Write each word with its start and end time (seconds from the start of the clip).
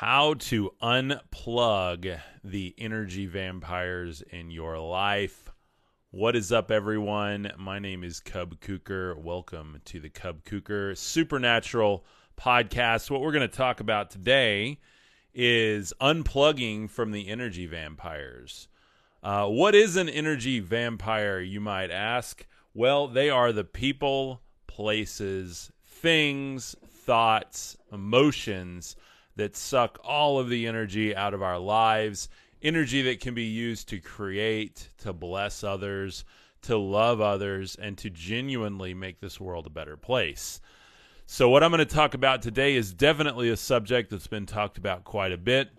How 0.00 0.34
to 0.34 0.72
unplug 0.82 2.20
the 2.44 2.74
energy 2.76 3.24
vampires 3.24 4.20
in 4.20 4.50
your 4.50 4.78
life. 4.78 5.50
What 6.10 6.36
is 6.36 6.52
up, 6.52 6.70
everyone? 6.70 7.50
My 7.56 7.78
name 7.78 8.04
is 8.04 8.20
Cub 8.20 8.60
Cooker. 8.60 9.16
Welcome 9.18 9.80
to 9.86 9.98
the 9.98 10.10
Cub 10.10 10.44
Cooker 10.44 10.94
Supernatural 10.94 12.04
podcast. 12.38 13.10
What 13.10 13.22
we're 13.22 13.32
going 13.32 13.48
to 13.48 13.56
talk 13.56 13.80
about 13.80 14.10
today 14.10 14.80
is 15.32 15.94
unplugging 15.98 16.90
from 16.90 17.12
the 17.12 17.28
energy 17.28 17.64
vampires. 17.64 18.68
Uh, 19.22 19.46
what 19.46 19.74
is 19.74 19.96
an 19.96 20.10
energy 20.10 20.60
vampire, 20.60 21.40
you 21.40 21.62
might 21.62 21.90
ask? 21.90 22.44
Well, 22.74 23.08
they 23.08 23.30
are 23.30 23.50
the 23.50 23.64
people, 23.64 24.42
places, 24.66 25.72
things, 25.86 26.76
thoughts, 26.86 27.78
emotions 27.90 28.94
that 29.36 29.56
suck 29.56 29.98
all 30.02 30.38
of 30.38 30.48
the 30.48 30.66
energy 30.66 31.14
out 31.14 31.34
of 31.34 31.42
our 31.42 31.58
lives, 31.58 32.28
energy 32.62 33.02
that 33.02 33.20
can 33.20 33.34
be 33.34 33.44
used 33.44 33.88
to 33.90 34.00
create, 34.00 34.90
to 34.98 35.12
bless 35.12 35.62
others, 35.62 36.24
to 36.62 36.76
love 36.76 37.20
others, 37.20 37.76
and 37.76 37.96
to 37.98 38.10
genuinely 38.10 38.94
make 38.94 39.20
this 39.20 39.38
world 39.38 39.66
a 39.66 39.70
better 39.70 39.96
place. 39.96 40.60
So, 41.26 41.48
what 41.48 41.62
I'm 41.62 41.70
going 41.70 41.78
to 41.78 41.84
talk 41.84 42.14
about 42.14 42.42
today 42.42 42.76
is 42.76 42.92
definitely 42.92 43.50
a 43.50 43.56
subject 43.56 44.10
that's 44.10 44.26
been 44.26 44.46
talked 44.46 44.78
about 44.78 45.04
quite 45.04 45.32
a 45.32 45.38
bit. 45.38 45.70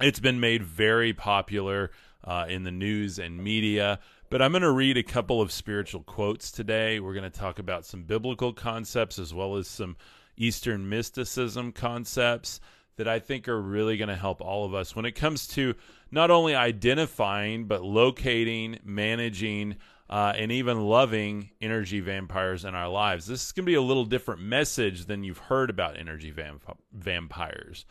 It's 0.00 0.20
been 0.20 0.40
made 0.40 0.62
very 0.62 1.12
popular 1.12 1.90
uh, 2.22 2.46
in 2.48 2.64
the 2.64 2.70
news 2.70 3.18
and 3.18 3.42
media. 3.42 3.98
But 4.30 4.42
I'm 4.42 4.52
going 4.52 4.62
to 4.62 4.70
read 4.70 4.96
a 4.96 5.02
couple 5.02 5.40
of 5.40 5.52
spiritual 5.52 6.02
quotes 6.02 6.50
today. 6.50 6.98
We're 6.98 7.14
going 7.14 7.30
to 7.30 7.38
talk 7.38 7.58
about 7.58 7.86
some 7.86 8.02
biblical 8.02 8.52
concepts 8.52 9.18
as 9.18 9.32
well 9.32 9.56
as 9.56 9.68
some 9.68 9.96
Eastern 10.36 10.88
mysticism 10.88 11.72
concepts 11.72 12.60
that 12.96 13.08
I 13.08 13.18
think 13.18 13.48
are 13.48 13.60
really 13.60 13.96
going 13.96 14.08
to 14.08 14.16
help 14.16 14.40
all 14.40 14.64
of 14.64 14.74
us 14.74 14.94
when 14.94 15.04
it 15.04 15.12
comes 15.12 15.46
to 15.48 15.74
not 16.10 16.30
only 16.30 16.54
identifying, 16.54 17.66
but 17.66 17.82
locating, 17.82 18.78
managing, 18.84 19.76
uh, 20.08 20.32
and 20.36 20.52
even 20.52 20.80
loving 20.80 21.50
energy 21.60 22.00
vampires 22.00 22.64
in 22.64 22.74
our 22.74 22.88
lives. 22.88 23.26
This 23.26 23.46
is 23.46 23.52
going 23.52 23.64
to 23.64 23.70
be 23.70 23.74
a 23.74 23.82
little 23.82 24.04
different 24.04 24.42
message 24.42 25.06
than 25.06 25.24
you've 25.24 25.38
heard 25.38 25.70
about 25.70 25.98
energy 25.98 26.30
vamp- 26.30 26.78
vampires. 26.92 27.84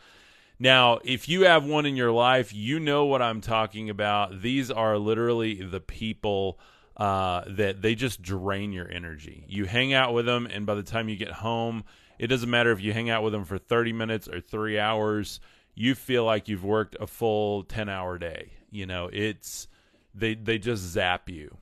Now, 0.58 1.00
if 1.04 1.28
you 1.28 1.42
have 1.42 1.64
one 1.64 1.84
in 1.84 1.96
your 1.96 2.12
life, 2.12 2.54
you 2.54 2.78
know 2.78 3.04
what 3.06 3.20
I'm 3.20 3.40
talking 3.40 3.90
about. 3.90 4.40
These 4.40 4.70
are 4.70 4.96
literally 4.96 5.62
the 5.62 5.80
people 5.80 6.60
uh, 6.96 7.42
that 7.48 7.82
they 7.82 7.96
just 7.96 8.22
drain 8.22 8.72
your 8.72 8.88
energy. 8.88 9.44
You 9.48 9.64
hang 9.64 9.92
out 9.92 10.14
with 10.14 10.26
them, 10.26 10.46
and 10.46 10.64
by 10.64 10.76
the 10.76 10.84
time 10.84 11.08
you 11.08 11.16
get 11.16 11.32
home, 11.32 11.84
it 12.18 12.28
doesn't 12.28 12.50
matter 12.50 12.72
if 12.72 12.80
you 12.80 12.92
hang 12.92 13.10
out 13.10 13.22
with 13.22 13.32
them 13.32 13.44
for 13.44 13.58
30 13.58 13.92
minutes 13.92 14.28
or 14.28 14.40
three 14.40 14.78
hours. 14.78 15.40
You 15.74 15.94
feel 15.94 16.24
like 16.24 16.48
you've 16.48 16.64
worked 16.64 16.96
a 17.00 17.06
full 17.06 17.64
10 17.64 17.88
hour 17.88 18.18
day. 18.18 18.52
You 18.70 18.86
know, 18.86 19.10
it's 19.12 19.68
they 20.14 20.34
they 20.34 20.58
just 20.58 20.82
zap 20.82 21.28
you. 21.28 21.56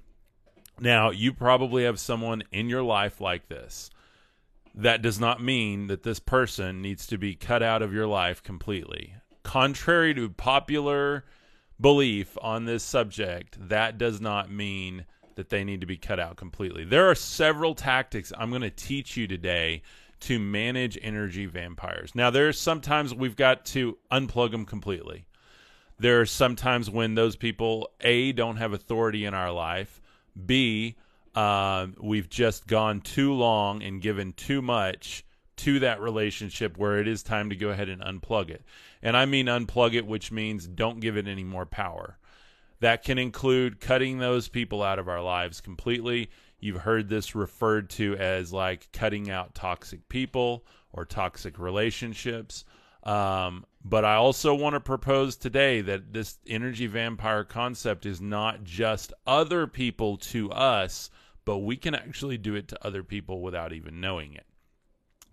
Now, 0.81 1.11
you 1.11 1.33
probably 1.33 1.85
have 1.85 2.01
someone 2.01 2.43
in 2.51 2.69
your 2.69 2.83
life 2.83 3.21
like 3.21 3.49
this. 3.49 3.91
That 4.75 5.03
does 5.03 5.21
not 5.21 5.43
mean 5.43 5.89
that 5.89 6.03
this 6.03 6.19
person 6.19 6.81
needs 6.81 7.07
to 7.09 7.19
be 7.19 7.35
cut 7.35 7.63
out 7.63 7.83
of 7.83 7.93
your 7.93 8.07
life 8.07 8.43
completely. 8.43 9.15
Contrary 9.43 10.15
to 10.15 10.31
popular 10.31 11.25
belief 11.81 12.39
on 12.41 12.65
this 12.65 12.83
subject, 12.83 13.69
that 13.69 13.99
does 13.99 14.21
not 14.21 14.51
mean 14.51 15.05
that 15.35 15.51
they 15.51 15.65
need 15.65 15.81
to 15.81 15.87
be 15.87 15.97
cut 15.97 16.21
out 16.21 16.37
completely. 16.37 16.85
There 16.85 17.11
are 17.11 17.15
several 17.15 17.75
tactics 17.75 18.33
I'm 18.37 18.51
going 18.51 18.63
to 18.63 18.71
teach 18.71 19.17
you 19.17 19.27
today 19.27 19.83
to 20.23 20.39
manage 20.39 20.99
energy 21.03 21.47
vampires. 21.47 22.15
Now, 22.15 22.31
there's 22.31 22.59
sometimes 22.59 23.15
we've 23.15 23.37
got 23.37 23.65
to 23.67 23.99
unplug 24.11 24.53
them 24.53 24.65
completely. 24.65 25.27
There 25.99 26.21
are 26.21 26.27
sometimes 26.27 26.89
when 26.89 27.15
those 27.15 27.37
people, 27.37 27.91
A, 28.01 28.33
don't 28.33 28.57
have 28.57 28.73
authority 28.73 29.25
in 29.25 29.35
our 29.35 29.53
life, 29.53 30.01
B, 30.47 30.97
uh, 31.35 31.89
we've 32.01 32.29
just 32.29 32.67
gone 32.67 33.01
too 33.01 33.33
long 33.33 33.83
and 33.83 34.01
given 34.03 34.33
too 34.33 34.63
much 34.63 35.25
to 35.57 35.79
that 35.81 36.01
relationship 36.01 36.77
where 36.77 36.99
it 36.99 37.09
is 37.09 37.23
time 37.23 37.51
to 37.51 37.57
go 37.57 37.69
ahead 37.71 37.89
and 37.89 38.03
unplug 38.03 38.51
it. 38.51 38.63
And 39.03 39.17
I 39.17 39.27
mean 39.27 39.47
unplug 39.47 39.95
it, 39.95 40.07
which 40.07 40.33
means 40.33 40.67
don't 40.67 41.01
give 41.01 41.17
it 41.17 41.29
any 41.29 41.45
more 41.45 41.67
power. 41.67 42.19
That 42.81 43.05
can 43.05 43.19
include 43.19 43.81
cutting 43.81 44.19
those 44.19 44.49
people 44.49 44.83
out 44.83 44.99
of 44.99 45.09
our 45.09 45.23
lives 45.23 45.61
completely. 45.61 46.31
You've 46.63 46.83
heard 46.83 47.09
this 47.09 47.35
referred 47.35 47.91
to 47.91 48.17
as 48.19 48.53
like 48.53 48.89
cutting 48.93 49.29
out 49.29 49.53
toxic 49.53 50.09
people 50.09 50.65
or 50.93 51.05
toxic 51.05 51.59
relationships. 51.59 52.65
Um, 53.03 53.67
but 53.85 54.05
I 54.05 54.15
also 54.15 54.55
want 54.55 54.75
to 54.75 54.81
propose 54.81 55.37
today 55.37 55.81
that 55.81 56.13
this 56.13 56.39
energy 56.47 56.87
vampire 56.87 57.43
concept 57.43 58.07
is 58.07 58.21
not 58.21 58.63
just 58.63 59.13
other 59.27 59.67
people 59.67 60.19
to 60.19 60.53
us, 60.53 61.11
but 61.45 61.59
we 61.59 61.77
can 61.77 61.97
actually 61.97 62.39
do 62.39 62.55
it 62.55 62.69
to 62.69 62.87
other 62.87 63.03
people 63.03 63.41
without 63.41 63.73
even 63.73 64.01
knowing 64.01 64.35
it. 64.35 64.47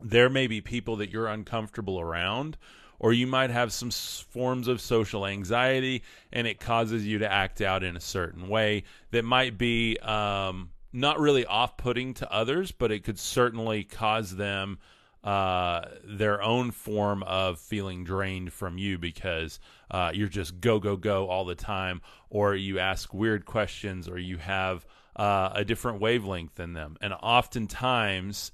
There 0.02 0.32
may 0.32 0.48
be 0.48 0.62
people 0.62 0.96
that 0.96 1.12
you're 1.12 1.28
uncomfortable 1.28 2.00
around, 2.00 2.58
or 2.98 3.14
you 3.14 3.28
might 3.28 3.52
have 3.52 3.72
some 3.72 3.92
forms 3.92 4.68
of 4.68 4.82
social 4.82 5.28
anxiety, 5.28 6.02
and 6.34 6.48
it 6.48 6.60
causes 6.60 7.06
you 7.06 7.20
to 7.20 7.32
act 7.32 7.62
out 7.62 7.84
in 7.84 7.96
a 7.96 8.02
certain 8.02 8.48
way 8.48 8.86
that 9.12 9.24
might 9.24 9.60
be 9.60 9.96
um, 10.00 10.72
not 10.92 11.20
really 11.20 11.46
off 11.46 11.78
putting 11.78 12.14
to 12.16 12.32
others, 12.32 12.72
but 12.72 12.92
it 12.92 13.04
could 13.04 13.20
certainly 13.20 13.84
cause 13.84 14.36
them 14.36 14.80
uh, 15.24 15.82
their 16.04 16.42
own 16.42 16.72
form 16.72 17.24
of 17.24 17.60
feeling 17.60 18.04
drained 18.04 18.54
from 18.54 18.78
you 18.78 18.98
because 18.98 19.60
uh, 19.92 20.12
you're 20.14 20.30
just 20.30 20.62
go, 20.62 20.80
go, 20.80 20.96
go 20.96 21.28
all 21.28 21.46
the 21.46 21.56
time, 21.56 22.02
or 22.30 22.56
you 22.56 22.80
ask 22.80 23.14
weird 23.14 23.46
questions, 23.46 24.08
or 24.08 24.18
you 24.18 24.38
have 24.38 24.86
uh, 25.16 25.50
a 25.54 25.66
different 25.66 26.00
wavelength 26.00 26.56
than 26.56 26.74
them. 26.74 26.96
And 27.02 27.14
oftentimes, 27.14 28.52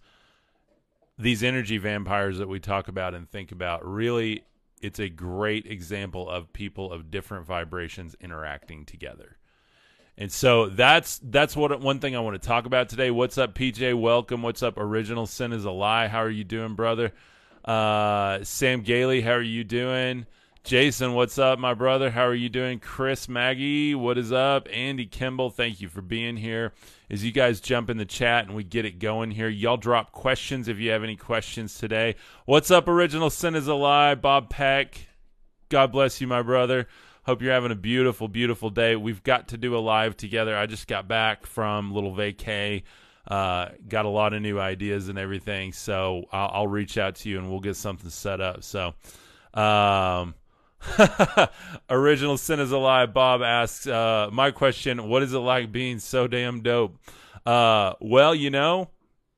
these 1.17 1.43
energy 1.43 1.77
vampires 1.77 2.39
that 2.39 2.47
we 2.47 2.59
talk 2.59 2.87
about 2.87 3.13
and 3.13 3.29
think 3.29 3.51
about 3.51 3.85
really 3.85 4.43
it's 4.81 4.99
a 4.99 5.09
great 5.09 5.65
example 5.65 6.29
of 6.29 6.51
people 6.51 6.91
of 6.91 7.09
different 7.09 7.45
vibrations 7.45 8.15
interacting 8.19 8.85
together 8.85 9.37
and 10.17 10.31
so 10.31 10.67
that's 10.67 11.19
that's 11.23 11.55
what 11.55 11.79
one 11.81 11.99
thing 11.99 12.15
I 12.15 12.19
want 12.19 12.41
to 12.41 12.47
talk 12.47 12.65
about 12.65 12.89
today. 12.89 13.11
What's 13.11 13.37
up, 13.37 13.53
PJ? 13.53 13.99
Welcome. 13.99 14.41
What's 14.41 14.63
up, 14.63 14.77
Original 14.77 15.25
Sin 15.25 15.51
is 15.51 15.65
a 15.65 15.71
Lie? 15.71 16.07
How 16.07 16.19
are 16.19 16.29
you 16.29 16.43
doing, 16.43 16.75
brother? 16.75 17.11
Uh, 17.65 18.43
Sam 18.43 18.81
Gailey, 18.81 19.21
how 19.21 19.31
are 19.31 19.41
you 19.41 19.63
doing? 19.63 20.27
Jason, 20.63 21.13
what's 21.13 21.37
up, 21.37 21.59
my 21.59 21.75
brother? 21.75 22.09
How 22.09 22.25
are 22.25 22.33
you 22.33 22.49
doing? 22.49 22.79
Chris 22.79 23.29
Maggie, 23.29 23.93
what 23.93 24.17
is 24.17 24.31
up? 24.31 24.67
Andy 24.71 25.05
Kimball, 25.05 25.51
thank 25.51 25.79
you 25.79 25.89
for 25.89 26.01
being 26.01 26.37
here. 26.37 26.73
As 27.07 27.23
you 27.23 27.31
guys 27.31 27.59
jump 27.59 27.89
in 27.89 27.97
the 27.97 28.05
chat 28.05 28.47
and 28.47 28.55
we 28.55 28.63
get 28.63 28.83
it 28.83 28.97
going 28.97 29.29
here, 29.29 29.47
y'all 29.47 29.77
drop 29.77 30.11
questions 30.11 30.67
if 30.67 30.79
you 30.79 30.89
have 30.89 31.03
any 31.03 31.15
questions 31.15 31.77
today. 31.77 32.15
What's 32.45 32.71
up, 32.71 32.87
Original 32.87 33.29
Sin 33.29 33.53
is 33.53 33.67
a 33.67 33.75
Lie? 33.75 34.15
Bob 34.15 34.49
Peck, 34.49 35.07
God 35.69 35.91
bless 35.91 36.19
you, 36.19 36.25
my 36.25 36.41
brother. 36.41 36.87
Hope 37.25 37.41
you're 37.41 37.53
having 37.53 37.71
a 37.71 37.75
beautiful, 37.75 38.27
beautiful 38.27 38.69
day. 38.69 38.95
We've 38.95 39.23
got 39.23 39.47
to 39.47 39.57
do 39.57 39.75
a 39.75 39.79
live 39.79 40.15
together. 40.15 40.55
I 40.55 40.67
just 40.67 40.87
got 40.87 41.07
back 41.07 41.47
from 41.47 41.91
little 41.91 42.13
vacay. 42.13 42.83
Uh, 43.27 43.69
got 43.87 44.05
a 44.05 44.09
lot 44.09 44.35
of 44.35 44.43
new 44.43 44.59
ideas 44.59 45.09
and 45.09 45.17
everything. 45.17 45.73
So 45.73 46.25
I'll, 46.31 46.51
I'll, 46.53 46.67
reach 46.67 46.99
out 46.99 47.15
to 47.15 47.29
you 47.29 47.39
and 47.39 47.49
we'll 47.49 47.61
get 47.61 47.77
something 47.77 48.11
set 48.11 48.41
up. 48.41 48.63
So, 48.63 48.93
um, 49.55 50.35
original 51.89 52.37
sin 52.37 52.59
is 52.59 52.71
a 52.71 52.77
lie. 52.77 53.07
Bob 53.07 53.41
asks, 53.41 53.87
uh, 53.87 54.29
my 54.31 54.51
question, 54.51 55.09
what 55.09 55.23
is 55.23 55.33
it 55.33 55.39
like 55.39 55.71
being 55.71 55.97
so 55.97 56.27
damn 56.27 56.61
dope? 56.61 56.99
Uh, 57.43 57.93
well, 57.99 58.35
you 58.35 58.51
know, 58.51 58.91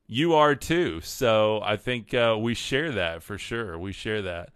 you 0.08 0.34
are 0.34 0.56
too. 0.56 1.00
So 1.00 1.62
I 1.64 1.78
think, 1.78 2.14
uh, 2.14 2.36
we 2.38 2.54
share 2.54 2.92
that 2.92 3.24
for 3.24 3.38
sure. 3.38 3.80
We 3.80 3.94
share 3.94 4.24
that. 4.24 4.50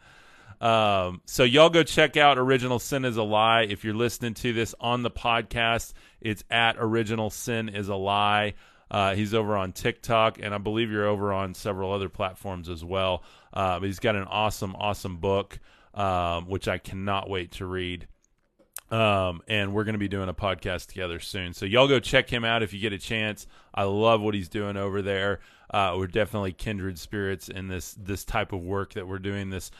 Um, 0.61 1.21
so 1.25 1.43
y'all 1.43 1.71
go 1.71 1.81
check 1.81 2.17
out 2.17 2.37
Original 2.37 2.77
Sin 2.77 3.03
is 3.03 3.17
a 3.17 3.23
Lie. 3.23 3.63
If 3.63 3.83
you're 3.83 3.95
listening 3.95 4.35
to 4.35 4.53
this 4.53 4.75
on 4.79 5.01
the 5.01 5.09
podcast, 5.09 5.93
it's 6.21 6.43
at 6.51 6.75
Original 6.77 7.31
Sin 7.31 7.67
is 7.67 7.89
a 7.89 7.95
Lie. 7.95 8.53
Uh, 8.91 9.15
he's 9.15 9.33
over 9.33 9.57
on 9.57 9.71
TikTok, 9.71 10.37
and 10.39 10.53
I 10.53 10.59
believe 10.59 10.91
you're 10.91 11.07
over 11.07 11.33
on 11.33 11.55
several 11.55 11.91
other 11.91 12.09
platforms 12.09 12.69
as 12.69 12.85
well. 12.85 13.23
Uh, 13.51 13.79
he's 13.79 13.99
got 13.99 14.15
an 14.15 14.25
awesome, 14.25 14.75
awesome 14.75 15.17
book, 15.17 15.57
um, 15.95 16.47
which 16.47 16.67
I 16.67 16.77
cannot 16.77 17.27
wait 17.27 17.53
to 17.53 17.65
read. 17.65 18.07
Um, 18.91 19.41
and 19.47 19.73
we're 19.73 19.85
going 19.85 19.93
to 19.93 19.99
be 19.99 20.09
doing 20.09 20.27
a 20.27 20.33
podcast 20.33 20.87
together 20.87 21.21
soon. 21.21 21.53
So 21.53 21.65
y'all 21.65 21.87
go 21.87 21.99
check 21.99 22.29
him 22.29 22.43
out 22.43 22.61
if 22.61 22.73
you 22.73 22.79
get 22.79 22.91
a 22.91 22.97
chance. 22.99 23.47
I 23.73 23.83
love 23.83 24.21
what 24.21 24.35
he's 24.35 24.49
doing 24.49 24.75
over 24.75 25.01
there. 25.01 25.39
Uh, 25.73 25.95
we're 25.97 26.07
definitely 26.07 26.51
kindred 26.51 26.99
spirits 26.99 27.47
in 27.47 27.69
this 27.69 27.93
this 27.97 28.25
type 28.25 28.51
of 28.51 28.59
work 28.59 28.95
that 28.95 29.07
we're 29.07 29.19
doing. 29.19 29.49
This 29.49 29.71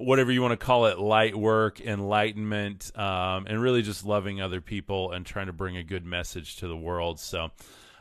whatever 0.00 0.32
you 0.32 0.42
want 0.42 0.58
to 0.58 0.64
call 0.64 0.86
it, 0.86 0.98
light 0.98 1.36
work, 1.36 1.80
enlightenment, 1.80 2.90
um, 2.98 3.46
and 3.46 3.60
really 3.60 3.82
just 3.82 4.04
loving 4.04 4.40
other 4.40 4.60
people 4.60 5.12
and 5.12 5.24
trying 5.24 5.46
to 5.46 5.52
bring 5.52 5.76
a 5.76 5.82
good 5.82 6.04
message 6.04 6.56
to 6.56 6.68
the 6.68 6.76
world. 6.76 7.20
So, 7.20 7.50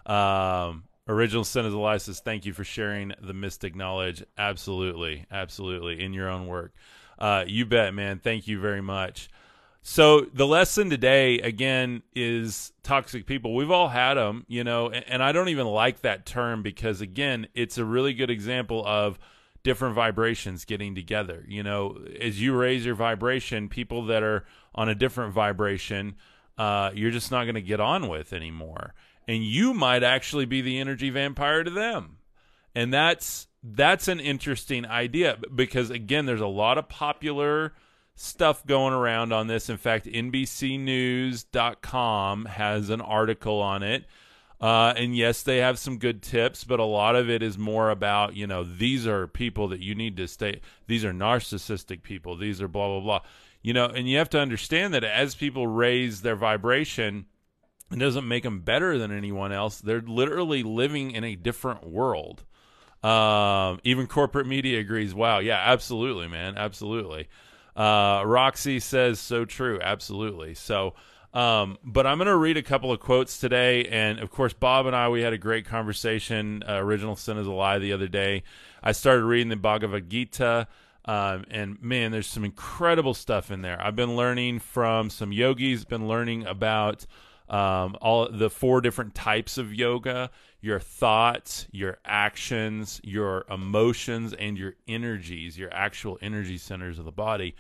um, 0.06 0.84
Original 1.08 1.44
Sin 1.44 1.66
is 1.66 1.74
Elias 1.74 2.20
thank 2.20 2.46
you 2.46 2.54
for 2.54 2.64
sharing 2.64 3.14
the 3.22 3.34
mystic 3.34 3.76
knowledge. 3.76 4.24
Absolutely, 4.38 5.26
absolutely, 5.32 6.04
in 6.04 6.14
your 6.14 6.30
own 6.30 6.48
work. 6.48 6.74
Uh, 7.18 7.44
you 7.48 7.66
bet, 7.66 7.94
man. 7.94 8.20
Thank 8.20 8.48
you 8.48 8.60
very 8.60 8.82
much. 8.82 9.30
So 9.82 10.22
the 10.34 10.46
lesson 10.46 10.90
today 10.90 11.40
again 11.40 12.04
is 12.14 12.72
toxic 12.84 13.26
people. 13.26 13.56
We've 13.56 13.72
all 13.72 13.88
had 13.88 14.16
them, 14.16 14.46
you 14.48 14.64
know, 14.64 14.90
and, 14.90 15.06
and 15.08 15.24
I 15.24 15.32
don't 15.32 15.50
even 15.50 15.68
like 15.68 16.02
that 16.02 16.26
term 16.26 16.64
because 16.64 17.02
again, 17.02 17.48
it's 17.54 17.78
a 17.78 17.86
really 17.86 18.14
good 18.14 18.30
example 18.30 18.86
of 18.86 19.18
different 19.64 19.96
vibrations 19.96 20.66
getting 20.66 20.96
together. 20.96 21.46
You 21.48 21.64
know, 21.64 21.98
as 22.20 22.42
you 22.42 22.56
raise 22.56 22.86
your 22.86 22.96
vibration, 22.96 23.70
people 23.70 24.06
that 24.06 24.24
are 24.24 24.46
on 24.74 24.90
a 24.90 24.96
different 24.96 25.34
vibration, 25.34 26.16
uh, 26.58 26.92
you're 26.94 27.12
just 27.12 27.32
not 27.32 27.44
going 27.44 27.56
to 27.56 27.62
get 27.62 27.80
on 27.80 28.08
with 28.08 28.34
anymore, 28.34 28.94
and 29.28 29.44
you 29.44 29.74
might 29.74 30.04
actually 30.04 30.46
be 30.46 30.62
the 30.62 30.80
energy 30.80 31.10
vampire 31.10 31.64
to 31.64 31.72
them, 31.72 32.18
and 32.76 32.94
that's 32.94 33.48
that's 33.64 34.08
an 34.08 34.20
interesting 34.20 34.86
idea 34.86 35.38
because 35.54 35.90
again, 35.90 36.26
there's 36.26 36.42
a 36.42 36.48
lot 36.48 36.78
of 36.78 36.88
popular 36.88 37.74
stuff 38.16 38.66
going 38.66 38.94
around 38.94 39.34
on 39.34 39.48
this. 39.48 39.70
In 39.70 39.78
fact, 39.78 40.06
NBCNews.com 40.06 42.46
has 42.46 42.90
an 42.90 43.02
article 43.02 43.62
on 43.62 43.84
it. 43.84 44.06
Uh, 44.62 44.94
and 44.98 45.16
yes, 45.16 45.42
they 45.42 45.58
have 45.58 45.80
some 45.80 45.98
good 45.98 46.22
tips, 46.22 46.64
but 46.66 46.80
a 46.80 46.86
lot 46.86 47.16
of 47.16 47.30
it 47.30 47.42
is 47.42 47.58
more 47.58 47.90
about, 47.90 48.36
you 48.36 48.46
know, 48.46 48.64
these 48.64 49.08
are 49.08 49.26
people 49.26 49.70
that 49.70 49.80
you 49.80 49.96
need 49.96 50.18
to 50.18 50.28
stay, 50.28 50.60
these 50.88 51.06
are 51.06 51.14
narcissistic 51.14 52.04
people, 52.04 52.36
these 52.36 52.62
are 52.62 52.68
blah, 52.68 52.88
blah, 52.88 53.00
blah. 53.00 53.22
You 53.62 53.74
know, 53.74 53.86
and 53.86 54.10
you 54.10 54.18
have 54.18 54.30
to 54.32 54.40
understand 54.40 54.94
that 54.94 55.04
as 55.04 55.36
people 55.36 55.68
raise 55.68 56.22
their 56.22 56.36
vibration, 56.36 57.26
it 57.92 58.00
doesn't 58.00 58.28
make 58.28 58.44
them 58.44 58.62
better 58.62 58.98
than 58.98 59.12
anyone 59.12 59.52
else. 59.52 59.80
They're 59.80 60.02
literally 60.02 60.64
living 60.64 61.12
in 61.12 61.24
a 61.24 61.36
different 61.36 61.88
world. 61.88 62.44
Um, 63.04 63.80
even 63.84 64.08
corporate 64.08 64.48
media 64.48 64.80
agrees. 64.80 65.14
Wow, 65.14 65.40
yeah, 65.40 65.62
absolutely, 65.64 66.28
man, 66.28 66.58
absolutely. 66.58 67.30
Uh, 67.76 68.24
Roxy 68.26 68.80
says 68.82 69.20
so 69.22 69.46
true. 69.46 69.80
Absolutely. 69.82 70.54
So, 70.54 70.96
um, 71.34 71.78
but 71.84 72.08
I'm 72.08 72.18
going 72.18 72.28
to 72.28 72.36
read 72.36 72.58
a 72.58 72.64
couple 72.64 72.92
of 72.92 73.00
quotes 73.00 73.40
today. 73.40 73.86
And 73.86 74.20
of 74.20 74.32
course, 74.32 74.54
Bob 74.54 74.86
and 74.86 74.96
I, 74.96 75.10
we 75.10 75.22
had 75.22 75.34
a 75.34 75.38
great 75.38 75.66
conversation. 75.66 76.64
Uh, 76.68 76.76
Original 76.76 77.16
Sin 77.16 77.38
is 77.38 77.48
a 77.48 77.52
Lie 77.52 77.80
the 77.80 77.94
other 77.94 78.08
day. 78.08 78.44
I 78.84 78.92
started 78.92 79.24
reading 79.24 79.50
the 79.50 79.56
Bhagavad 79.56 80.10
Gita. 80.10 80.68
Um, 81.06 81.46
and 81.50 81.82
man, 81.82 82.12
there's 82.12 82.28
some 82.28 82.46
incredible 82.46 83.14
stuff 83.14 83.52
in 83.52 83.62
there. 83.62 83.82
I've 83.82 83.96
been 83.96 84.16
learning 84.16 84.60
from 84.60 85.10
some 85.10 85.32
yogis, 85.32 85.86
been 85.86 86.08
learning 86.08 86.46
about 86.46 87.06
um, 87.50 87.98
all 88.02 88.30
the 88.30 88.50
four 88.50 88.82
different 88.82 89.16
types 89.16 89.58
of 89.58 89.74
yoga 89.74 90.30
your 90.62 90.80
thoughts, 90.80 91.68
your 91.72 91.98
actions, 92.04 93.00
your 93.04 93.46
emotions, 93.50 94.34
and 94.34 94.58
your 94.58 94.76
energies, 94.88 95.58
your 95.58 95.74
actual 95.74 96.18
energy 96.22 96.58
centers 96.58 97.00
of 97.00 97.06
the 97.06 97.12
body, 97.12 97.56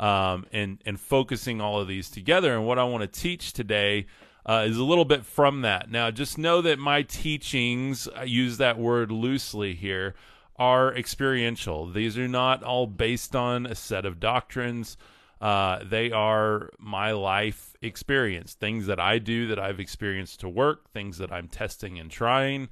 um, 0.00 0.46
and 0.50 0.82
and 0.84 0.98
focusing 0.98 1.60
all 1.60 1.78
of 1.78 1.86
these 1.86 2.10
together. 2.10 2.54
And 2.54 2.66
what 2.66 2.78
I 2.78 2.84
want 2.84 3.02
to 3.02 3.20
teach 3.20 3.52
today 3.52 4.06
uh, 4.44 4.64
is 4.66 4.78
a 4.78 4.84
little 4.84 5.04
bit 5.04 5.24
from 5.24 5.60
that. 5.60 5.90
Now, 5.90 6.10
just 6.10 6.38
know 6.38 6.62
that 6.62 6.78
my 6.78 7.02
teachings, 7.02 8.08
I 8.08 8.24
use 8.24 8.56
that 8.56 8.78
word 8.78 9.12
loosely 9.12 9.74
here, 9.74 10.14
are 10.56 10.92
experiential. 10.94 11.86
These 11.86 12.18
are 12.18 12.26
not 12.26 12.62
all 12.64 12.86
based 12.86 13.36
on 13.36 13.66
a 13.66 13.74
set 13.74 14.06
of 14.06 14.18
doctrines. 14.18 14.96
Uh, 15.40 15.80
they 15.84 16.10
are 16.12 16.70
my 16.78 17.12
life 17.12 17.76
experience, 17.80 18.54
things 18.54 18.86
that 18.86 19.00
I 19.00 19.18
do 19.18 19.46
that 19.48 19.58
I've 19.58 19.80
experienced 19.80 20.40
to 20.40 20.48
work, 20.48 20.90
things 20.92 21.18
that 21.18 21.32
I'm 21.32 21.48
testing 21.48 21.98
and 21.98 22.10
trying. 22.10 22.68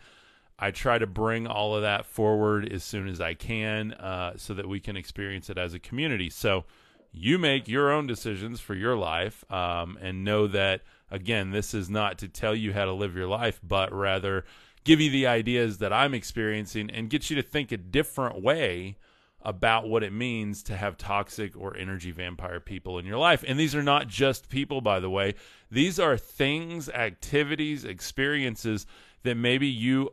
I 0.59 0.71
try 0.71 0.99
to 0.99 1.07
bring 1.07 1.47
all 1.47 1.77
of 1.77 1.83
that 1.83 2.05
forward 2.05 2.71
as 2.71 2.83
soon 2.83 3.09
as 3.09 3.21
I 3.21 3.35
can 3.35 3.93
uh, 3.93 4.35
so 4.37 4.55
that 4.55 4.69
we 4.69 4.81
can 4.81 4.97
experience 4.97 5.49
it 5.49 5.57
as 5.57 5.73
a 5.73 5.79
community. 5.79 6.31
So 6.31 6.65
you 7.13 7.39
make 7.39 7.69
your 7.69 7.91
own 7.91 8.07
decisions 8.07 8.61
for 8.61 8.75
your 8.75 8.97
life 8.97 9.45
um, 9.51 9.99
and 10.01 10.25
know 10.25 10.47
that, 10.47 10.83
again, 11.11 11.51
this 11.51 11.75
is 11.75 11.89
not 11.89 12.19
to 12.19 12.29
tell 12.29 12.55
you 12.55 12.73
how 12.73 12.85
to 12.85 12.93
live 12.93 13.17
your 13.17 13.27
life, 13.27 13.61
but 13.63 13.93
rather 13.93 14.45
give 14.85 15.01
you 15.01 15.11
the 15.11 15.27
ideas 15.27 15.79
that 15.79 15.93
I'm 15.93 16.15
experiencing 16.15 16.91
and 16.91 17.11
get 17.11 17.31
you 17.31 17.37
to 17.37 17.43
think 17.43 17.73
a 17.73 17.77
different 17.77 18.43
way 18.43 18.97
about 19.41 19.89
what 19.89 20.03
it 20.03 20.13
means 20.13 20.63
to 20.65 20.77
have 20.77 20.97
toxic 20.97 21.57
or 21.57 21.77
energy 21.77 22.11
vampire 22.11 22.61
people 22.61 22.99
in 22.99 23.07
your 23.07 23.19
life. 23.19 23.45
And 23.47 23.59
these 23.59 23.75
are 23.75 23.83
not 23.83 24.09
just 24.09 24.49
people, 24.49 24.81
by 24.81 25.01
the 25.01 25.11
way, 25.11 25.35
these 25.71 26.01
are 26.01 26.17
things, 26.17 26.89
activities, 26.89 27.85
experiences 27.85 28.87
that 29.23 29.37
maybe 29.37 29.69
you 29.69 30.11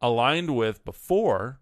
aligned 0.00 0.54
with 0.56 0.84
before 0.84 1.60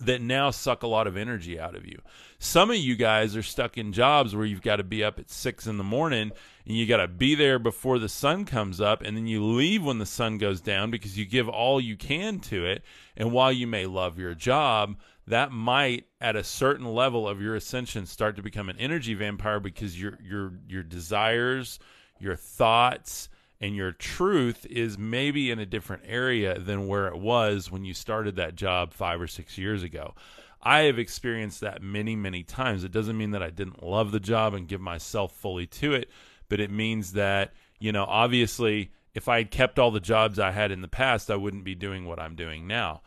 that 0.00 0.20
now 0.20 0.50
suck 0.50 0.82
a 0.82 0.86
lot 0.86 1.06
of 1.06 1.16
energy 1.16 1.60
out 1.60 1.76
of 1.76 1.86
you. 1.86 2.00
Some 2.38 2.70
of 2.70 2.76
you 2.76 2.96
guys 2.96 3.36
are 3.36 3.42
stuck 3.42 3.76
in 3.76 3.92
jobs 3.92 4.34
where 4.34 4.46
you've 4.46 4.62
got 4.62 4.76
to 4.76 4.84
be 4.84 5.04
up 5.04 5.18
at 5.18 5.30
six 5.30 5.66
in 5.66 5.76
the 5.76 5.84
morning 5.84 6.32
and 6.66 6.76
you 6.76 6.86
got 6.86 6.98
to 6.98 7.08
be 7.08 7.34
there 7.34 7.58
before 7.58 7.98
the 7.98 8.08
sun 8.08 8.44
comes 8.44 8.80
up, 8.80 9.02
and 9.02 9.16
then 9.16 9.26
you 9.26 9.44
leave 9.44 9.84
when 9.84 9.98
the 9.98 10.06
sun 10.06 10.38
goes 10.38 10.60
down 10.60 10.90
because 10.90 11.18
you 11.18 11.24
give 11.24 11.48
all 11.48 11.80
you 11.80 11.96
can 11.96 12.38
to 12.40 12.64
it. 12.64 12.82
And 13.16 13.32
while 13.32 13.52
you 13.52 13.66
may 13.66 13.86
love 13.86 14.18
your 14.18 14.34
job, 14.34 14.96
that 15.26 15.52
might 15.52 16.06
at 16.20 16.36
a 16.36 16.44
certain 16.44 16.86
level 16.86 17.28
of 17.28 17.40
your 17.40 17.54
ascension 17.54 18.06
start 18.06 18.36
to 18.36 18.42
become 18.42 18.68
an 18.68 18.78
energy 18.78 19.14
vampire 19.14 19.60
because 19.60 20.00
your 20.00 20.18
your 20.22 20.52
your 20.68 20.82
desires 20.82 21.78
your 22.20 22.36
thoughts 22.36 23.28
and 23.60 23.76
your 23.76 23.92
truth 23.92 24.66
is 24.68 24.96
maybe 24.98 25.50
in 25.50 25.58
a 25.58 25.66
different 25.66 26.02
area 26.06 26.58
than 26.58 26.86
where 26.86 27.08
it 27.08 27.18
was 27.18 27.70
when 27.70 27.84
you 27.84 27.94
started 27.94 28.36
that 28.36 28.54
job 28.54 28.92
5 28.92 29.20
or 29.20 29.26
6 29.26 29.58
years 29.58 29.82
ago 29.82 30.14
I 30.62 30.80
have 30.80 30.98
experienced 30.98 31.62
that 31.62 31.80
many, 31.80 32.14
many 32.14 32.42
times. 32.42 32.84
It 32.84 32.92
doesn't 32.92 33.16
mean 33.16 33.30
that 33.30 33.42
I 33.42 33.48
didn't 33.48 33.82
love 33.82 34.12
the 34.12 34.20
job 34.20 34.52
and 34.52 34.68
give 34.68 34.82
myself 34.82 35.32
fully 35.32 35.66
to 35.66 35.94
it, 35.94 36.10
but 36.50 36.60
it 36.60 36.70
means 36.70 37.14
that, 37.14 37.54
you 37.78 37.92
know, 37.92 38.04
obviously, 38.04 38.92
if 39.14 39.26
I 39.26 39.38
had 39.38 39.50
kept 39.50 39.78
all 39.78 39.90
the 39.90 40.00
jobs 40.00 40.38
I 40.38 40.50
had 40.50 40.70
in 40.70 40.82
the 40.82 40.86
past, 40.86 41.30
I 41.30 41.36
wouldn't 41.36 41.64
be 41.64 41.74
doing 41.74 42.04
what 42.04 42.20
I'm 42.20 42.34
doing 42.34 42.66
now 42.66 43.00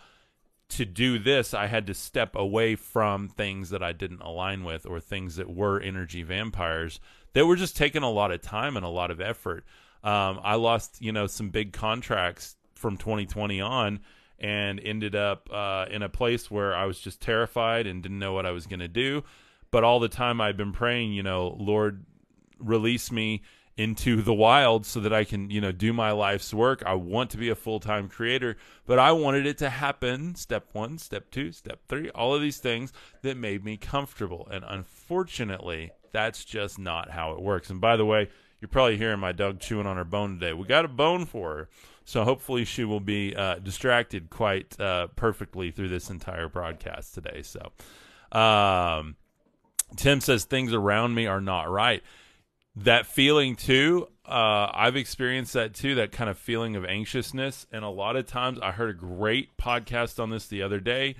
to 0.73 0.85
do 0.85 1.19
this, 1.19 1.53
I 1.53 1.67
had 1.67 1.85
to 1.87 1.93
step 1.93 2.35
away 2.35 2.75
from 2.75 3.27
things 3.27 3.69
that 3.69 3.83
I 3.83 3.93
didn't 3.93 4.21
align 4.21 4.63
with 4.63 4.85
or 4.85 4.99
things 4.99 5.35
that 5.35 5.49
were 5.49 5.79
energy 5.79 6.23
vampires 6.23 6.99
that 7.33 7.45
were 7.45 7.55
just 7.55 7.77
taking 7.77 8.03
a 8.03 8.09
lot 8.09 8.31
of 8.31 8.41
time 8.41 8.75
and 8.75 8.85
a 8.85 8.89
lot 8.89 9.11
of 9.11 9.21
effort. 9.21 9.65
Um, 10.03 10.39
I 10.43 10.55
lost, 10.55 11.01
you 11.01 11.11
know, 11.11 11.27
some 11.27 11.49
big 11.49 11.73
contracts 11.73 12.55
from 12.75 12.97
2020 12.97 13.61
on 13.61 13.99
and 14.39 14.79
ended 14.79 15.15
up 15.15 15.49
uh, 15.51 15.85
in 15.89 16.01
a 16.01 16.09
place 16.09 16.51
where 16.51 16.75
I 16.75 16.85
was 16.85 16.99
just 16.99 17.21
terrified 17.21 17.87
and 17.87 18.03
didn't 18.03 18.19
know 18.19 18.33
what 18.33 18.45
I 18.45 18.51
was 18.51 18.67
going 18.67 18.81
to 18.81 18.89
do. 18.89 19.23
But 19.71 19.83
all 19.83 19.99
the 19.99 20.09
time 20.09 20.41
I'd 20.41 20.57
been 20.57 20.73
praying, 20.73 21.13
you 21.13 21.23
know, 21.23 21.55
Lord, 21.59 22.05
release 22.59 23.11
me 23.11 23.41
into 23.75 24.21
the 24.21 24.33
wild 24.33 24.85
so 24.85 24.99
that 24.99 25.13
I 25.13 25.23
can, 25.23 25.49
you 25.49 25.59
know, 25.59 25.71
do 25.71 25.93
my 25.93 26.11
life's 26.11 26.53
work. 26.53 26.83
I 26.85 26.93
want 26.93 27.31
to 27.31 27.37
be 27.37 27.49
a 27.49 27.55
full-time 27.55 28.07
creator, 28.07 28.57
but 28.85 28.99
I 28.99 29.13
wanted 29.13 29.47
it 29.47 29.57
to 29.59 29.69
happen 29.69 30.35
step 30.35 30.67
1, 30.73 30.99
step 30.99 31.31
2, 31.31 31.51
step 31.51 31.79
3, 31.87 32.09
all 32.11 32.35
of 32.35 32.41
these 32.41 32.59
things 32.59 32.93
that 33.23 33.35
made 33.35 33.65
me 33.65 33.77
comfortable. 33.77 34.47
And 34.51 34.63
unfortunately, 34.67 35.91
that's 36.11 36.45
just 36.45 36.77
not 36.77 37.09
how 37.09 37.31
it 37.31 37.41
works. 37.41 37.71
And 37.71 37.81
by 37.81 37.97
the 37.97 38.05
way, 38.05 38.29
you're 38.63 38.69
probably 38.69 38.95
hearing 38.95 39.19
my 39.19 39.33
dog 39.33 39.59
chewing 39.59 39.85
on 39.85 39.97
her 39.97 40.05
bone 40.05 40.39
today. 40.39 40.53
We 40.53 40.65
got 40.65 40.85
a 40.85 40.87
bone 40.87 41.25
for 41.25 41.53
her. 41.53 41.69
So 42.05 42.23
hopefully 42.23 42.63
she 42.63 42.85
will 42.85 43.01
be 43.01 43.35
uh, 43.35 43.55
distracted 43.55 44.29
quite 44.29 44.79
uh, 44.79 45.07
perfectly 45.17 45.69
through 45.69 45.89
this 45.89 46.09
entire 46.09 46.47
broadcast 46.47 47.13
today. 47.13 47.41
So 47.41 47.73
um, 48.31 49.17
Tim 49.97 50.21
says 50.21 50.45
things 50.45 50.71
around 50.73 51.13
me 51.13 51.27
are 51.27 51.41
not 51.41 51.69
right 51.69 52.01
that 52.75 53.05
feeling 53.05 53.55
too 53.55 54.07
uh, 54.25 54.67
i've 54.73 54.95
experienced 54.95 55.53
that 55.53 55.75
too 55.75 55.93
that 55.93 56.11
kind 56.11 56.27
of 56.27 56.39
feeling 56.39 56.75
of 56.75 56.83
anxiousness 56.83 57.67
and 57.71 57.85
a 57.85 57.89
lot 57.89 58.15
of 58.15 58.25
times 58.25 58.57
i 58.63 58.71
heard 58.71 58.89
a 58.89 58.93
great 58.97 59.55
podcast 59.57 60.19
on 60.19 60.31
this 60.31 60.47
the 60.47 60.63
other 60.63 60.79
day 60.79 61.13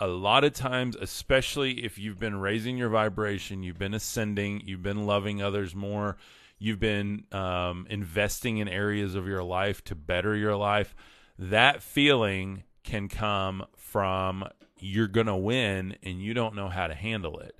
a 0.00 0.06
lot 0.08 0.42
of 0.42 0.52
times 0.52 0.96
especially 1.00 1.84
if 1.84 1.96
you've 1.96 2.18
been 2.18 2.34
raising 2.40 2.76
your 2.76 2.88
vibration 2.88 3.62
you've 3.62 3.78
been 3.78 3.94
ascending 3.94 4.60
you've 4.64 4.82
been 4.82 5.06
loving 5.06 5.40
others 5.40 5.76
more 5.76 6.16
you've 6.58 6.80
been 6.80 7.24
um, 7.32 7.86
investing 7.90 8.58
in 8.58 8.68
areas 8.68 9.14
of 9.14 9.26
your 9.26 9.42
life 9.42 9.84
to 9.84 9.94
better 9.94 10.34
your 10.34 10.56
life 10.56 10.94
that 11.38 11.82
feeling 11.82 12.62
can 12.82 13.08
come 13.08 13.64
from 13.76 14.44
you're 14.78 15.08
gonna 15.08 15.36
win 15.36 15.96
and 16.02 16.20
you 16.20 16.34
don't 16.34 16.54
know 16.54 16.68
how 16.68 16.86
to 16.86 16.94
handle 16.94 17.38
it 17.38 17.56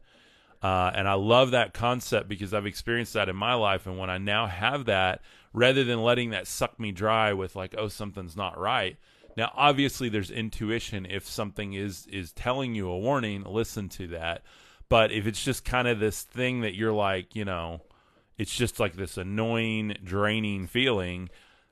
uh, 0.63 0.91
and 0.95 1.07
I 1.07 1.15
love 1.15 1.53
that 1.53 1.75
concept 1.75 2.29
because 2.29 2.55
I've 2.55 2.67
experienced 2.67 3.13
that 3.13 3.29
in 3.29 3.37
my 3.37 3.55
life. 3.55 3.87
And 3.87 3.99
when 3.99 4.11
I 4.11 4.19
now 4.19 4.47
have 4.47 4.87
that, 4.87 5.21
rather 5.53 5.85
than 5.85 6.03
letting 6.03 6.31
that 6.31 6.47
suck 6.47 6.81
me 6.81 6.93
dry 6.93 7.33
with 7.33 7.55
like, 7.57 7.75
oh, 7.79 7.89
something's 7.89 8.37
not 8.37 8.59
right. 8.59 8.97
Now, 9.37 9.53
obviously, 9.55 10.09
there's 10.09 10.31
intuition. 10.31 11.07
If 11.07 11.27
something 11.27 11.75
is 11.75 12.07
is 12.11 12.33
telling 12.33 12.75
you 12.75 12.89
a 12.89 12.99
warning, 12.99 13.45
listen 13.45 13.89
to 13.91 14.09
that. 14.09 14.43
But 14.89 15.13
if 15.13 15.27
it's 15.27 15.45
just 15.45 15.65
kind 15.65 15.87
of 15.87 16.01
this 16.01 16.23
thing 16.23 16.63
that 16.63 16.75
you're 16.75 16.93
like, 16.93 17.37
you 17.37 17.45
know, 17.45 17.83
it's 18.39 18.55
just 18.55 18.79
like 18.81 18.97
this 18.97 19.17
annoying, 19.17 19.97
draining 20.03 20.67
feeling, 20.67 21.29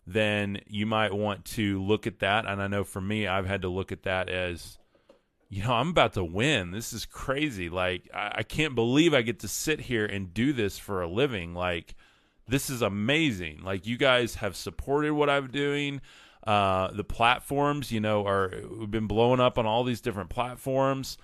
then 0.07 0.61
you 0.67 0.87
might 0.87 1.13
want 1.13 1.45
to 1.45 1.83
look 1.83 2.07
at 2.07 2.21
that. 2.21 2.47
And 2.47 2.61
I 2.61 2.67
know 2.67 2.85
for 2.85 3.01
me, 3.01 3.27
I've 3.27 3.47
had 3.47 3.63
to 3.63 3.69
look 3.69 3.93
at 3.93 4.03
that 4.05 4.29
as 4.29 4.79
you 5.55 5.63
know, 5.63 5.75
I'm 5.75 5.91
about 5.91 6.15
to 6.15 6.25
win. 6.25 6.73
This 6.73 6.93
is 6.93 7.07
crazy. 7.07 7.69
Like, 7.69 8.09
I, 8.13 8.33
I 8.39 8.43
can't 8.43 8.75
believe 8.75 9.15
I 9.15 9.23
get 9.23 9.41
to 9.41 9.49
sit 9.49 9.83
here 9.83 10.05
and 10.05 10.35
do 10.35 10.53
this 10.53 10.79
for 10.79 11.01
a 11.01 11.07
living. 11.07 11.55
Like, 11.55 11.95
this 12.49 12.69
is 12.69 12.83
amazing. 12.83 13.61
Like, 13.63 13.87
you 13.87 13.97
guys 13.97 14.37
have 14.37 14.57
supported 14.57 15.13
what 15.13 15.31
I'm 15.31 15.49
doing. 15.49 16.01
Uh, 16.45 16.91
the 16.91 17.05
platforms, 17.05 17.93
you 17.93 18.01
know, 18.01 18.27
are 18.27 18.53
we've 18.69 18.91
been 18.91 19.07
blowing 19.07 19.39
up 19.39 19.57
on 19.57 19.65
all 19.65 19.85
these 19.85 20.01
different 20.01 20.29
platforms, 20.29 21.17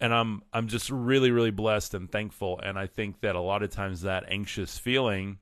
and 0.00 0.14
I'm 0.14 0.42
I'm 0.52 0.68
just 0.68 0.90
really 0.90 1.30
really 1.30 1.50
blessed 1.50 1.94
and 1.94 2.10
thankful. 2.10 2.60
And 2.62 2.78
I 2.78 2.86
think 2.86 3.20
that 3.20 3.36
a 3.36 3.40
lot 3.40 3.62
of 3.62 3.70
times 3.70 4.02
that 4.02 4.24
anxious 4.28 4.78
feeling 4.78 5.38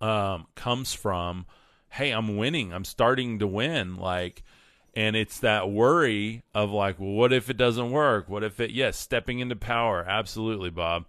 um, 0.00 0.46
comes 0.54 0.92
from, 0.94 1.46
hey, 1.90 2.10
I'm 2.10 2.36
winning. 2.36 2.72
I'm 2.72 2.84
starting 2.84 3.38
to 3.38 3.46
win. 3.46 3.96
Like 3.96 4.42
and 4.94 5.16
it's 5.16 5.40
that 5.40 5.70
worry 5.70 6.42
of 6.54 6.70
like 6.70 6.98
well 6.98 7.12
what 7.12 7.32
if 7.32 7.48
it 7.48 7.56
doesn't 7.56 7.90
work 7.90 8.28
what 8.28 8.44
if 8.44 8.60
it 8.60 8.70
yes 8.70 8.98
stepping 8.98 9.38
into 9.38 9.56
power 9.56 10.04
absolutely 10.06 10.70
bob 10.70 11.04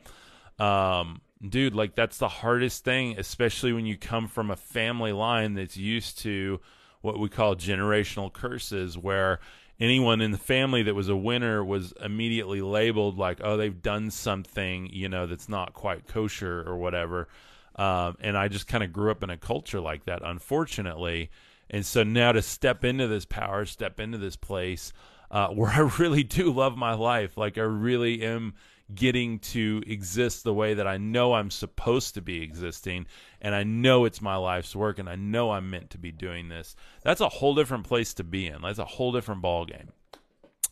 um, 0.59 1.21
dude 1.47 1.75
like 1.75 1.95
that's 1.95 2.17
the 2.17 2.27
hardest 2.27 2.83
thing 2.83 3.17
especially 3.17 3.73
when 3.73 3.85
you 3.85 3.97
come 3.97 4.27
from 4.27 4.51
a 4.51 4.55
family 4.55 5.11
line 5.11 5.53
that's 5.53 5.77
used 5.77 6.19
to 6.19 6.59
what 7.01 7.19
we 7.19 7.27
call 7.27 7.55
generational 7.55 8.31
curses 8.31 8.97
where 8.97 9.39
anyone 9.79 10.21
in 10.21 10.31
the 10.31 10.37
family 10.37 10.83
that 10.83 10.95
was 10.95 11.09
a 11.09 11.15
winner 11.15 11.63
was 11.63 11.93
immediately 12.03 12.61
labeled 12.61 13.17
like 13.17 13.39
oh 13.43 13.57
they've 13.57 13.81
done 13.81 14.11
something 14.11 14.89
you 14.91 15.09
know 15.09 15.25
that's 15.25 15.49
not 15.49 15.73
quite 15.73 16.07
kosher 16.07 16.63
or 16.67 16.77
whatever. 16.77 17.27
Um, 17.75 18.17
and 18.19 18.37
i 18.37 18.47
just 18.49 18.67
kind 18.67 18.83
of 18.83 18.93
grew 18.93 19.09
up 19.09 19.23
in 19.23 19.29
a 19.31 19.37
culture 19.37 19.79
like 19.79 20.05
that 20.05 20.21
unfortunately. 20.23 21.29
And 21.69 21.85
so 21.85 22.03
now 22.03 22.31
to 22.31 22.41
step 22.41 22.83
into 22.83 23.07
this 23.07 23.25
power, 23.25 23.65
step 23.65 23.99
into 23.99 24.17
this 24.17 24.35
place 24.35 24.93
uh, 25.31 25.47
where 25.49 25.71
I 25.71 25.79
really 25.97 26.23
do 26.23 26.51
love 26.51 26.77
my 26.77 26.93
life, 26.93 27.37
like 27.37 27.57
I 27.57 27.61
really 27.61 28.21
am 28.23 28.53
getting 28.93 29.39
to 29.39 29.81
exist 29.87 30.43
the 30.43 30.53
way 30.53 30.73
that 30.73 30.87
I 30.87 30.97
know 30.97 31.33
I'm 31.33 31.51
supposed 31.51 32.13
to 32.15 32.21
be 32.21 32.41
existing, 32.41 33.07
and 33.41 33.55
I 33.55 33.63
know 33.63 34.05
it's 34.05 34.21
my 34.21 34.35
life's 34.35 34.75
work, 34.75 34.99
and 34.99 35.09
I 35.09 35.15
know 35.15 35.51
I'm 35.51 35.69
meant 35.69 35.89
to 35.91 35.97
be 35.97 36.11
doing 36.11 36.49
this. 36.49 36.75
That's 37.03 37.21
a 37.21 37.29
whole 37.29 37.55
different 37.55 37.85
place 37.85 38.13
to 38.15 38.23
be 38.23 38.47
in. 38.47 38.61
That's 38.61 38.79
a 38.79 38.85
whole 38.85 39.11
different 39.11 39.41
ball 39.41 39.65
game. 39.65 39.89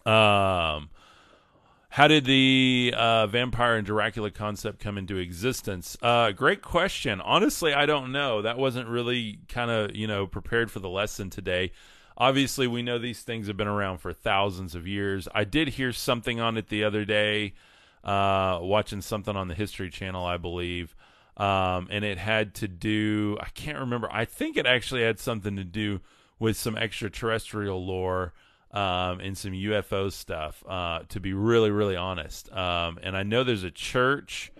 Um, 0.05 0.89
how 1.89 2.07
did 2.07 2.23
the 2.23 2.93
uh, 2.95 3.27
vampire 3.27 3.75
and 3.75 3.85
Dracula 3.85 4.31
concept 4.31 4.79
come 4.79 4.97
into 4.97 5.17
existence? 5.17 5.97
Uh, 6.01 6.31
great 6.31 6.61
question. 6.61 7.19
Honestly, 7.19 7.73
I 7.73 7.85
don't 7.85 8.13
know. 8.13 8.41
That 8.41 8.57
wasn't 8.57 8.87
really 8.87 9.39
kind 9.49 9.69
of 9.69 9.93
you 9.95 10.07
know 10.07 10.25
prepared 10.25 10.71
for 10.71 10.79
the 10.79 10.89
lesson 10.89 11.29
today. 11.29 11.73
Obviously, 12.17 12.65
we 12.65 12.81
know 12.81 12.97
these 12.97 13.23
things 13.23 13.47
have 13.47 13.57
been 13.57 13.67
around 13.67 13.97
for 13.97 14.13
thousands 14.13 14.73
of 14.73 14.87
years. 14.87 15.27
I 15.35 15.43
did 15.43 15.69
hear 15.69 15.91
something 15.91 16.39
on 16.39 16.55
it 16.55 16.69
the 16.69 16.83
other 16.83 17.03
day, 17.03 17.53
uh, 18.03 18.59
watching 18.61 19.01
something 19.01 19.35
on 19.35 19.47
the 19.47 19.53
History 19.53 19.89
Channel, 19.89 20.25
I 20.25 20.37
believe, 20.37 20.95
um, 21.37 21.87
and 21.91 22.03
it 22.03 22.17
had 22.17 22.55
to 22.55 22.67
do. 22.67 23.37
I 23.39 23.49
can't 23.49 23.79
remember. 23.79 24.09
I 24.11 24.25
think 24.25 24.57
it 24.57 24.65
actually 24.65 25.03
had 25.03 25.19
something 25.19 25.55
to 25.55 25.63
do 25.63 26.01
with 26.39 26.57
some 26.57 26.75
extraterrestrial 26.75 27.85
lore 27.85 28.33
um, 28.71 29.19
and 29.19 29.37
some 29.37 29.51
UFO 29.51 30.11
stuff. 30.11 30.63
Uh, 30.67 31.01
to 31.09 31.19
be 31.19 31.33
really, 31.33 31.71
really 31.71 31.95
honest, 31.95 32.51
um, 32.51 32.99
and 33.03 33.15
I 33.15 33.23
know 33.23 33.43
there's 33.43 33.63
a 33.63 33.71
church 33.71 34.51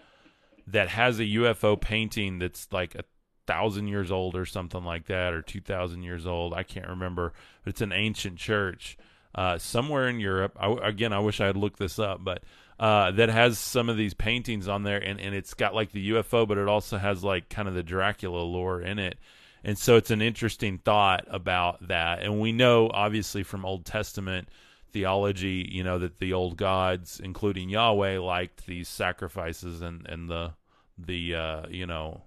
that 0.67 0.89
has 0.89 1.19
a 1.19 1.23
UFO 1.23 1.79
painting 1.79 2.39
that's 2.39 2.67
like 2.71 2.95
a 2.95 3.03
thousand 3.47 3.87
years 3.87 4.11
old 4.11 4.35
or 4.35 4.45
something 4.45 4.83
like 4.83 5.07
that, 5.07 5.33
or 5.33 5.41
two 5.41 5.61
thousand 5.61 6.03
years 6.03 6.27
old. 6.27 6.53
I 6.53 6.63
can't 6.63 6.87
remember, 6.87 7.33
but 7.63 7.71
it's 7.71 7.81
an 7.81 7.91
ancient 7.91 8.37
church 8.37 8.97
uh, 9.35 9.57
somewhere 9.57 10.07
in 10.07 10.19
Europe. 10.19 10.55
I, 10.59 10.71
again, 10.83 11.13
I 11.13 11.19
wish 11.19 11.41
I 11.41 11.47
had 11.47 11.57
looked 11.57 11.79
this 11.79 11.99
up, 11.99 12.23
but 12.23 12.43
uh, 12.81 13.11
that 13.11 13.29
has 13.29 13.59
some 13.59 13.89
of 13.89 13.95
these 13.95 14.15
paintings 14.15 14.67
on 14.67 14.81
there, 14.81 14.97
and, 14.97 15.21
and 15.21 15.35
it's 15.35 15.53
got 15.53 15.75
like 15.75 15.91
the 15.91 16.09
UFO, 16.09 16.47
but 16.47 16.57
it 16.57 16.67
also 16.67 16.97
has 16.97 17.23
like 17.23 17.47
kind 17.47 17.67
of 17.67 17.75
the 17.75 17.83
Dracula 17.83 18.41
lore 18.41 18.81
in 18.81 18.97
it. 18.97 19.19
And 19.63 19.77
so 19.77 19.97
it's 19.97 20.09
an 20.09 20.23
interesting 20.23 20.79
thought 20.79 21.25
about 21.29 21.87
that. 21.89 22.23
And 22.23 22.41
we 22.41 22.51
know, 22.51 22.89
obviously, 22.91 23.43
from 23.43 23.65
Old 23.65 23.85
Testament 23.85 24.49
theology, 24.91 25.69
you 25.71 25.83
know, 25.83 25.99
that 25.99 26.17
the 26.17 26.33
old 26.33 26.57
gods, 26.57 27.21
including 27.23 27.69
Yahweh, 27.69 28.17
liked 28.17 28.65
these 28.65 28.89
sacrifices 28.89 29.83
and, 29.83 30.07
and 30.07 30.27
the, 30.27 30.53
the 30.97 31.35
uh, 31.35 31.67
you 31.69 31.85
know, 31.85 32.23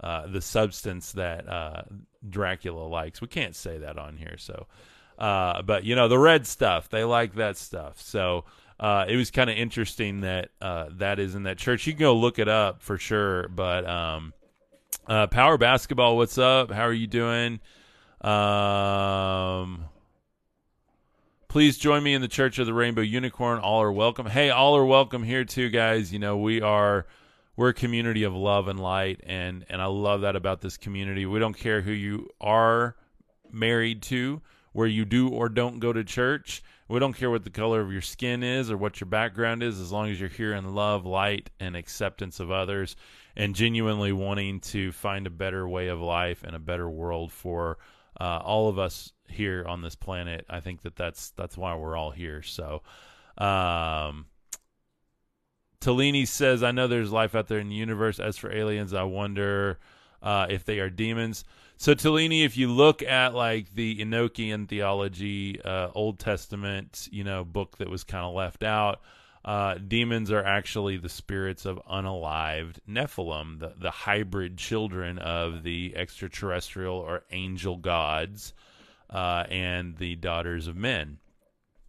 uh, 0.00 0.26
the 0.26 0.40
substance 0.40 1.12
that 1.12 1.48
uh, 1.48 1.82
Dracula 2.28 2.82
likes. 2.88 3.20
We 3.20 3.28
can't 3.28 3.54
say 3.54 3.78
that 3.78 3.98
on 3.98 4.16
here. 4.16 4.36
So, 4.36 4.66
uh, 5.16 5.62
but, 5.62 5.84
you 5.84 5.94
know, 5.94 6.08
the 6.08 6.18
red 6.18 6.44
stuff, 6.44 6.88
they 6.88 7.04
like 7.04 7.36
that 7.36 7.56
stuff. 7.56 8.00
So, 8.00 8.46
uh, 8.82 9.04
it 9.06 9.14
was 9.14 9.30
kind 9.30 9.48
of 9.48 9.56
interesting 9.56 10.22
that 10.22 10.48
uh, 10.60 10.86
that 10.94 11.20
is 11.20 11.36
in 11.36 11.44
that 11.44 11.56
church. 11.56 11.86
You 11.86 11.92
can 11.92 12.00
go 12.00 12.16
look 12.16 12.40
it 12.40 12.48
up 12.48 12.82
for 12.82 12.98
sure, 12.98 13.46
but 13.46 13.88
um, 13.88 14.34
uh, 15.06 15.28
Power 15.28 15.56
Basketball, 15.56 16.16
what's 16.16 16.36
up? 16.36 16.72
How 16.72 16.82
are 16.82 16.92
you 16.92 17.06
doing? 17.06 17.60
Um, 18.22 19.84
please 21.46 21.78
join 21.78 22.02
me 22.02 22.12
in 22.12 22.22
the 22.22 22.28
Church 22.28 22.58
of 22.58 22.66
the 22.66 22.74
Rainbow 22.74 23.02
Unicorn. 23.02 23.60
All 23.60 23.80
are 23.82 23.92
welcome. 23.92 24.26
Hey, 24.26 24.50
all 24.50 24.76
are 24.76 24.84
welcome 24.84 25.22
here 25.22 25.44
too, 25.44 25.68
guys. 25.68 26.12
You 26.12 26.18
know 26.18 26.36
we 26.36 26.60
are 26.60 27.06
we're 27.54 27.68
a 27.68 27.74
community 27.74 28.24
of 28.24 28.34
love 28.34 28.66
and 28.66 28.80
light, 28.80 29.20
and 29.24 29.64
and 29.68 29.80
I 29.80 29.86
love 29.86 30.22
that 30.22 30.34
about 30.34 30.60
this 30.60 30.76
community. 30.76 31.24
We 31.24 31.38
don't 31.38 31.56
care 31.56 31.82
who 31.82 31.92
you 31.92 32.30
are 32.40 32.96
married 33.48 34.02
to, 34.02 34.42
where 34.72 34.88
you 34.88 35.04
do 35.04 35.28
or 35.28 35.48
don't 35.48 35.78
go 35.78 35.92
to 35.92 36.02
church. 36.02 36.64
We 36.92 36.98
don't 36.98 37.14
care 37.14 37.30
what 37.30 37.42
the 37.42 37.48
color 37.48 37.80
of 37.80 37.90
your 37.90 38.02
skin 38.02 38.42
is 38.42 38.70
or 38.70 38.76
what 38.76 39.00
your 39.00 39.08
background 39.08 39.62
is, 39.62 39.80
as 39.80 39.90
long 39.90 40.10
as 40.10 40.20
you're 40.20 40.28
here 40.28 40.52
in 40.52 40.74
love, 40.74 41.06
light, 41.06 41.48
and 41.58 41.74
acceptance 41.74 42.38
of 42.38 42.50
others 42.50 42.96
and 43.34 43.54
genuinely 43.54 44.12
wanting 44.12 44.60
to 44.60 44.92
find 44.92 45.26
a 45.26 45.30
better 45.30 45.66
way 45.66 45.88
of 45.88 46.02
life 46.02 46.44
and 46.44 46.54
a 46.54 46.58
better 46.58 46.90
world 46.90 47.32
for 47.32 47.78
uh, 48.20 48.40
all 48.44 48.68
of 48.68 48.78
us 48.78 49.10
here 49.26 49.64
on 49.66 49.80
this 49.80 49.94
planet. 49.94 50.44
I 50.50 50.60
think 50.60 50.82
that 50.82 50.94
that's 50.94 51.30
that's 51.30 51.56
why 51.56 51.74
we're 51.76 51.96
all 51.96 52.10
here. 52.10 52.42
So, 52.42 52.82
um, 53.38 54.26
Tellini 55.80 56.26
says, 56.26 56.62
"I 56.62 56.72
know 56.72 56.88
there's 56.88 57.10
life 57.10 57.34
out 57.34 57.48
there 57.48 57.58
in 57.58 57.70
the 57.70 57.74
universe. 57.74 58.20
As 58.20 58.36
for 58.36 58.52
aliens, 58.52 58.92
I 58.92 59.04
wonder 59.04 59.78
uh, 60.20 60.46
if 60.50 60.66
they 60.66 60.78
are 60.78 60.90
demons." 60.90 61.42
So, 61.82 61.94
Tellini, 61.94 62.44
if 62.44 62.56
you 62.56 62.68
look 62.68 63.02
at 63.02 63.34
like 63.34 63.74
the 63.74 63.98
Enochian 63.98 64.68
theology, 64.68 65.60
uh, 65.60 65.88
Old 65.92 66.20
Testament, 66.20 67.08
you 67.10 67.24
know, 67.24 67.44
book 67.44 67.78
that 67.78 67.90
was 67.90 68.04
kind 68.04 68.24
of 68.24 68.34
left 68.34 68.62
out 68.62 69.00
uh, 69.44 69.74
demons 69.74 70.30
are 70.30 70.44
actually 70.44 70.96
the 70.96 71.08
spirits 71.08 71.66
of 71.66 71.80
unalived 71.90 72.76
Nephilim, 72.88 73.58
the, 73.58 73.72
the 73.76 73.90
hybrid 73.90 74.56
children 74.56 75.18
of 75.18 75.64
the 75.64 75.94
extraterrestrial 75.96 76.94
or 76.94 77.24
angel 77.32 77.76
gods 77.76 78.54
uh, 79.10 79.44
and 79.50 79.96
the 79.96 80.14
daughters 80.14 80.68
of 80.68 80.76
men. 80.76 81.18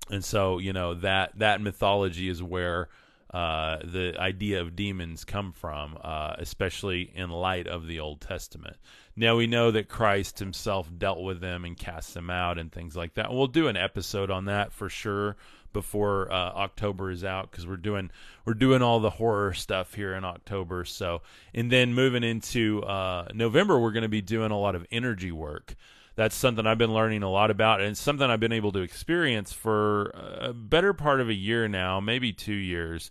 And 0.10 0.26
so, 0.26 0.58
you 0.58 0.74
know, 0.74 0.96
that, 0.96 1.38
that 1.38 1.62
mythology 1.62 2.28
is 2.28 2.42
where 2.42 2.90
uh, 3.32 3.78
the 3.84 4.16
idea 4.18 4.62
of 4.62 4.76
demons 4.76 5.24
come 5.24 5.52
from, 5.52 5.98
uh, 6.02 6.36
especially 6.40 7.12
in 7.16 7.30
light 7.30 7.68
of 7.68 7.88
the 7.88 8.00
Old 8.00 8.22
Testament. 8.22 8.78
Now 9.15 9.36
we 9.36 9.48
know 9.48 9.72
that 9.72 9.89
Christ 9.89 10.39
himself 10.39 10.89
dealt 10.98 11.22
with 11.22 11.39
them 11.39 11.65
and 11.65 11.77
cast 11.77 12.13
them 12.13 12.29
out 12.29 12.58
and 12.58 12.72
things 12.72 12.96
like 12.96 13.13
that. 13.13 13.32
we'll 13.32 13.48
do 13.48 13.67
an 13.67 13.77
episode 13.77 14.32
on 14.32 14.46
that 14.46 14.74
for 14.74 14.89
sure 14.89 15.36
before 15.72 16.32
uh, 16.32 16.36
October 16.36 17.12
is 17.12 17.24
out 17.24 17.51
because 17.51 17.67
we're 17.67 17.77
doing 17.77 18.12
we're 18.46 18.53
doing 18.53 18.82
all 18.82 19.00
the 19.00 19.10
horror 19.10 19.53
stuff 19.53 19.93
here 19.93 20.13
in 20.13 20.24
October. 20.24 20.86
So 20.86 21.22
and 21.53 21.72
then 21.72 21.93
moving 21.93 22.24
into 22.24 22.84
uh, 22.84 23.27
November, 23.34 23.79
we're 23.79 23.91
going 23.91 24.03
to 24.03 24.10
be 24.10 24.22
doing 24.22 24.51
a 24.51 24.60
lot 24.60 24.75
of 24.75 24.86
energy 24.91 25.32
work. 25.32 25.75
That's 26.15 26.36
something 26.36 26.67
I've 26.67 26.77
been 26.77 26.93
learning 26.93 27.24
a 27.24 27.29
lot 27.29 27.50
about, 27.50 27.82
and 27.82 27.98
something 27.98 28.29
I've 28.29 28.39
been 28.39 28.51
able 28.51 28.72
to 28.74 28.82
experience 28.82 29.51
for 29.51 30.12
a 30.13 30.53
better 30.53 30.93
part 30.93 31.20
of 31.20 31.29
a 31.29 31.34
year 31.34 31.67
now, 31.67 32.00
maybe 32.00 32.32
two 32.32 32.53
years, 32.53 33.10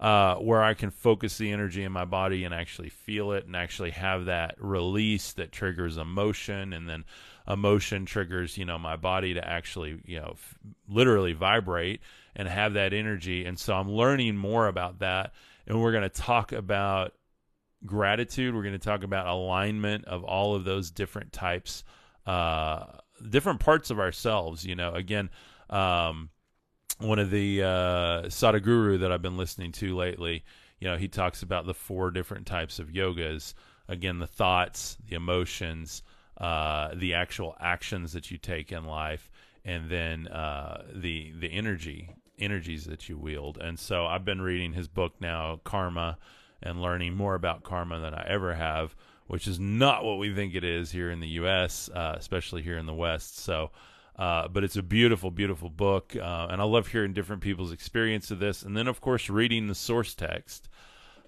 uh, 0.00 0.36
where 0.36 0.62
I 0.62 0.74
can 0.74 0.90
focus 0.90 1.36
the 1.36 1.52
energy 1.52 1.84
in 1.84 1.92
my 1.92 2.06
body 2.06 2.44
and 2.44 2.54
actually 2.54 2.88
feel 2.88 3.32
it, 3.32 3.44
and 3.46 3.54
actually 3.54 3.90
have 3.90 4.24
that 4.24 4.54
release 4.58 5.32
that 5.34 5.52
triggers 5.52 5.98
emotion, 5.98 6.72
and 6.72 6.88
then 6.88 7.04
emotion 7.48 8.06
triggers 8.06 8.56
you 8.56 8.64
know 8.64 8.78
my 8.78 8.96
body 8.96 9.34
to 9.34 9.46
actually 9.46 10.00
you 10.04 10.18
know 10.18 10.30
f- 10.32 10.58
literally 10.88 11.32
vibrate 11.32 12.00
and 12.36 12.48
have 12.48 12.74
that 12.74 12.92
energy. 12.92 13.44
And 13.44 13.58
so 13.58 13.74
i'm 13.74 13.90
learning 13.90 14.36
more 14.36 14.68
about 14.68 15.00
that. 15.00 15.32
And 15.66 15.80
we're 15.80 15.92
going 15.92 16.02
to 16.02 16.08
talk 16.08 16.52
about 16.52 17.14
gratitude. 17.84 18.54
We're 18.54 18.62
going 18.62 18.72
to 18.72 18.78
talk 18.78 19.04
about 19.04 19.26
alignment 19.26 20.04
of 20.04 20.24
all 20.24 20.54
of 20.54 20.64
those 20.64 20.90
different 20.90 21.32
types 21.32 21.84
uh 22.26 22.84
different 23.28 23.60
parts 23.60 23.90
of 23.90 23.98
ourselves 23.98 24.64
you 24.64 24.76
know. 24.76 24.92
Again 24.94 25.30
um 25.68 26.30
one 27.00 27.18
of 27.18 27.30
the 27.30 27.62
uh 27.62 28.22
sadhguru 28.26 29.00
that 29.00 29.10
i've 29.12 29.22
been 29.22 29.36
listening 29.36 29.72
to 29.72 29.96
lately 29.96 30.44
you 30.78 30.88
know 30.88 30.96
he 30.96 31.08
talks 31.08 31.42
about 31.42 31.66
the 31.66 31.74
four 31.74 32.10
different 32.10 32.46
types 32.46 32.78
of 32.78 32.88
yogas 32.88 33.54
again 33.88 34.18
the 34.18 34.26
thoughts 34.26 34.96
the 35.08 35.16
emotions 35.16 36.02
uh, 36.40 36.94
the 36.94 37.14
actual 37.14 37.54
actions 37.60 38.14
that 38.14 38.30
you 38.30 38.38
take 38.38 38.72
in 38.72 38.84
life, 38.84 39.30
and 39.64 39.90
then 39.90 40.26
uh, 40.28 40.82
the 40.94 41.32
the 41.38 41.52
energy 41.52 42.14
energies 42.38 42.86
that 42.86 43.08
you 43.10 43.18
wield. 43.18 43.58
And 43.58 43.78
so 43.78 44.06
I've 44.06 44.24
been 44.24 44.40
reading 44.40 44.72
his 44.72 44.88
book 44.88 45.12
now, 45.20 45.60
Karma, 45.64 46.16
and 46.62 46.80
learning 46.80 47.14
more 47.14 47.34
about 47.34 47.62
karma 47.62 48.00
than 48.00 48.14
I 48.14 48.26
ever 48.26 48.54
have, 48.54 48.96
which 49.26 49.46
is 49.46 49.60
not 49.60 50.02
what 50.02 50.18
we 50.18 50.34
think 50.34 50.54
it 50.54 50.64
is 50.64 50.90
here 50.90 51.10
in 51.10 51.20
the 51.20 51.28
U.S., 51.28 51.90
uh, 51.94 52.14
especially 52.16 52.62
here 52.62 52.78
in 52.78 52.86
the 52.86 52.94
West. 52.94 53.38
So, 53.38 53.70
uh, 54.20 54.46
but 54.48 54.62
it's 54.62 54.76
a 54.76 54.82
beautiful, 54.82 55.30
beautiful 55.30 55.70
book, 55.70 56.14
uh, 56.14 56.48
and 56.50 56.60
I 56.60 56.64
love 56.64 56.88
hearing 56.88 57.14
different 57.14 57.40
people's 57.40 57.72
experience 57.72 58.30
of 58.30 58.38
this, 58.38 58.62
and 58.62 58.76
then 58.76 58.86
of 58.86 59.00
course 59.00 59.30
reading 59.30 59.66
the 59.66 59.74
source 59.74 60.14
text. 60.14 60.68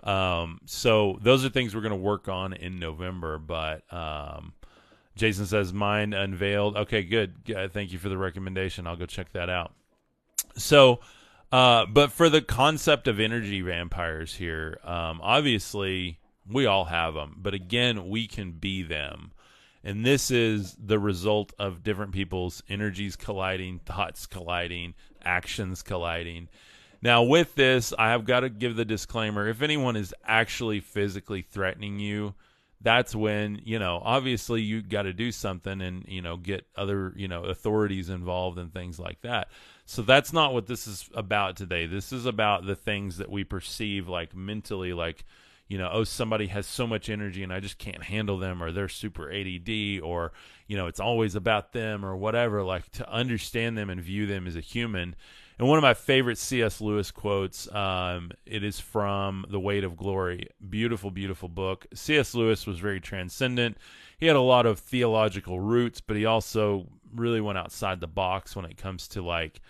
Um, 0.03 0.61
so 0.67 1.19
those 1.23 1.43
are 1.43 1.49
things 1.49 1.75
we're 1.75 1.81
going 1.81 1.91
to 1.93 1.97
work 1.97 2.29
on 2.29 2.53
in 2.53 2.79
November. 2.79 3.39
But 3.39 3.91
um, 3.91 4.53
Jason 5.17 5.47
says 5.47 5.73
Mind 5.73 6.13
Unveiled. 6.13 6.77
Okay, 6.77 7.03
good. 7.03 7.35
thank 7.73 7.93
you 7.93 7.99
for 7.99 8.11
the 8.11 8.19
recommendation. 8.19 8.87
I'll 8.87 8.97
go 8.97 9.07
check 9.07 9.33
that 9.33 9.49
out. 9.49 9.73
So, 10.57 11.01
uh, 11.51 11.87
but 11.87 12.13
for 12.13 12.29
the 12.29 12.43
concept 12.43 13.09
of 13.09 13.21
energy 13.21 13.63
vampires 13.63 14.35
here, 14.35 14.79
um, 14.85 15.21
obviously 15.23 16.19
we 16.51 16.67
all 16.67 16.87
have 16.87 17.15
them, 17.15 17.37
but 17.41 17.55
again, 17.55 18.11
we 18.11 18.27
can 18.27 18.53
be 18.53 18.83
them. 18.83 19.33
And 19.85 20.07
this 20.07 20.31
is 20.31 20.77
the 20.79 20.99
result 20.99 21.53
of 21.59 21.83
different 21.83 22.13
people's 22.13 22.63
energies 22.69 23.17
colliding, 23.17 23.81
thoughts 23.81 24.27
colliding, 24.27 24.95
actions 25.25 25.83
colliding. 25.83 26.49
Now, 27.01 27.25
with 27.25 27.57
this, 27.57 27.93
I 27.99 28.11
have 28.11 28.25
got 28.25 28.41
to 28.41 28.49
give 28.49 28.77
the 28.77 28.85
disclaimer 28.85 29.49
if 29.49 29.61
anyone 29.61 29.97
is 29.97 30.15
actually 30.25 30.81
physically 30.81 31.43
threatening 31.43 31.99
you, 31.99 32.35
that's 32.81 33.15
when, 33.15 33.61
you 33.65 33.79
know, 33.79 34.01
obviously 34.05 34.63
you 34.63 34.83
got 34.83 35.03
to 35.03 35.13
do 35.13 35.33
something 35.33 35.81
and, 35.81 36.05
you 36.09 36.23
know, 36.23 36.37
get 36.37 36.67
other, 36.77 37.13
you 37.17 37.29
know, 37.29 37.45
authorities 37.45 38.09
involved 38.09 38.59
and 38.59 38.73
things 38.73 38.99
like 38.99 39.21
that. 39.23 39.49
So 39.85 40.03
that's 40.03 40.33
not 40.33 40.53
what 40.53 40.67
this 40.67 40.87
is 40.87 41.09
about 41.15 41.57
today. 41.57 41.87
This 41.87 42.13
is 42.13 42.27
about 42.27 42.67
the 42.67 42.77
things 42.77 43.19
that 43.19 43.31
we 43.31 43.45
perceive 43.45 44.09
like 44.09 44.35
mentally, 44.35 44.93
like, 44.93 45.25
you 45.73 45.79
know, 45.79 45.89
oh, 45.91 46.05
somebody 46.05 46.49
has 46.49 46.67
so 46.67 46.87
much 46.87 47.09
energy 47.09 47.43
and 47.43 47.51
I 47.51 47.59
just 47.59 47.79
can't 47.79 48.03
handle 48.03 48.37
them, 48.37 48.63
or 48.63 48.73
they're 48.73 48.91
super 48.91 49.33
ADD, 49.33 50.03
or, 50.03 50.33
you 50.67 50.77
know, 50.77 50.87
it's 50.87 51.01
always 51.01 51.35
about 51.35 51.73
them, 51.73 52.05
or 52.05 52.15
whatever. 52.15 52.63
Like 52.63 52.91
to 52.93 53.11
understand 53.11 53.79
them 53.79 53.89
and 53.89 53.99
view 53.99 54.27
them 54.27 54.47
as 54.47 54.55
a 54.55 54.61
human. 54.61 55.17
And 55.59 55.67
one 55.67 55.79
of 55.79 55.83
my 55.83 55.95
favorite 55.95 56.37
C.S. 56.37 56.83
Lewis 56.83 57.11
quotes, 57.11 57.75
um, 57.75 58.33
it 58.45 58.63
is 58.63 58.81
from 58.81 59.47
The 59.49 59.59
Weight 59.59 59.83
of 59.83 59.97
Glory. 59.97 60.49
Beautiful, 60.69 61.11
beautiful 61.11 61.49
book. 61.49 61.87
C.S. 61.95 62.35
Lewis 62.35 62.67
was 62.67 62.79
very 62.79 63.01
transcendent. 63.01 63.79
He 64.19 64.27
had 64.27 64.37
a 64.37 64.43
lot 64.43 64.67
of 64.67 64.79
theological 64.79 65.59
roots, 65.59 66.03
but 66.03 66.19
he 66.19 66.27
also 66.27 66.87
really 67.15 67.41
went 67.41 67.57
outside 67.57 68.01
the 68.01 68.07
box 68.07 68.55
when 68.55 68.67
it 68.67 68.77
comes 68.77 69.09
to 69.09 69.23
like 69.23 69.63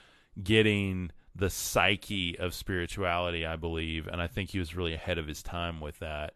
getting 0.42 1.12
the 1.34 1.50
psyche 1.50 2.38
of 2.38 2.54
spirituality, 2.54 3.46
I 3.46 3.56
believe, 3.56 4.06
and 4.06 4.20
I 4.20 4.26
think 4.26 4.50
he 4.50 4.58
was 4.58 4.76
really 4.76 4.94
ahead 4.94 5.18
of 5.18 5.26
his 5.26 5.42
time 5.42 5.80
with 5.80 5.98
that. 6.00 6.34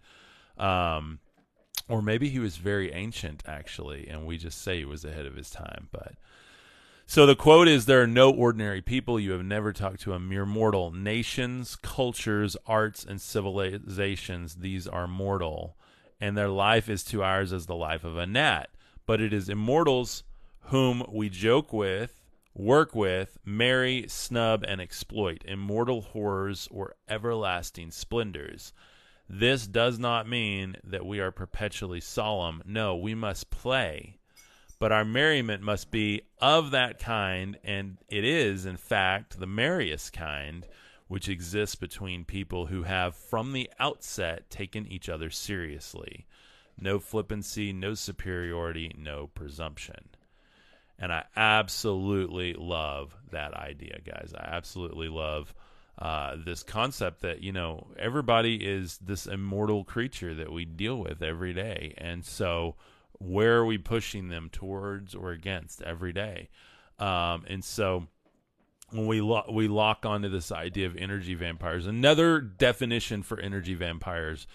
Um, 0.57 1.19
or 1.88 2.03
maybe 2.03 2.29
he 2.29 2.38
was 2.38 2.57
very 2.57 2.93
ancient 2.93 3.43
actually, 3.47 4.09
and 4.09 4.26
we 4.26 4.38
just 4.38 4.61
say 4.61 4.79
he 4.79 4.85
was 4.85 5.05
ahead 5.05 5.26
of 5.26 5.37
his 5.37 5.50
time. 5.50 5.88
But 5.93 6.15
so 7.07 7.26
the 7.26 7.37
quote 7.37 7.69
is: 7.69 7.87
"There 7.87 8.03
are 8.03 8.07
no 8.07 8.31
ordinary 8.31 8.83
people. 8.83 9.21
You 9.21 9.33
have 9.33 9.45
never 9.45 9.73
talked 9.73 10.00
to 10.03 10.15
a 10.15 10.19
mere 10.19 10.47
mortal. 10.47 10.91
Nations, 10.91 11.76
cultures, 11.76 12.57
arts, 12.67 13.05
and 13.05 13.21
civilizations. 13.21 14.57
These 14.57 14.88
are 14.88 15.07
mortal, 15.07 15.76
and 16.21 16.37
their 16.37 16.49
life 16.49 16.88
is 16.88 17.05
to 17.05 17.23
ours 17.23 17.53
as 17.53 17.67
the 17.67 17.76
life 17.76 18.03
of 18.03 18.17
a 18.17 18.26
gnat. 18.26 18.71
But 19.05 19.21
it 19.21 19.33
is 19.33 19.49
immortals 19.49 20.25
whom 20.71 21.05
we 21.09 21.29
joke 21.29 21.73
with." 21.73 22.23
Work 22.57 22.95
with, 22.95 23.37
marry, 23.45 24.07
snub, 24.09 24.65
and 24.67 24.81
exploit, 24.81 25.43
immortal 25.45 26.01
horrors 26.01 26.67
or 26.71 26.97
everlasting 27.09 27.91
splendors. 27.91 28.73
This 29.29 29.67
does 29.67 29.99
not 29.99 30.29
mean 30.29 30.77
that 30.83 31.05
we 31.05 31.21
are 31.21 31.31
perpetually 31.31 32.01
solemn. 32.01 32.63
No, 32.65 32.97
we 32.97 33.14
must 33.14 33.51
play. 33.51 34.19
But 34.79 34.92
our 34.92 35.05
merriment 35.05 35.62
must 35.62 35.90
be 35.90 36.23
of 36.40 36.71
that 36.71 36.99
kind, 36.99 37.59
and 37.64 37.99
it 38.09 38.25
is, 38.25 38.64
in 38.66 38.77
fact, 38.77 39.38
the 39.38 39.47
merriest 39.47 40.12
kind 40.12 40.66
which 41.09 41.29
exists 41.29 41.77
between 41.77 42.25
people 42.25 42.66
who 42.66 42.83
have, 42.83 43.14
from 43.14 43.53
the 43.53 43.71
outset, 43.79 44.51
taken 44.51 44.87
each 44.87 45.09
other 45.09 45.31
seriously. 45.31 46.27
No 46.79 46.99
flippancy, 46.99 47.73
no 47.73 47.95
superiority, 47.95 48.92
no 48.99 49.29
presumption. 49.29 50.09
And 50.98 51.12
I 51.12 51.24
absolutely 51.37 52.54
love 52.54 53.14
that 53.30 53.54
idea, 53.54 53.98
guys. 54.04 54.32
I 54.37 54.44
absolutely 54.44 55.09
love 55.09 55.54
uh, 55.98 56.37
this 56.44 56.62
concept 56.62 57.22
that, 57.22 57.42
you 57.42 57.52
know, 57.52 57.88
everybody 57.98 58.56
is 58.56 58.98
this 58.98 59.26
immortal 59.26 59.85
creature 59.85 60.35
that 60.35 60.52
we 60.52 60.64
deal 60.64 60.96
with 60.96 61.22
every 61.22 61.52
day. 61.52 61.94
And 61.98 62.24
so, 62.24 62.76
where 63.18 63.56
are 63.56 63.64
we 63.64 63.78
pushing 63.78 64.28
them 64.28 64.50
towards 64.50 65.14
or 65.14 65.32
against 65.32 65.82
every 65.82 66.12
day? 66.12 66.48
Um, 66.98 67.44
and 67.46 67.64
so, 67.64 68.09
when 68.90 69.06
we 69.06 69.20
lo- 69.20 69.50
we 69.50 69.68
lock 69.68 70.06
onto 70.06 70.28
this 70.28 70.52
idea 70.52 70.87
of 70.87 70.96
energy 70.96 71.35
vampires, 71.35 71.87
another 71.87 72.40
definition 72.40 73.22
for 73.22 73.40
energy 73.40 73.74
vampires 73.74 74.46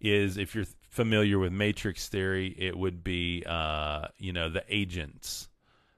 is 0.00 0.36
if 0.36 0.54
you're 0.54 0.66
familiar 0.90 1.38
with 1.38 1.52
matrix 1.52 2.08
theory, 2.08 2.54
it 2.58 2.76
would 2.76 3.04
be 3.04 3.44
uh, 3.46 4.08
you 4.18 4.32
know 4.32 4.48
the 4.48 4.64
agents 4.68 5.48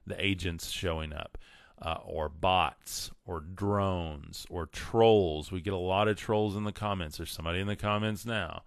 the 0.09 0.25
agents 0.25 0.71
showing 0.71 1.13
up, 1.13 1.39
uh, 1.81 1.99
or 2.05 2.29
bots, 2.29 3.11
or 3.27 3.41
drones, 3.41 4.47
or 4.51 4.67
trolls. 4.67 5.53
We 5.53 5.61
get 5.61 5.73
a 5.73 5.77
lot 5.77 6.09
of 6.09 6.17
trolls 6.17 6.57
in 6.57 6.65
the 6.65 6.73
comments. 6.73 7.19
There's 7.19 7.33
somebody 7.33 7.61
in 7.61 7.67
the 7.67 7.77
comments 7.77 8.27
now 8.27 8.63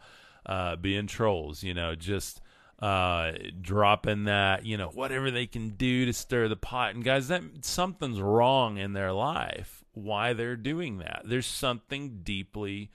uh, 0.46 0.76
being 0.76 1.08
trolls, 1.08 1.64
you 1.64 1.74
know, 1.74 1.96
just 1.96 2.42
uh, 2.80 3.34
dropping 3.62 4.24
that, 4.26 4.66
you 4.66 4.78
know, 4.78 4.90
whatever 4.90 5.30
they 5.30 5.46
can 5.46 5.70
do 5.70 6.06
to 6.06 6.14
stir 6.14 6.48
the 6.48 6.56
pot. 6.56 6.96
And 6.96 7.04
guys, 7.04 7.28
that 7.28 7.44
something's 7.62 8.20
wrong 8.20 8.78
in 8.78 8.94
their 8.94 9.12
life. 9.12 9.84
Why 9.94 10.34
they're 10.34 10.56
doing 10.56 11.00
that? 11.00 11.24
There's 11.26 11.46
something 11.46 12.22
deeply 12.24 12.90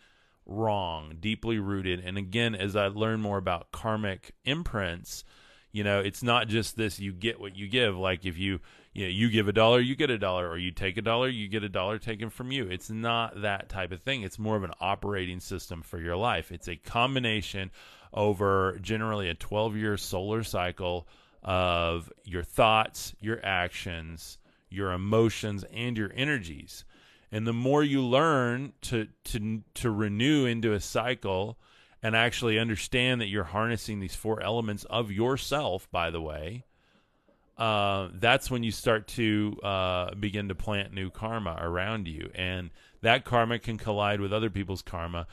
wrong, 0.45 1.17
deeply 1.21 1.59
rooted. 1.59 2.01
And 2.01 2.17
again, 2.17 2.55
as 2.55 2.75
I 2.75 2.87
learn 2.87 3.21
more 3.21 3.39
about 3.39 3.73
karmic 3.73 4.33
imprints, 4.45 5.25
you 5.77 5.85
know, 5.85 6.01
it's 6.01 6.23
not 6.23 6.49
just 6.49 6.75
this 6.75 6.99
you 6.99 7.13
get 7.13 7.39
what 7.39 7.55
you 7.55 7.69
give. 7.69 7.99
Like 7.99 8.25
if 8.25 8.39
you 8.39 8.61
you 8.95 9.05
know, 9.05 9.11
you 9.11 9.29
give 9.29 9.47
a 9.47 9.53
dollar, 9.53 9.79
you 9.79 9.95
get 9.95 10.09
a 10.09 10.17
dollar, 10.17 10.49
or 10.49 10.57
you 10.57 10.71
take 10.71 10.97
a 10.97 11.03
dollar, 11.03 11.29
you 11.29 11.49
get 11.49 11.63
a 11.63 11.69
dollar 11.69 11.99
taken 11.99 12.31
from 12.31 12.51
you. 12.51 12.65
It's 12.65 12.89
not 12.89 13.43
that 13.43 13.69
type 13.69 13.93
of 13.93 14.01
thing. 14.01 14.23
It's 14.23 14.39
more 14.39 14.57
of 14.57 14.65
an 14.65 14.73
operating 14.81 15.39
system 15.39 15.83
for 15.83 15.99
your 15.99 16.17
life. 16.17 16.51
It's 16.51 16.67
a 16.67 16.77
combination 16.77 17.71
over 18.15 18.79
generally 18.81 19.29
a 19.29 19.35
12 19.35 19.77
year 19.77 19.99
solar 19.99 20.43
cycle 20.43 21.07
of 21.43 22.11
your 22.25 22.43
thoughts, 22.43 23.15
your 23.21 23.45
actions, 23.45 24.39
your 24.71 24.93
emotions, 24.93 25.63
and 25.75 25.99
your 25.99 26.11
energies. 26.15 26.87
And 27.31 27.47
the 27.47 27.53
more 27.53 27.83
you 27.83 28.01
learn 28.01 28.73
to 28.83 29.09
to 29.25 29.63
to 29.75 29.91
renew 29.91 30.47
into 30.47 30.73
a 30.73 30.81
cycle 30.81 31.59
and 32.07 32.15
actually 32.15 32.57
understand 32.57 33.21
that 33.21 33.27
you're 33.27 33.43
harnessing 33.43 33.99
these 33.99 34.15
four 34.15 34.41
elements 34.41 34.85
of 34.85 35.11
yourself, 35.11 35.91
by 35.91 36.09
the 36.09 36.21
way, 36.21 36.65
uh, 37.59 38.11
that's 38.15 38.49
when 38.49 38.63
you 38.63 38.71
start 38.71 39.09
to 39.09 39.59
uh, 39.65 40.15
begin 40.15 40.47
to 40.47 40.55
plant 40.55 40.95
new 40.95 41.11
karma 41.11 41.59
around 41.61 42.07
you. 42.07 42.31
And 42.33 42.71
that 43.03 43.25
karma 43.25 43.59
can 43.59 43.77
collide 43.77 44.21
with 44.21 44.33
other 44.33 44.51
people's 44.51 44.83
karma. 44.83 45.27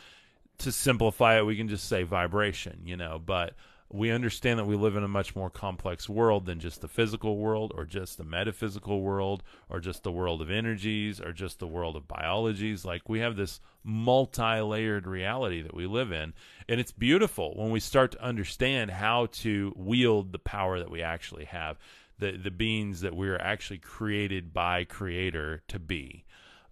To 0.59 0.71
simplify 0.71 1.38
it, 1.38 1.45
we 1.45 1.55
can 1.55 1.67
just 1.67 1.88
say 1.88 2.01
vibration, 2.01 2.81
you 2.86 2.97
know, 2.97 3.21
but 3.23 3.53
we 3.93 4.10
understand 4.10 4.58
that 4.58 4.65
we 4.65 4.75
live 4.75 4.95
in 4.95 5.03
a 5.03 5.08
much 5.08 5.36
more 5.36 5.51
complex 5.51 6.10
world 6.10 6.47
than 6.47 6.60
just 6.60 6.82
the 6.82 6.88
physical 6.88 7.38
world 7.38 7.71
or 7.75 7.86
just 7.86 8.17
the 8.17 8.23
metaphysical 8.23 9.01
world 9.01 9.43
or 9.69 9.79
just 9.79 10.01
the 10.01 10.12
world 10.12 10.41
of 10.41 10.49
energies 10.49 11.21
or 11.21 11.32
just 11.32 11.60
the 11.60 11.67
world 11.67 11.95
of 11.95 12.08
biologies. 12.08 12.84
Like 12.84 13.08
we 13.08 13.19
have 13.19 13.36
this 13.36 13.62
multi-layered 13.84 15.06
reality 15.06 15.62
that 15.62 15.75
we 15.75 15.86
live 15.86 16.12
in. 16.12 16.34
And 16.67 16.79
it's 16.79 16.91
beautiful 16.91 17.53
when 17.56 17.69
we 17.69 17.79
start 17.79 18.13
to 18.13 18.23
understand 18.23 18.89
how 18.89 19.27
to 19.27 19.71
wield 19.75 20.32
the 20.32 20.39
power 20.39 20.79
that 20.79 20.89
we 20.89 21.03
actually 21.03 21.45
have 21.45 21.77
the 22.17 22.32
the 22.32 22.51
beings 22.51 23.01
that 23.01 23.15
we're 23.15 23.38
actually 23.38 23.77
created 23.77 24.53
by 24.53 24.86
creator 24.86 25.62
to 25.67 25.77
be. 25.77 26.25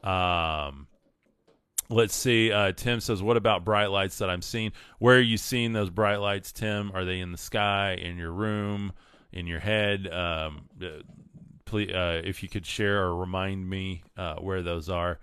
Um 0.03 0.88
Let's 1.91 2.15
see. 2.15 2.54
Uh, 2.54 2.71
Tim 2.71 3.01
says, 3.01 3.21
"What 3.21 3.36
about 3.36 3.65
bright 3.65 3.91
lights 3.91 4.19
that 4.19 4.30
I'm 4.30 4.41
seeing? 4.41 4.71
Where 4.99 5.17
are 5.17 5.21
you 5.21 5.38
seeing 5.38 5.73
those 5.73 5.89
bright 5.89 6.17
lights, 6.17 6.54
Tim? 6.54 6.91
Are 6.93 7.04
they 7.04 7.19
in 7.19 7.34
the 7.34 7.38
sky, 7.38 7.95
in 8.01 8.17
your 8.17 8.32
room, 8.32 8.93
in 9.34 9.45
your 9.45 9.60
head? 9.60 10.08
Um, 10.08 10.69
uh, 10.82 11.01
please, 11.65 11.91
uh, 11.91 12.21
if 12.23 12.43
you 12.43 12.49
could 12.49 12.65
share 12.65 13.04
or 13.04 13.15
remind 13.17 13.69
me 13.69 14.04
uh, 14.15 14.36
where 14.36 14.62
those 14.62 14.89
are." 14.89 15.19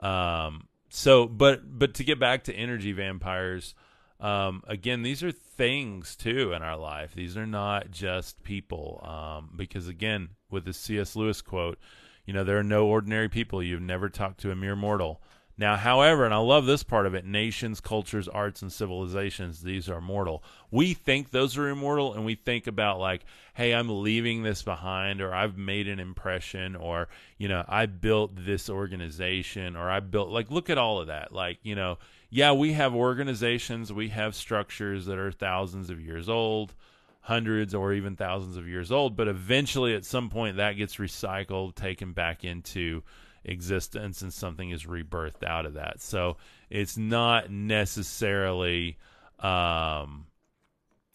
Um, 0.00 0.68
so, 0.88 1.26
but 1.26 1.78
but 1.78 1.92
to 1.94 2.04
get 2.04 2.18
back 2.18 2.44
to 2.44 2.54
energy 2.54 2.92
vampires, 2.92 3.74
um, 4.18 4.62
again, 4.66 5.02
these 5.02 5.22
are 5.22 5.32
things 5.32 6.16
too 6.16 6.54
in 6.54 6.62
our 6.62 6.78
life. 6.78 7.14
These 7.14 7.36
are 7.36 7.46
not 7.46 7.90
just 7.90 8.42
people, 8.42 9.02
um, 9.04 9.50
because 9.54 9.86
again, 9.86 10.30
with 10.50 10.64
the 10.64 10.72
C.S. 10.72 11.14
Lewis 11.14 11.42
quote 11.42 11.78
You 12.24 12.32
know, 12.32 12.42
there 12.42 12.58
are 12.58 12.64
no 12.64 12.86
ordinary 12.86 13.28
people. 13.28 13.62
You've 13.62 13.82
never 13.82 14.08
talked 14.08 14.40
to 14.40 14.50
a 14.50 14.56
mere 14.56 14.76
mortal. 14.76 15.20
Now, 15.58 15.76
however, 15.76 16.26
and 16.26 16.34
I 16.34 16.38
love 16.38 16.66
this 16.66 16.82
part 16.82 17.06
of 17.06 17.14
it 17.14 17.24
nations, 17.24 17.80
cultures, 17.80 18.28
arts, 18.28 18.60
and 18.60 18.70
civilizations, 18.70 19.62
these 19.62 19.88
are 19.88 20.02
mortal. 20.02 20.44
We 20.70 20.92
think 20.92 21.30
those 21.30 21.56
are 21.56 21.68
immortal, 21.68 22.12
and 22.12 22.26
we 22.26 22.34
think 22.34 22.66
about, 22.66 22.98
like, 22.98 23.24
hey, 23.54 23.72
I'm 23.72 24.02
leaving 24.02 24.42
this 24.42 24.62
behind, 24.62 25.22
or 25.22 25.34
I've 25.34 25.56
made 25.56 25.88
an 25.88 25.98
impression, 25.98 26.76
or, 26.76 27.08
you 27.38 27.48
know, 27.48 27.64
I 27.66 27.86
built 27.86 28.32
this 28.36 28.68
organization, 28.68 29.76
or 29.76 29.90
I 29.90 30.00
built, 30.00 30.28
like, 30.28 30.50
look 30.50 30.68
at 30.68 30.76
all 30.76 31.00
of 31.00 31.06
that. 31.06 31.32
Like, 31.32 31.58
you 31.62 31.74
know, 31.74 31.96
yeah, 32.28 32.52
we 32.52 32.74
have 32.74 32.94
organizations, 32.94 33.90
we 33.90 34.10
have 34.10 34.34
structures 34.34 35.06
that 35.06 35.16
are 35.16 35.32
thousands 35.32 35.88
of 35.88 36.02
years 36.02 36.28
old, 36.28 36.74
hundreds 37.20 37.74
or 37.74 37.94
even 37.94 38.14
thousands 38.14 38.56
of 38.56 38.68
years 38.68 38.92
old, 38.92 39.16
but 39.16 39.26
eventually 39.26 39.94
at 39.94 40.04
some 40.04 40.28
point 40.28 40.58
that 40.58 40.74
gets 40.74 40.96
recycled, 40.96 41.74
taken 41.74 42.12
back 42.12 42.44
into 42.44 43.02
existence 43.46 44.22
and 44.22 44.32
something 44.32 44.70
is 44.70 44.84
rebirthed 44.84 45.44
out 45.44 45.66
of 45.66 45.74
that. 45.74 46.00
So 46.00 46.36
it's 46.68 46.96
not 46.98 47.50
necessarily 47.50 48.98
um 49.38 50.26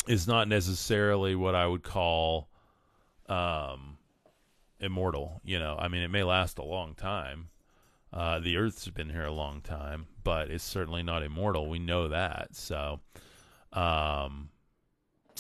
it's 0.08 0.28
not 0.28 0.48
necessarily 0.48 1.36
what 1.36 1.54
I 1.54 1.68
would 1.68 1.84
call 1.84 2.50
um 3.28 3.98
immortal, 4.80 5.42
you 5.44 5.60
know. 5.60 5.76
I 5.78 5.90
mean 5.90 6.02
it 6.02 6.10
may 6.10 6.24
last 6.24 6.58
a 6.58 6.64
long 6.64 6.96
time. 6.96 7.50
Uh 8.14 8.40
the 8.40 8.58
earth's 8.58 8.88
been 8.88 9.10
here 9.10 9.26
a 9.26 9.32
long 9.32 9.62
time, 9.62 10.08
but 10.24 10.50
it's 10.50 10.64
certainly 10.64 11.04
not 11.04 11.24
immortal. 11.24 11.70
We 11.70 11.80
know 11.80 12.08
that. 12.08 12.56
So 12.56 13.02
um 13.74 14.50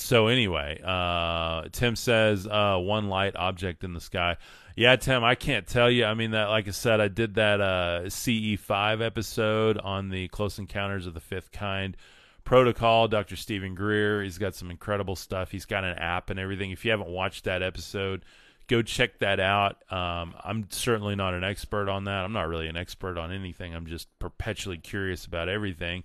so 0.01 0.27
anyway, 0.27 0.81
uh, 0.83 1.63
Tim 1.71 1.95
says 1.95 2.47
uh, 2.47 2.77
one 2.77 3.07
light 3.07 3.35
object 3.35 3.83
in 3.83 3.93
the 3.93 4.01
sky. 4.01 4.37
Yeah, 4.75 4.95
Tim, 4.95 5.23
I 5.23 5.35
can't 5.35 5.67
tell 5.67 5.91
you. 5.91 6.05
I 6.05 6.13
mean 6.13 6.31
that, 6.31 6.45
like 6.45 6.67
I 6.67 6.71
said, 6.71 6.99
I 6.99 7.07
did 7.07 7.35
that 7.35 7.61
uh, 7.61 8.09
CE 8.09 8.59
five 8.59 9.01
episode 9.01 9.77
on 9.77 10.09
the 10.09 10.27
Close 10.29 10.57
Encounters 10.57 11.05
of 11.05 11.13
the 11.13 11.19
Fifth 11.19 11.51
Kind 11.51 11.97
protocol. 12.43 13.07
Dr. 13.07 13.35
Steven 13.35 13.75
Greer, 13.75 14.23
he's 14.23 14.37
got 14.37 14.55
some 14.55 14.71
incredible 14.71 15.15
stuff. 15.15 15.51
He's 15.51 15.65
got 15.65 15.83
an 15.83 15.97
app 15.97 16.29
and 16.29 16.39
everything. 16.39 16.71
If 16.71 16.83
you 16.83 16.91
haven't 16.91 17.09
watched 17.09 17.43
that 17.43 17.61
episode, 17.61 18.25
go 18.67 18.81
check 18.81 19.19
that 19.19 19.39
out. 19.39 19.77
Um, 19.91 20.33
I'm 20.43 20.67
certainly 20.71 21.15
not 21.15 21.33
an 21.33 21.43
expert 21.43 21.89
on 21.89 22.05
that. 22.05 22.25
I'm 22.25 22.33
not 22.33 22.47
really 22.47 22.67
an 22.67 22.77
expert 22.77 23.17
on 23.17 23.31
anything. 23.31 23.75
I'm 23.75 23.85
just 23.85 24.07
perpetually 24.19 24.77
curious 24.77 25.25
about 25.25 25.47
everything. 25.47 26.03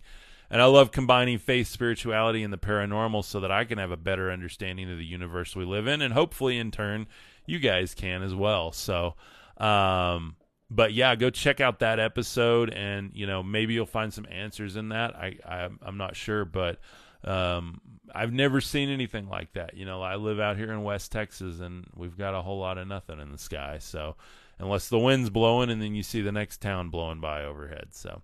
And 0.50 0.62
I 0.62 0.66
love 0.66 0.92
combining 0.92 1.38
faith, 1.38 1.68
spirituality, 1.68 2.42
and 2.42 2.52
the 2.52 2.58
paranormal 2.58 3.24
so 3.24 3.40
that 3.40 3.50
I 3.50 3.64
can 3.64 3.78
have 3.78 3.90
a 3.90 3.96
better 3.96 4.30
understanding 4.30 4.90
of 4.90 4.98
the 4.98 5.04
universe 5.04 5.56
we 5.56 5.64
live 5.64 5.86
in, 5.86 6.02
and 6.02 6.14
hopefully, 6.14 6.58
in 6.58 6.70
turn, 6.70 7.06
you 7.46 7.58
guys 7.58 7.94
can 7.94 8.22
as 8.22 8.34
well. 8.34 8.72
So, 8.72 9.14
um, 9.58 10.36
but 10.70 10.92
yeah, 10.92 11.14
go 11.16 11.30
check 11.30 11.60
out 11.60 11.80
that 11.80 11.98
episode, 11.98 12.70
and 12.70 13.10
you 13.14 13.26
know 13.26 13.42
maybe 13.42 13.74
you'll 13.74 13.86
find 13.86 14.12
some 14.12 14.26
answers 14.30 14.76
in 14.76 14.90
that. 14.90 15.16
I, 15.16 15.38
I 15.44 15.68
I'm 15.82 15.96
not 15.96 16.16
sure, 16.16 16.44
but 16.44 16.78
um, 17.24 17.80
I've 18.14 18.32
never 18.32 18.60
seen 18.60 18.88
anything 18.88 19.28
like 19.28 19.52
that. 19.54 19.76
You 19.76 19.84
know, 19.84 20.02
I 20.02 20.16
live 20.16 20.38
out 20.40 20.56
here 20.56 20.72
in 20.72 20.82
West 20.82 21.12
Texas, 21.12 21.60
and 21.60 21.86
we've 21.94 22.16
got 22.16 22.34
a 22.34 22.42
whole 22.42 22.58
lot 22.58 22.78
of 22.78 22.86
nothing 22.86 23.20
in 23.20 23.32
the 23.32 23.38
sky. 23.38 23.78
So, 23.80 24.16
unless 24.58 24.88
the 24.88 24.98
wind's 24.98 25.30
blowing, 25.30 25.70
and 25.70 25.82
then 25.82 25.94
you 25.94 26.02
see 26.02 26.20
the 26.20 26.32
next 26.32 26.60
town 26.60 26.90
blowing 26.90 27.20
by 27.20 27.44
overhead. 27.44 27.88
So, 27.90 28.22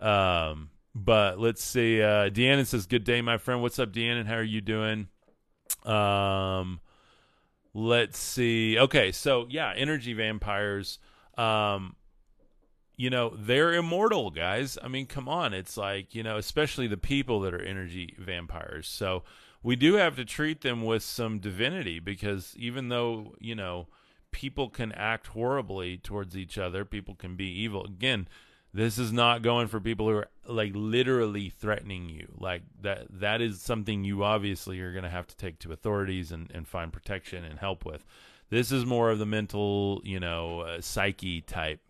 um, 0.00 0.70
but 0.94 1.38
let's 1.38 1.62
see. 1.62 2.02
Uh, 2.02 2.30
Deanna 2.30 2.66
says, 2.66 2.86
"Good 2.86 3.04
day, 3.04 3.20
my 3.22 3.38
friend. 3.38 3.62
What's 3.62 3.78
up, 3.78 3.92
Deanna? 3.92 4.26
How 4.26 4.36
are 4.36 4.42
you 4.42 4.60
doing?" 4.60 5.08
Um, 5.84 6.80
let's 7.74 8.18
see. 8.18 8.78
Okay, 8.78 9.12
so 9.12 9.46
yeah, 9.48 9.72
energy 9.76 10.12
vampires. 10.12 10.98
Um, 11.36 11.96
you 12.96 13.10
know 13.10 13.32
they're 13.38 13.74
immortal, 13.74 14.30
guys. 14.30 14.76
I 14.82 14.88
mean, 14.88 15.06
come 15.06 15.28
on. 15.28 15.54
It's 15.54 15.76
like 15.76 16.14
you 16.14 16.22
know, 16.22 16.36
especially 16.36 16.88
the 16.88 16.96
people 16.96 17.40
that 17.40 17.54
are 17.54 17.62
energy 17.62 18.14
vampires. 18.18 18.88
So 18.88 19.22
we 19.62 19.76
do 19.76 19.94
have 19.94 20.16
to 20.16 20.24
treat 20.24 20.62
them 20.62 20.82
with 20.84 21.02
some 21.02 21.38
divinity 21.38 22.00
because 22.00 22.54
even 22.58 22.88
though 22.88 23.34
you 23.38 23.54
know 23.54 23.86
people 24.32 24.68
can 24.68 24.92
act 24.92 25.28
horribly 25.28 25.96
towards 25.96 26.36
each 26.36 26.58
other, 26.58 26.84
people 26.84 27.14
can 27.14 27.36
be 27.36 27.46
evil. 27.46 27.84
Again 27.84 28.28
this 28.78 28.96
is 28.96 29.12
not 29.12 29.42
going 29.42 29.66
for 29.66 29.80
people 29.80 30.06
who 30.08 30.14
are 30.14 30.28
like 30.46 30.70
literally 30.72 31.50
threatening 31.50 32.08
you. 32.08 32.28
Like 32.38 32.62
that 32.82 33.06
that 33.18 33.40
is 33.40 33.60
something 33.60 34.04
you 34.04 34.22
obviously 34.22 34.78
are 34.80 34.92
going 34.92 35.02
to 35.02 35.10
have 35.10 35.26
to 35.26 35.36
take 35.36 35.58
to 35.60 35.72
authorities 35.72 36.30
and 36.30 36.48
and 36.54 36.66
find 36.66 36.92
protection 36.92 37.44
and 37.44 37.58
help 37.58 37.84
with. 37.84 38.04
This 38.50 38.70
is 38.70 38.86
more 38.86 39.10
of 39.10 39.18
the 39.18 39.26
mental, 39.26 40.00
you 40.04 40.20
know, 40.20 40.60
uh, 40.60 40.80
psyche 40.80 41.40
type 41.40 41.80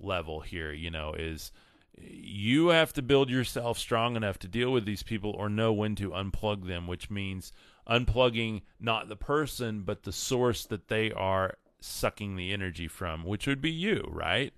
level 0.00 0.40
here, 0.40 0.72
you 0.72 0.90
know, 0.90 1.14
is 1.16 1.52
you 1.96 2.68
have 2.68 2.92
to 2.94 3.02
build 3.02 3.30
yourself 3.30 3.78
strong 3.78 4.16
enough 4.16 4.38
to 4.40 4.48
deal 4.48 4.72
with 4.72 4.84
these 4.84 5.04
people 5.04 5.30
or 5.30 5.48
know 5.48 5.72
when 5.72 5.94
to 5.94 6.10
unplug 6.10 6.66
them, 6.66 6.88
which 6.88 7.08
means 7.08 7.52
unplugging 7.88 8.62
not 8.80 9.08
the 9.08 9.16
person 9.16 9.82
but 9.82 10.02
the 10.02 10.12
source 10.12 10.64
that 10.66 10.88
they 10.88 11.12
are 11.12 11.54
sucking 11.80 12.34
the 12.34 12.52
energy 12.52 12.88
from, 12.88 13.22
which 13.22 13.46
would 13.46 13.60
be 13.60 13.70
you, 13.70 14.04
right? 14.10 14.52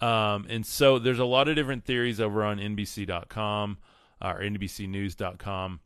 Um, 0.00 0.46
and 0.48 0.64
so 0.64 0.98
there's 0.98 1.18
a 1.18 1.24
lot 1.24 1.48
of 1.48 1.56
different 1.56 1.84
theories 1.84 2.20
over 2.20 2.44
on 2.44 2.58
NBC.com 2.58 3.78
or 4.22 4.40
NBCNews.com. 4.40 5.80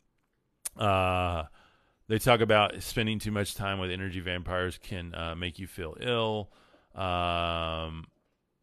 Uh, 0.76 1.44
they 2.08 2.18
talk 2.18 2.40
about 2.40 2.82
spending 2.82 3.18
too 3.18 3.30
much 3.30 3.54
time 3.54 3.78
with 3.78 3.90
energy 3.90 4.20
vampires 4.20 4.78
can 4.82 5.14
uh, 5.14 5.34
make 5.34 5.58
you 5.58 5.66
feel 5.66 5.96
ill. 6.00 6.50
Um, 6.94 8.04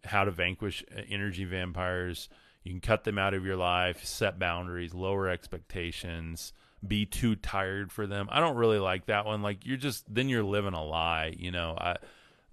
how 0.04 0.24
to 0.24 0.32
vanquish 0.32 0.84
uh, 0.96 1.02
energy 1.10 1.46
vampires. 1.46 2.30
You 2.64 2.72
can 2.72 2.82
cut 2.82 3.04
them 3.04 3.18
out 3.18 3.34
of 3.34 3.46
your 3.46 3.56
life, 3.56 4.06
set 4.06 4.38
boundaries, 4.38 4.94
lower 4.94 5.30
expectations, 5.30 6.54
be 6.86 7.06
too 7.06 7.36
tired 7.36 7.92
for 7.92 8.06
them. 8.08 8.28
I 8.32 8.40
don't 8.40 8.56
really 8.56 8.80
like 8.80 9.08
that 9.08 9.26
one. 9.26 9.42
Like 9.42 9.66
you're 9.66 9.78
just 9.78 10.14
then 10.14 10.30
you're 10.30 10.44
living 10.44 10.74
a 10.74 10.84
lie, 10.84 11.34
you 11.38 11.52
know. 11.52 11.76
I 11.78 11.96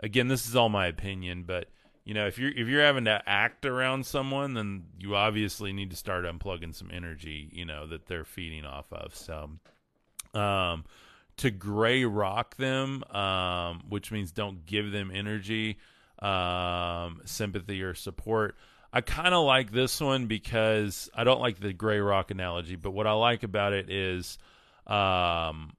again, 0.01 0.29
this 0.29 0.47
is 0.47 0.57
all 0.57 0.69
my 0.69 0.87
opinion, 0.87 1.45
but 1.45 1.69
you 2.07 2.15
know, 2.15 2.29
if 2.29 2.39
you're 2.39 2.53
if 2.53 2.69
you're 2.69 2.85
having 2.85 3.07
to 3.07 3.21
act 3.27 3.67
around 3.67 4.07
someone, 4.07 4.55
then 4.55 4.85
you 4.97 5.17
obviously 5.17 5.73
need 5.73 5.91
to 5.91 5.97
start 5.97 6.25
unplugging 6.25 6.73
some 6.73 6.89
energy, 6.93 7.51
you 7.53 7.65
know, 7.65 7.85
that 7.89 8.07
they're 8.07 8.25
feeding 8.25 8.65
off 8.65 8.87
of. 8.93 9.17
So, 9.17 9.51
um, 10.33 10.85
to 11.39 11.51
gray 11.51 12.05
rock 12.05 12.57
them, 12.59 13.03
um, 13.11 13.83
which 13.89 14.13
means 14.13 14.31
don't 14.31 14.65
give 14.65 14.93
them 14.93 15.11
energy, 15.13 15.79
um, 16.21 17.23
sympathy 17.25 17.83
or 17.83 17.95
support. 17.95 18.57
I 18.93 19.01
kind 19.01 19.35
of 19.35 19.45
like 19.45 19.73
this 19.73 20.01
one 20.01 20.27
because 20.27 21.11
I 21.13 21.25
don't 21.25 21.41
like 21.41 21.59
the 21.59 21.73
gray 21.73 21.99
rock 21.99 22.31
analogy, 22.31 22.77
but 22.77 22.93
what 22.93 23.09
I 23.09 23.13
like 23.15 23.43
about 23.43 23.73
it 23.73 23.91
is, 23.91 24.39
um, 24.87 25.75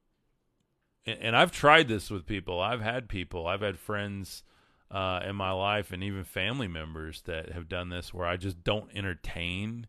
and, 1.06 1.20
and 1.22 1.38
I've 1.38 1.54
tried 1.54 1.88
this 1.88 2.10
with 2.10 2.26
people. 2.26 2.60
I've 2.60 2.82
had 2.82 3.08
people, 3.08 3.48
I've 3.48 3.62
had 3.62 3.80
friends 3.80 4.44
uh, 4.90 5.22
in 5.28 5.36
my 5.36 5.52
life 5.52 5.92
and 5.92 6.04
even 6.04 6.24
family 6.24 6.68
members 6.68 7.22
that 7.26 7.52
have 7.52 7.68
done 7.68 7.90
this 7.90 8.14
where 8.14 8.28
I 8.28 8.38
just 8.38 8.64
don't 8.64 8.90
entertain. 8.96 9.88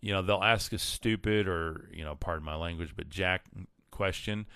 You 0.00 0.12
know, 0.12 0.22
they'll 0.22 0.42
ask 0.42 0.72
a 0.72 0.78
stupid 0.78 1.48
or, 1.48 1.88
you 1.92 2.04
know, 2.04 2.14
pardon 2.14 2.44
my 2.44 2.56
language, 2.56 2.94
but 2.96 3.08
jack 3.08 3.46
question, 3.90 4.46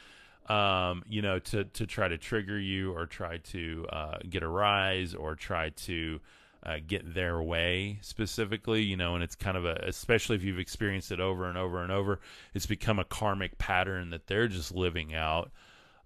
um, 0.49 1.03
you 1.09 1.23
know, 1.23 1.39
to, 1.39 1.65
to 1.65 1.87
try 1.87 2.09
to 2.09 2.19
trigger 2.19 2.59
you 2.59 2.93
or 2.93 3.07
try 3.07 3.39
to 3.39 3.87
uh, 3.91 4.19
get 4.29 4.43
a 4.43 4.49
rise 4.49 5.15
or 5.15 5.35
try 5.35 5.71
to 5.71 6.21
uh, 6.63 6.77
get 6.87 7.15
their 7.15 7.41
way 7.41 7.99
specifically, 8.03 8.83
you 8.83 8.97
know, 8.97 9.15
and 9.15 9.25
it's 9.25 9.37
kind 9.37 9.57
of 9.57 9.65
a, 9.65 9.81
especially 9.87 10.37
if 10.37 10.45
you've 10.45 10.59
experienced 10.59 11.13
it 11.13 11.21
over 11.21 11.49
and 11.49 11.57
over 11.57 11.83
and 11.83 11.93
over, 11.93 12.21
it's 12.55 12.67
become 12.67 12.99
a 12.99 13.05
karmic 13.05 13.59
pattern 13.59 14.11
that 14.11 14.27
they're 14.27 14.49
just 14.49 14.75
living 14.75 15.15
out. 15.15 15.51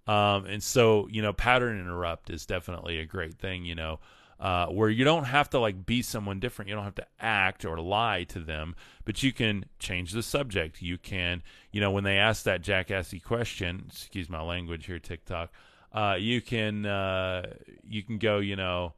Um, 0.07 0.47
and 0.47 0.63
so, 0.63 1.07
you 1.11 1.23
know, 1.23 1.33
pattern 1.33 1.79
interrupt 1.79 2.31
is 2.31 2.47
definitely 2.47 2.99
a 2.99 3.07
great 3.07 3.35
thing, 3.35 3.65
you 3.65 3.75
know, 3.75 4.01
uh, 4.41 4.67
where 4.67 4.91
you 4.91 5.05
don't 5.05 5.25
have 5.25 5.49
to 5.51 5.61
like 5.61 5.87
be 5.87 6.03
someone 6.03 6.41
different. 6.41 6.69
You 6.69 6.75
don't 6.75 6.85
have 6.85 6.97
to 6.97 7.07
act 7.21 7.65
or 7.65 7.79
lie 7.79 8.25
to 8.25 8.41
them, 8.41 8.75
but 9.05 9.23
you 9.23 9.33
can 9.33 9.67
change 9.79 10.13
the 10.13 10.23
subject. 10.23 10.83
You 10.83 10.99
can, 10.99 11.43
you 11.71 11.81
know, 11.81 11.93
when 11.93 12.03
they 12.03 12.19
ask 12.19 12.43
that 12.45 12.63
jackassy 12.63 13.21
question, 13.21 13.85
excuse 13.87 14.29
my 14.29 14.43
language 14.43 14.87
here, 14.87 14.99
TikTok, 14.99 15.51
uh, 15.93 16.17
you 16.19 16.41
can, 16.41 16.85
uh, 16.85 17.47
you 17.89 18.03
can 18.03 18.19
go, 18.19 18.39
you 18.39 18.57
know, 18.57 18.95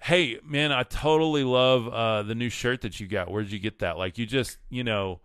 hey 0.00 0.38
man, 0.44 0.72
I 0.72 0.82
totally 0.82 1.44
love, 1.44 1.88
uh, 1.88 2.24
the 2.24 2.34
new 2.34 2.50
shirt 2.50 2.82
that 2.82 3.00
you 3.00 3.06
got. 3.06 3.30
Where'd 3.30 3.50
you 3.50 3.58
get 3.58 3.78
that? 3.78 3.96
Like 3.96 4.18
you 4.18 4.26
just, 4.26 4.58
you 4.68 4.84
know, 4.84 5.20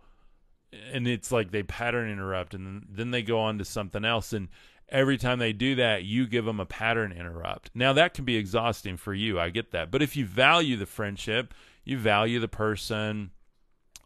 and 0.92 1.06
it's 1.06 1.32
like 1.32 1.50
they 1.50 1.62
pattern 1.62 2.10
interrupt 2.10 2.54
and 2.54 2.86
then 2.88 3.10
they 3.10 3.22
go 3.22 3.40
on 3.40 3.58
to 3.58 3.64
something 3.64 4.04
else 4.04 4.32
and 4.32 4.48
every 4.88 5.18
time 5.18 5.38
they 5.38 5.52
do 5.52 5.74
that, 5.76 6.04
you 6.04 6.26
give 6.26 6.44
them 6.44 6.60
a 6.60 6.66
pattern 6.66 7.12
interrupt. 7.12 7.70
Now, 7.74 7.92
that 7.92 8.14
can 8.14 8.24
be 8.24 8.36
exhausting 8.36 8.96
for 8.96 9.14
you. 9.14 9.38
I 9.38 9.50
get 9.50 9.70
that. 9.72 9.90
But 9.90 10.02
if 10.02 10.16
you 10.16 10.26
value 10.26 10.76
the 10.76 10.86
friendship, 10.86 11.54
you 11.84 11.98
value 11.98 12.40
the 12.40 12.48
person, 12.48 13.30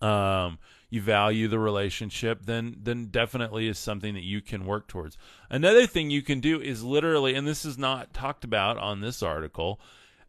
um, 0.00 0.58
you 0.90 1.00
value 1.00 1.48
the 1.48 1.58
relationship, 1.58 2.44
then 2.44 2.76
then 2.82 3.06
definitely 3.06 3.66
is 3.66 3.78
something 3.78 4.14
that 4.14 4.24
you 4.24 4.42
can 4.42 4.66
work 4.66 4.88
towards. 4.88 5.16
Another 5.48 5.86
thing 5.86 6.10
you 6.10 6.22
can 6.22 6.40
do 6.40 6.60
is 6.60 6.84
literally, 6.84 7.34
and 7.34 7.46
this 7.46 7.64
is 7.64 7.78
not 7.78 8.12
talked 8.12 8.44
about 8.44 8.76
on 8.78 9.00
this 9.00 9.22
article, 9.22 9.80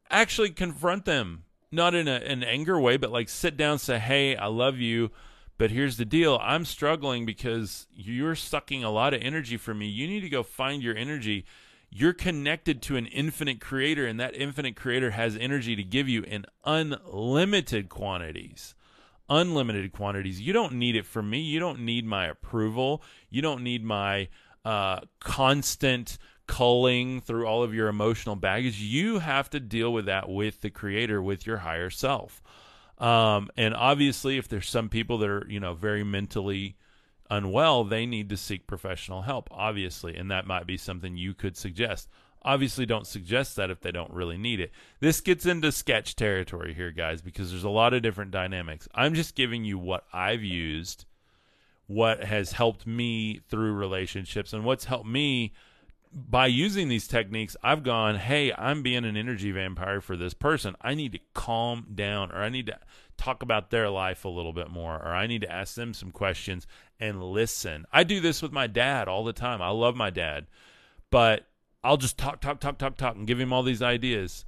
actually 0.09 0.51
confront 0.51 1.05
them, 1.05 1.43
not 1.71 1.93
in 1.93 2.07
a, 2.07 2.15
an 2.15 2.43
anger 2.43 2.79
way, 2.79 2.97
but 2.97 3.11
like 3.11 3.27
sit 3.27 3.57
down, 3.57 3.77
say, 3.77 3.99
"Hey, 3.99 4.35
I 4.35 4.47
love 4.47 4.77
you." 4.77 5.11
But 5.57 5.71
here's 5.71 5.97
the 5.97 6.05
deal 6.05 6.39
I'm 6.41 6.65
struggling 6.65 7.25
because 7.25 7.87
you're 7.93 8.35
sucking 8.35 8.83
a 8.83 8.91
lot 8.91 9.13
of 9.13 9.21
energy 9.21 9.57
from 9.57 9.79
me. 9.79 9.87
You 9.87 10.07
need 10.07 10.21
to 10.21 10.29
go 10.29 10.43
find 10.43 10.81
your 10.81 10.95
energy. 10.95 11.45
You're 11.89 12.13
connected 12.13 12.81
to 12.83 12.95
an 12.95 13.05
infinite 13.05 13.61
creator, 13.61 14.07
and 14.07 14.19
that 14.19 14.35
infinite 14.35 14.75
creator 14.75 15.11
has 15.11 15.37
energy 15.37 15.75
to 15.75 15.83
give 15.83 16.09
you 16.09 16.23
in 16.23 16.45
unlimited 16.65 17.87
quantities. 17.87 18.73
Unlimited 19.29 19.91
quantities. 19.91 20.41
You 20.41 20.53
don't 20.53 20.73
need 20.73 20.95
it 20.95 21.05
from 21.05 21.29
me. 21.29 21.39
You 21.39 21.59
don't 21.59 21.81
need 21.81 22.05
my 22.05 22.25
approval. 22.25 23.03
You 23.29 23.43
don't 23.43 23.63
need 23.63 23.83
my 23.83 24.29
uh, 24.65 25.01
constant 25.19 26.17
culling 26.47 27.21
through 27.21 27.45
all 27.45 27.63
of 27.63 27.73
your 27.73 27.87
emotional 27.87 28.35
baggage. 28.35 28.79
You 28.79 29.19
have 29.19 29.49
to 29.51 29.59
deal 29.59 29.93
with 29.93 30.05
that 30.05 30.29
with 30.29 30.61
the 30.61 30.69
creator, 30.69 31.21
with 31.21 31.45
your 31.45 31.57
higher 31.57 31.89
self. 31.89 32.41
Um, 33.03 33.49
and 33.57 33.75
obviously, 33.75 34.37
if 34.37 34.47
there's 34.47 34.69
some 34.69 34.87
people 34.87 35.17
that 35.17 35.29
are, 35.29 35.45
you 35.49 35.59
know, 35.59 35.73
very 35.73 36.05
mentally 36.05 36.77
unwell, 37.29 37.83
they 37.83 38.05
need 38.05 38.29
to 38.29 38.37
seek 38.37 38.65
professional 38.65 39.23
help, 39.23 39.49
obviously. 39.51 40.15
And 40.15 40.31
that 40.31 40.47
might 40.47 40.65
be 40.65 40.77
something 40.77 41.17
you 41.17 41.33
could 41.33 41.57
suggest. 41.57 42.07
Obviously, 42.43 42.85
don't 42.85 43.05
suggest 43.05 43.57
that 43.57 43.69
if 43.69 43.81
they 43.81 43.91
don't 43.91 44.13
really 44.13 44.37
need 44.37 44.61
it. 44.61 44.71
This 45.01 45.19
gets 45.19 45.45
into 45.45 45.73
sketch 45.73 46.15
territory 46.15 46.73
here, 46.73 46.91
guys, 46.91 47.21
because 47.21 47.51
there's 47.51 47.65
a 47.65 47.69
lot 47.69 47.93
of 47.93 48.01
different 48.01 48.31
dynamics. 48.31 48.87
I'm 48.95 49.15
just 49.15 49.35
giving 49.35 49.65
you 49.65 49.77
what 49.77 50.05
I've 50.13 50.43
used, 50.43 51.03
what 51.87 52.23
has 52.23 52.53
helped 52.53 52.87
me 52.87 53.41
through 53.49 53.73
relationships, 53.73 54.53
and 54.53 54.63
what's 54.63 54.85
helped 54.85 55.07
me 55.07 55.51
by 56.13 56.45
using 56.45 56.89
these 56.89 57.07
techniques, 57.07 57.57
I've 57.63 57.83
gone, 57.83 58.15
hey, 58.15 58.53
I'm 58.53 58.83
being 58.83 59.03
an 59.03 59.17
energy 59.17 59.51
vampire 59.51 59.99
for 59.99 60.15
this 60.15 60.33
person. 60.33 60.75
I 60.79 60.93
need 60.93 61.13
to 61.13 61.19
calm 61.33 61.87
down, 61.95 62.31
or 62.31 62.37
I 62.43 62.49
need 62.49 62.67
to 62.67 62.79
talk 63.17 63.41
about 63.41 63.71
their 63.71 63.89
life 63.89 64.23
a 64.23 64.29
little 64.29 64.53
bit 64.53 64.69
more, 64.69 64.95
or 64.95 65.13
I 65.13 65.25
need 65.25 65.41
to 65.41 65.51
ask 65.51 65.73
them 65.75 65.93
some 65.93 66.11
questions 66.11 66.67
and 66.99 67.23
listen. 67.23 67.85
I 67.91 68.03
do 68.03 68.19
this 68.19 68.41
with 68.41 68.51
my 68.51 68.67
dad 68.67 69.07
all 69.07 69.23
the 69.23 69.33
time. 69.33 69.61
I 69.61 69.69
love 69.69 69.95
my 69.95 70.11
dad, 70.11 70.45
but 71.09 71.47
I'll 71.83 71.97
just 71.97 72.17
talk, 72.17 72.41
talk, 72.41 72.59
talk, 72.59 72.77
talk, 72.77 72.95
talk, 72.95 73.15
and 73.15 73.27
give 73.27 73.39
him 73.39 73.51
all 73.51 73.63
these 73.63 73.81
ideas. 73.81 74.45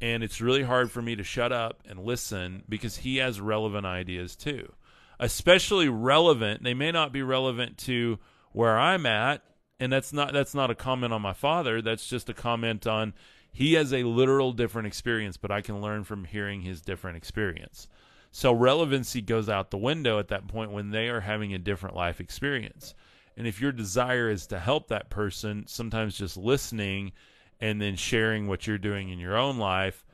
And 0.00 0.22
it's 0.22 0.40
really 0.40 0.62
hard 0.62 0.92
for 0.92 1.02
me 1.02 1.16
to 1.16 1.24
shut 1.24 1.50
up 1.50 1.82
and 1.88 2.04
listen 2.04 2.62
because 2.68 2.98
he 2.98 3.16
has 3.16 3.40
relevant 3.40 3.84
ideas 3.84 4.36
too. 4.36 4.72
Especially 5.18 5.88
relevant, 5.88 6.62
they 6.62 6.74
may 6.74 6.92
not 6.92 7.12
be 7.12 7.22
relevant 7.22 7.78
to 7.78 8.20
where 8.52 8.78
I'm 8.78 9.06
at 9.06 9.42
and 9.80 9.92
that's 9.92 10.12
not 10.12 10.32
that's 10.32 10.54
not 10.54 10.70
a 10.70 10.74
comment 10.74 11.12
on 11.12 11.22
my 11.22 11.32
father. 11.32 11.80
That's 11.80 12.08
just 12.08 12.28
a 12.28 12.34
comment 12.34 12.86
on 12.86 13.14
he 13.52 13.74
has 13.74 13.92
a 13.92 14.02
literal 14.02 14.52
different 14.52 14.86
experience 14.86 15.36
but 15.36 15.50
i 15.50 15.62
can 15.62 15.80
learn 15.80 16.04
from 16.04 16.24
hearing 16.24 16.62
his 16.62 16.80
different 16.80 17.16
experience. 17.16 17.88
So 18.30 18.52
relevancy 18.52 19.22
goes 19.22 19.48
out 19.48 19.70
the 19.70 19.78
window 19.78 20.18
at 20.18 20.28
that 20.28 20.46
point 20.46 20.70
when 20.70 20.90
they 20.90 21.08
are 21.08 21.20
having 21.20 21.54
a 21.54 21.58
different 21.58 21.96
life 21.96 22.20
experience. 22.20 22.94
And 23.36 23.46
if 23.46 23.60
your 23.60 23.72
desire 23.72 24.28
is 24.28 24.46
to 24.48 24.58
help 24.58 24.88
that 24.88 25.10
person 25.10 25.66
sometimes 25.66 26.18
just 26.18 26.36
listening 26.36 27.12
and 27.60 27.80
then 27.80 27.96
sharing 27.96 28.46
what 28.46 28.66
you're 28.66 28.78
doing 28.78 29.08
in 29.08 29.18
your 29.18 29.36
own 29.36 29.58
life 29.58 30.04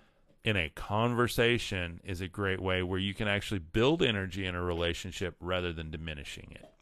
in 0.45 0.57
a 0.57 0.69
conversation 0.69 2.01
is 2.05 2.21
a 2.21 2.29
great 2.29 2.61
way 2.61 2.83
where 2.83 2.99
you 2.99 3.15
can 3.15 3.27
actually 3.27 3.61
build 3.61 4.03
energy 4.03 4.47
in 4.47 4.55
a 4.55 4.63
relationship 4.63 5.35
rather 5.41 5.73
than 5.73 5.91
diminishing 5.91 6.49
it 6.51 6.74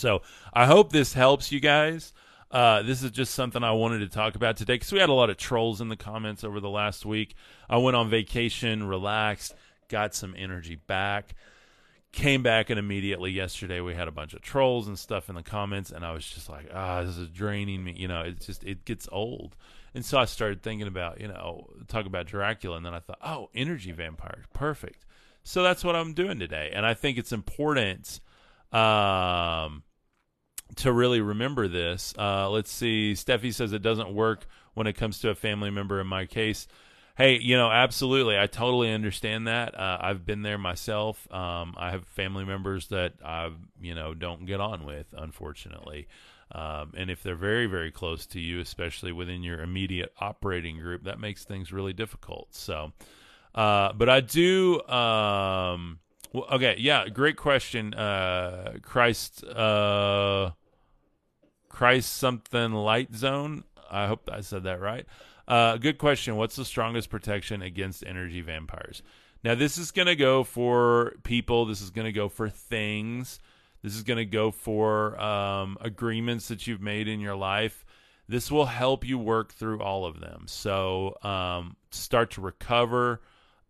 so 0.00 0.22
I 0.52 0.66
hope 0.66 0.90
this 0.90 1.12
helps 1.12 1.52
you 1.52 1.60
guys. 1.60 2.12
Uh, 2.50 2.82
this 2.82 3.04
is 3.04 3.12
just 3.12 3.34
something 3.34 3.62
I 3.62 3.72
wanted 3.72 4.00
to 4.00 4.08
talk 4.08 4.34
about 4.34 4.56
today 4.56 4.74
because 4.74 4.90
we 4.90 4.98
had 4.98 5.08
a 5.08 5.14
lot 5.14 5.30
of 5.30 5.36
trolls 5.36 5.80
in 5.80 5.88
the 5.88 5.96
comments 5.96 6.42
over 6.42 6.58
the 6.58 6.70
last 6.70 7.06
week. 7.06 7.36
I 7.68 7.76
went 7.76 7.96
on 7.96 8.10
vacation, 8.10 8.88
relaxed, 8.88 9.54
got 9.88 10.14
some 10.14 10.34
energy 10.36 10.74
back, 10.74 11.36
came 12.10 12.42
back, 12.42 12.70
and 12.70 12.78
immediately 12.78 13.30
yesterday 13.30 13.80
we 13.80 13.94
had 13.94 14.08
a 14.08 14.12
bunch 14.12 14.34
of 14.34 14.42
trolls 14.42 14.88
and 14.88 14.98
stuff 14.98 15.28
in 15.28 15.36
the 15.36 15.44
comments, 15.44 15.92
and 15.92 16.04
I 16.04 16.12
was 16.12 16.28
just 16.28 16.48
like, 16.48 16.68
ah, 16.74 17.04
this 17.04 17.16
is 17.16 17.28
draining 17.28 17.84
me. 17.84 17.94
You 17.96 18.08
know, 18.08 18.22
it 18.22 18.40
just 18.40 18.64
it 18.64 18.84
gets 18.84 19.08
old. 19.12 19.54
And 19.94 20.04
so 20.04 20.18
I 20.18 20.24
started 20.24 20.62
thinking 20.62 20.88
about, 20.88 21.20
you 21.20 21.28
know, 21.28 21.68
talk 21.86 22.06
about 22.06 22.26
Dracula, 22.26 22.76
and 22.76 22.86
then 22.86 22.94
I 22.94 23.00
thought, 23.00 23.18
oh, 23.24 23.50
energy 23.54 23.92
vampires, 23.92 24.46
perfect. 24.52 25.04
So 25.44 25.62
that's 25.62 25.84
what 25.84 25.94
I'm 25.94 26.14
doing 26.14 26.40
today, 26.40 26.72
and 26.74 26.84
I 26.84 26.94
think 26.94 27.16
it's 27.16 27.32
important 27.32 28.20
um, 28.72 29.82
to 30.76 30.92
really 30.92 31.20
remember 31.20 31.68
this. 31.68 32.14
Uh, 32.18 32.50
let's 32.50 32.70
see. 32.70 33.12
Steffi 33.14 33.52
says 33.52 33.72
it 33.72 33.82
doesn't 33.82 34.14
work 34.14 34.46
when 34.74 34.86
it 34.86 34.94
comes 34.94 35.20
to 35.20 35.30
a 35.30 35.34
family 35.34 35.70
member. 35.70 36.00
In 36.00 36.06
my 36.06 36.26
case, 36.26 36.66
hey, 37.16 37.38
you 37.38 37.56
know, 37.56 37.70
absolutely, 37.70 38.38
I 38.38 38.46
totally 38.46 38.92
understand 38.92 39.46
that. 39.46 39.78
Uh, 39.78 39.98
I've 40.00 40.24
been 40.24 40.42
there 40.42 40.58
myself. 40.58 41.30
Um, 41.32 41.74
I 41.76 41.90
have 41.90 42.06
family 42.06 42.44
members 42.44 42.88
that 42.88 43.14
I, 43.24 43.50
you 43.80 43.94
know, 43.94 44.14
don't 44.14 44.46
get 44.46 44.60
on 44.60 44.84
with, 44.84 45.06
unfortunately. 45.16 46.08
Um, 46.52 46.94
and 46.96 47.10
if 47.10 47.22
they're 47.22 47.36
very, 47.36 47.66
very 47.66 47.90
close 47.90 48.26
to 48.26 48.40
you, 48.40 48.60
especially 48.60 49.12
within 49.12 49.42
your 49.42 49.60
immediate 49.60 50.12
operating 50.18 50.78
group, 50.78 51.04
that 51.04 51.20
makes 51.20 51.44
things 51.44 51.72
really 51.72 51.92
difficult. 51.92 52.48
So, 52.54 52.92
uh, 53.54 53.92
but 53.92 54.08
I 54.08 54.20
do. 54.20 54.82
Um, 54.88 55.98
well, 56.32 56.46
okay, 56.52 56.76
yeah, 56.78 57.08
great 57.08 57.36
question. 57.36 57.94
Uh, 57.94 58.74
Christ, 58.82 59.44
uh, 59.44 60.50
Christ 61.68 62.12
something 62.14 62.72
light 62.72 63.14
zone. 63.14 63.64
I 63.90 64.06
hope 64.06 64.28
I 64.32 64.40
said 64.40 64.64
that 64.64 64.80
right. 64.80 65.06
Uh, 65.48 65.76
good 65.76 65.98
question. 65.98 66.36
What's 66.36 66.54
the 66.54 66.64
strongest 66.64 67.10
protection 67.10 67.62
against 67.62 68.04
energy 68.06 68.40
vampires? 68.40 69.02
Now, 69.42 69.56
this 69.56 69.78
is 69.78 69.90
going 69.90 70.06
to 70.06 70.14
go 70.14 70.44
for 70.44 71.14
people. 71.24 71.66
This 71.66 71.80
is 71.80 71.90
going 71.90 72.04
to 72.04 72.12
go 72.12 72.28
for 72.28 72.48
things. 72.48 73.40
This 73.82 73.96
is 73.96 74.02
going 74.02 74.18
to 74.18 74.26
go 74.26 74.50
for 74.50 75.20
um, 75.20 75.78
agreements 75.80 76.48
that 76.48 76.66
you've 76.66 76.82
made 76.82 77.08
in 77.08 77.18
your 77.18 77.34
life. 77.34 77.84
This 78.28 78.52
will 78.52 78.66
help 78.66 79.04
you 79.04 79.18
work 79.18 79.52
through 79.52 79.80
all 79.80 80.04
of 80.04 80.20
them. 80.20 80.44
So, 80.46 81.16
um, 81.22 81.76
start 81.90 82.30
to 82.32 82.40
recover 82.40 83.20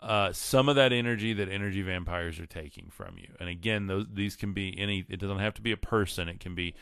uh, 0.00 0.32
some 0.32 0.68
of 0.68 0.76
that 0.76 0.92
energy 0.92 1.34
that 1.34 1.48
energy 1.48 1.82
vampires 1.82 2.40
are 2.40 2.46
taking 2.46 2.88
from 2.90 3.18
you. 3.18 3.28
And 3.38 3.48
again, 3.48 3.86
those 3.86 4.06
these 4.12 4.36
can 4.36 4.52
be 4.52 4.78
any. 4.78 5.04
It 5.08 5.20
doesn't 5.20 5.38
have 5.38 5.54
to 5.54 5.62
be 5.62 5.72
a 5.72 5.76
person. 5.76 6.28
It 6.28 6.40
can 6.40 6.54
be, 6.54 6.74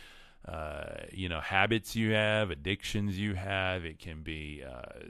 uh, 0.46 1.02
you 1.12 1.28
know, 1.28 1.40
habits 1.40 1.96
you 1.96 2.12
have, 2.12 2.50
addictions 2.50 3.18
you 3.18 3.34
have. 3.34 3.84
It 3.84 3.98
can 3.98 4.22
be, 4.22 4.62
uh, 4.64 5.00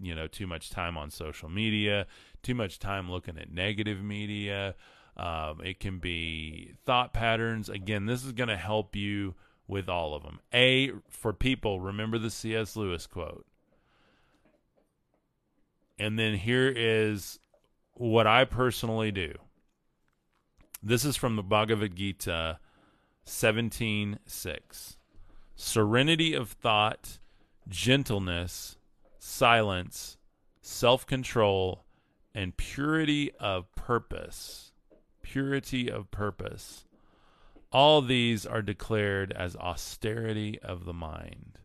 you 0.00 0.14
know, 0.14 0.28
too 0.28 0.46
much 0.46 0.70
time 0.70 0.96
on 0.96 1.10
social 1.10 1.48
media, 1.48 2.06
too 2.42 2.54
much 2.54 2.78
time 2.78 3.10
looking 3.10 3.36
at 3.36 3.50
negative 3.50 4.02
media. 4.02 4.76
Um, 5.16 5.60
it 5.64 5.80
can 5.80 5.98
be 5.98 6.74
thought 6.84 7.12
patterns. 7.12 7.68
Again, 7.68 8.06
this 8.06 8.24
is 8.24 8.32
going 8.32 8.48
to 8.48 8.56
help 8.56 8.94
you 8.94 9.34
with 9.66 9.88
all 9.88 10.14
of 10.14 10.22
them. 10.22 10.38
A 10.54 10.92
for 11.08 11.32
people, 11.32 11.80
remember 11.80 12.18
the 12.18 12.30
C.S. 12.30 12.76
Lewis 12.76 13.08
quote. 13.08 13.44
And 15.98 16.18
then 16.18 16.34
here 16.34 16.68
is 16.68 17.38
what 17.96 18.26
I 18.26 18.44
personally 18.44 19.10
do. 19.10 19.34
This 20.82 21.04
is 21.04 21.16
from 21.16 21.36
the 21.36 21.42
Bhagavad 21.42 21.96
Gita 21.96 22.58
17:6. 23.24 24.98
Serenity 25.54 26.34
of 26.34 26.50
thought, 26.50 27.18
gentleness, 27.68 28.76
silence, 29.18 30.18
self-control, 30.60 31.84
and 32.34 32.56
purity 32.56 33.32
of 33.40 33.74
purpose. 33.74 34.72
Purity 35.22 35.90
of 35.90 36.10
purpose. 36.10 36.84
All 37.72 38.02
these 38.02 38.44
are 38.46 38.62
declared 38.62 39.32
as 39.32 39.56
austerity 39.56 40.58
of 40.60 40.84
the 40.84 40.92
mind. 40.92 41.58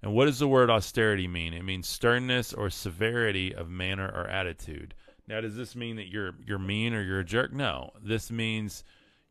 And 0.00 0.14
what 0.14 0.26
does 0.26 0.38
the 0.38 0.48
word 0.48 0.70
austerity 0.70 1.26
mean? 1.26 1.52
It 1.52 1.64
means 1.64 1.88
sternness 1.88 2.52
or 2.54 2.70
severity 2.70 3.52
of 3.52 3.68
manner 3.68 4.08
or 4.08 4.28
attitude. 4.28 4.94
Now, 5.28 5.40
does 5.42 5.56
this 5.56 5.76
mean 5.76 5.96
that 5.96 6.08
you're 6.08 6.32
you're 6.46 6.58
mean 6.58 6.94
or 6.94 7.02
you're 7.02 7.20
a 7.20 7.24
jerk? 7.24 7.52
No. 7.52 7.90
This 8.02 8.30
means 8.30 8.82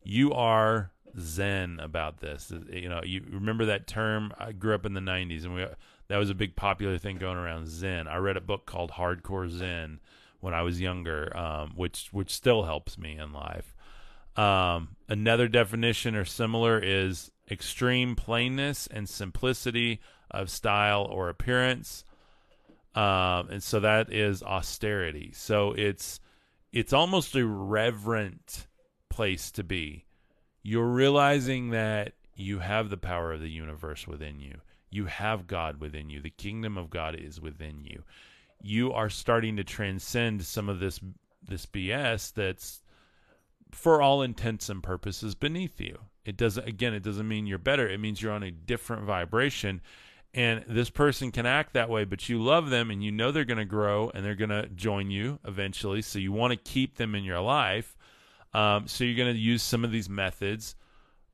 you 0.02 0.32
are 0.32 0.92
zen 1.18 1.80
about 1.80 2.20
this. 2.20 2.52
You 2.72 2.88
know, 2.88 3.02
you 3.04 3.24
remember 3.30 3.66
that 3.66 3.86
term? 3.86 4.32
I 4.38 4.52
grew 4.52 4.74
up 4.74 4.86
in 4.86 4.94
the 4.94 5.00
'90s, 5.00 5.44
and 5.44 5.54
we 5.54 5.66
that 6.08 6.16
was 6.16 6.30
a 6.30 6.34
big 6.34 6.56
popular 6.56 6.98
thing 6.98 7.18
going 7.18 7.36
around. 7.36 7.68
Zen. 7.68 8.06
I 8.08 8.16
read 8.16 8.36
a 8.36 8.40
book 8.40 8.64
called 8.64 8.92
Hardcore 8.92 9.50
Zen 9.50 10.00
when 10.40 10.54
I 10.54 10.62
was 10.62 10.80
younger, 10.80 11.36
um, 11.36 11.72
which 11.74 12.08
which 12.12 12.32
still 12.32 12.62
helps 12.62 12.96
me 12.96 13.18
in 13.18 13.32
life. 13.32 13.74
Um, 14.36 14.96
another 15.08 15.48
definition 15.48 16.14
or 16.14 16.24
similar 16.24 16.78
is 16.78 17.32
extreme 17.50 18.14
plainness 18.14 18.86
and 18.86 19.08
simplicity 19.08 20.00
of 20.30 20.48
style 20.48 21.02
or 21.02 21.28
appearance. 21.28 22.04
Um, 22.94 23.50
and 23.50 23.62
so 23.62 23.80
that 23.80 24.12
is 24.12 24.42
austerity. 24.42 25.32
So 25.34 25.72
it's 25.72 26.20
it's 26.72 26.92
almost 26.92 27.34
a 27.36 27.46
reverent 27.46 28.66
place 29.08 29.50
to 29.52 29.64
be. 29.64 30.06
You're 30.62 30.86
realizing 30.86 31.70
that 31.70 32.14
you 32.34 32.60
have 32.60 32.90
the 32.90 32.96
power 32.96 33.32
of 33.32 33.40
the 33.40 33.50
universe 33.50 34.06
within 34.06 34.40
you. 34.40 34.60
You 34.90 35.06
have 35.06 35.46
God 35.46 35.80
within 35.80 36.10
you. 36.10 36.20
The 36.20 36.30
kingdom 36.30 36.78
of 36.78 36.90
God 36.90 37.14
is 37.14 37.40
within 37.40 37.84
you. 37.84 38.04
you 38.60 38.92
are 38.92 39.10
starting 39.10 39.56
to 39.56 39.64
transcend 39.64 40.44
some 40.44 40.68
of 40.68 40.80
this 40.80 41.00
this 41.46 41.66
BS 41.66 42.32
that's 42.34 42.82
for 43.70 44.02
all 44.02 44.22
intents 44.22 44.68
and 44.68 44.82
purposes 44.82 45.34
beneath 45.34 45.80
you. 45.80 45.98
It 46.24 46.36
doesn't 46.36 46.66
again 46.66 46.94
it 46.94 47.02
doesn't 47.02 47.28
mean 47.28 47.46
you're 47.46 47.58
better. 47.58 47.88
It 47.88 48.00
means 48.00 48.20
you're 48.20 48.32
on 48.32 48.42
a 48.42 48.50
different 48.50 49.04
vibration 49.04 49.80
and 50.34 50.64
this 50.68 50.90
person 50.90 51.32
can 51.32 51.46
act 51.46 51.72
that 51.72 51.88
way 51.88 52.04
but 52.04 52.28
you 52.28 52.40
love 52.42 52.70
them 52.70 52.90
and 52.90 53.02
you 53.02 53.10
know 53.10 53.32
they're 53.32 53.44
going 53.44 53.58
to 53.58 53.64
grow 53.64 54.10
and 54.14 54.24
they're 54.24 54.34
going 54.34 54.50
to 54.50 54.68
join 54.68 55.10
you 55.10 55.38
eventually 55.44 56.02
so 56.02 56.18
you 56.18 56.32
want 56.32 56.50
to 56.50 56.70
keep 56.70 56.96
them 56.96 57.14
in 57.14 57.24
your 57.24 57.40
life 57.40 57.96
um, 58.54 58.86
so 58.86 59.04
you're 59.04 59.16
going 59.16 59.34
to 59.34 59.40
use 59.40 59.62
some 59.62 59.84
of 59.84 59.92
these 59.92 60.08
methods. 60.08 60.74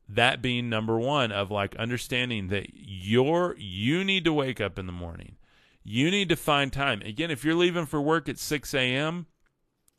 That 0.08 0.42
being 0.42 0.68
number 0.68 0.98
one 0.98 1.32
of 1.32 1.50
like 1.50 1.76
understanding 1.76 2.48
that 2.48 2.66
you're 2.74 3.54
you 3.58 4.04
need 4.04 4.24
to 4.24 4.32
wake 4.32 4.60
up 4.60 4.78
in 4.78 4.86
the 4.86 4.92
morning. 4.92 5.36
You 5.82 6.10
need 6.10 6.28
to 6.28 6.36
find 6.36 6.72
time. 6.72 7.00
Again 7.02 7.30
if 7.30 7.44
you're 7.44 7.54
leaving 7.54 7.86
for 7.86 8.00
work 8.00 8.28
at 8.28 8.38
6 8.38 8.74
a.m 8.74 9.26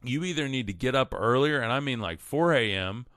you 0.04 0.24
either 0.24 0.48
need 0.48 0.68
to 0.68 0.74
get 0.74 0.94
up 0.94 1.16
earlier 1.16 1.60
and 1.60 1.72
i 1.72 1.80
mean 1.80 2.00
like 2.00 2.20
4 2.20 2.54
a.m 2.54 3.08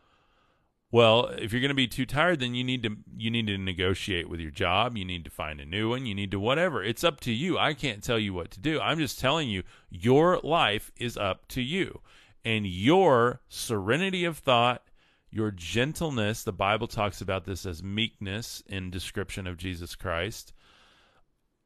well 0.90 1.26
if 1.26 1.52
you're 1.52 1.60
going 1.60 1.68
to 1.68 1.74
be 1.74 1.88
too 1.88 2.06
tired 2.06 2.40
then 2.40 2.54
you 2.54 2.64
need 2.64 2.82
to 2.82 2.96
you 3.16 3.30
need 3.30 3.46
to 3.46 3.58
negotiate 3.58 4.28
with 4.28 4.40
your 4.40 4.50
job. 4.50 4.96
You 4.96 5.04
need 5.04 5.24
to 5.24 5.30
find 5.30 5.60
a 5.60 5.66
new 5.66 5.90
one. 5.90 6.06
You 6.06 6.14
need 6.14 6.30
to 6.30 6.40
whatever. 6.40 6.82
It's 6.82 7.04
up 7.04 7.20
to 7.20 7.32
you. 7.32 7.58
I 7.58 7.74
can't 7.74 8.02
tell 8.02 8.18
you 8.18 8.32
what 8.32 8.50
to 8.52 8.60
do. 8.60 8.80
I'm 8.80 8.98
just 8.98 9.18
telling 9.18 9.48
you 9.48 9.62
your 9.90 10.38
life 10.42 10.92
is 10.96 11.16
up 11.16 11.48
to 11.48 11.62
you. 11.62 12.00
And 12.44 12.66
your 12.66 13.40
serenity 13.48 14.24
of 14.24 14.38
thought 14.38 14.82
your 15.30 15.50
gentleness 15.50 16.42
the 16.42 16.52
bible 16.52 16.86
talks 16.86 17.20
about 17.20 17.44
this 17.44 17.66
as 17.66 17.82
meekness 17.82 18.62
in 18.66 18.90
description 18.90 19.46
of 19.46 19.58
jesus 19.58 19.94
christ. 19.94 20.54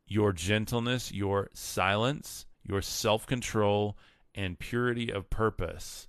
Your 0.07 0.33
gentleness 0.33 1.13
your 1.13 1.49
silence 1.53 2.47
your 2.65 2.83
self-control 2.83 3.97
and 4.35 4.59
purity 4.59 5.13
of 5.13 5.29
purpose. 5.31 6.09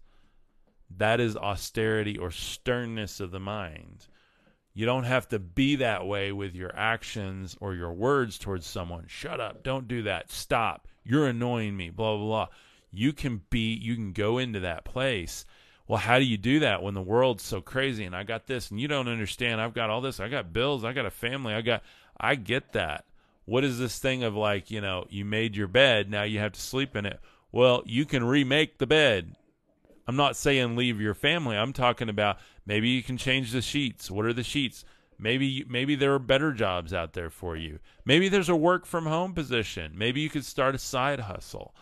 That 0.98 1.20
is 1.20 1.36
austerity 1.36 2.18
or 2.18 2.32
sternness 2.32 3.20
of 3.20 3.32
the 3.32 3.40
mind. 3.40 4.08
You 4.74 4.86
don't 4.86 5.04
have 5.04 5.28
to 5.30 5.40
be 5.40 5.78
that 5.78 6.06
way 6.06 6.32
with 6.32 6.56
your 6.56 6.76
actions 6.76 7.56
or 7.60 7.76
your 7.76 7.94
words 7.94 8.40
towards 8.40 8.66
someone. 8.66 9.06
Shut 9.08 9.40
up. 9.40 9.64
Don't 9.64 9.88
do 9.88 10.04
that. 10.04 10.32
Stop. 10.32 10.88
You're 11.04 11.28
annoying 11.28 11.78
me. 11.78 11.90
Blah, 11.90 12.18
blah, 12.18 12.26
blah. 12.26 12.48
You 12.92 13.14
can 13.14 13.42
be, 13.50 13.74
you 13.74 13.96
can 13.96 14.14
go 14.14 14.38
into 14.40 14.62
that 14.62 14.84
place. 14.84 15.46
Well, 15.88 16.00
how 16.00 16.18
do 16.18 16.26
you 16.26 16.38
do 16.38 16.62
that 16.62 16.82
when 16.82 16.94
the 16.94 17.02
world's 17.02 17.44
so 17.44 17.62
crazy 17.62 18.06
and 18.06 18.16
I 18.16 18.24
got 18.24 18.48
this 18.48 18.72
and 18.72 18.80
you 18.80 18.88
don't 18.88 19.08
understand? 19.08 19.62
I've 19.62 19.74
got 19.74 19.90
all 19.90 20.02
this. 20.02 20.20
I 20.20 20.28
got 20.28 20.54
bills. 20.54 20.84
I 20.84 20.94
got 20.94 21.06
a 21.06 21.12
family. 21.12 21.54
I 21.54 21.62
got, 21.62 21.84
I 22.20 22.36
get 22.36 22.74
that. 22.74 23.06
What 23.46 23.64
is 23.64 23.78
this 23.78 24.00
thing 24.00 24.24
of 24.24 24.36
like, 24.36 24.72
you 24.72 24.82
know, 24.82 25.06
you 25.10 25.26
made 25.26 25.56
your 25.56 25.68
bed. 25.68 26.10
Now 26.10 26.24
you 26.24 26.40
have 26.40 26.54
to 26.54 26.62
sleep 26.62 26.96
in 26.96 27.06
it. 27.06 27.20
Well, 27.52 27.84
you 27.86 28.06
can 28.06 28.24
remake 28.24 28.78
the 28.78 28.88
bed. 28.88 29.36
I'm 30.08 30.16
not 30.16 30.36
saying 30.36 30.76
leave 30.76 31.00
your 31.00 31.14
family. 31.14 31.58
I'm 31.58 31.74
talking 31.74 32.10
about 32.10 32.38
maybe 32.66 32.90
you 32.90 33.04
can 33.04 33.18
change 33.18 33.52
the 33.52 33.62
sheets. 33.62 34.12
What 34.12 34.26
are 34.26 34.34
the 34.34 34.44
sheets? 34.44 34.86
Maybe 35.18 35.64
maybe 35.68 35.96
there 35.96 36.14
are 36.14 36.20
better 36.20 36.52
jobs 36.52 36.94
out 36.94 37.14
there 37.14 37.30
for 37.30 37.56
you. 37.56 37.80
Maybe 38.06 38.30
there's 38.30 38.50
a 38.50 38.56
work 38.56 38.86
from 38.86 39.06
home 39.06 39.34
position. 39.34 39.94
Maybe 39.96 40.22
you 40.22 40.30
could 40.30 40.46
start 40.46 40.76
a 40.76 40.80
side 40.80 41.22
hustle. 41.22 41.74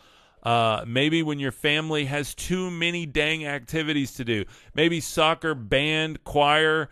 Uh, 0.43 0.83
maybe 0.87 1.21
when 1.21 1.39
your 1.39 1.51
family 1.51 2.05
has 2.05 2.33
too 2.33 2.71
many 2.71 3.05
dang 3.05 3.45
activities 3.45 4.13
to 4.15 4.25
do, 4.25 4.43
maybe 4.73 4.99
soccer, 4.99 5.53
band, 5.53 6.23
choir, 6.23 6.89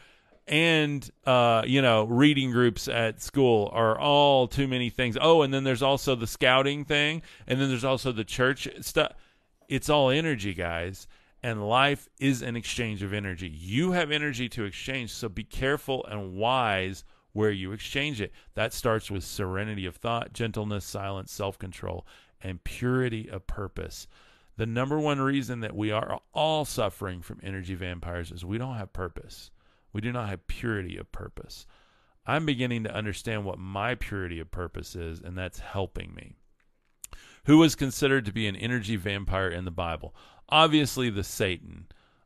and 0.48 1.10
uh, 1.26 1.64
you 1.66 1.82
know 1.82 2.06
reading 2.06 2.52
groups 2.52 2.88
at 2.88 3.22
school 3.22 3.70
are 3.74 3.98
all 4.00 4.48
too 4.48 4.68
many 4.68 4.90
things. 4.90 5.18
Oh, 5.20 5.42
and 5.42 5.54
then 5.54 5.64
there's 5.64 5.84
also 5.84 6.16
the 6.16 6.28
scouting 6.28 6.86
thing, 6.86 7.22
and 7.48 7.60
then 7.60 7.70
there's 7.70 7.86
also 7.86 8.12
the 8.12 8.24
church 8.24 8.68
stuff. 8.82 9.14
It's 9.68 9.90
all 9.90 10.10
energy, 10.10 10.56
guys, 10.56 11.08
and 11.42 11.68
life 11.68 12.08
is 12.20 12.42
an 12.42 12.56
exchange 12.56 13.04
of 13.04 13.14
energy. 13.14 13.50
You 13.50 13.92
have 13.92 14.12
energy 14.12 14.50
to 14.50 14.66
exchange, 14.66 15.12
so 15.12 15.30
be 15.30 15.44
careful 15.44 16.06
and 16.06 16.36
wise 16.36 17.04
where 17.34 17.52
you 17.52 17.72
exchange 17.72 18.22
it. 18.22 18.32
That 18.56 18.74
starts 18.74 19.10
with 19.10 19.24
serenity 19.24 19.86
of 19.86 19.96
thought, 19.96 20.34
gentleness, 20.34 20.86
silence, 20.86 21.32
self-control, 21.32 22.06
and 22.42 22.64
purity 22.64 23.30
of 23.30 23.48
purpose. 23.48 24.08
The 24.58 24.66
number 24.66 25.00
one 25.00 25.22
reason 25.22 25.62
that 25.62 25.76
we 25.76 25.92
are 25.92 26.20
all 26.34 26.66
suffering 26.66 27.22
from 27.22 27.40
energy 27.42 27.76
vampires 27.76 28.32
is 28.32 28.44
we 28.44 28.58
don't 28.58 28.76
have 28.76 28.92
purpose 28.92 29.52
we 29.94 30.02
do 30.02 30.12
not 30.12 30.30
have 30.30 30.48
purity 30.48 30.98
of 30.98 31.12
purpose. 31.12 31.66
I'm 32.26 32.46
beginning 32.46 32.84
to 32.84 32.94
understand 32.94 33.44
what 33.44 33.58
my 33.58 33.96
purity 33.96 34.40
of 34.40 34.52
purpose 34.52 34.96
is, 34.96 35.20
and 35.20 35.38
that's 35.38 35.60
helping 35.60 36.14
me. 36.14 36.34
Who 37.46 37.58
was 37.58 37.76
considered 37.76 38.26
to 38.26 38.34
be 38.34 38.48
an 38.48 38.56
energy 38.56 38.96
vampire 38.96 39.50
in 39.50 39.66
the 39.66 39.72
Bible? 39.72 40.14
Obviously, 40.50 41.10
the 41.10 41.24
Satan. 41.24 41.86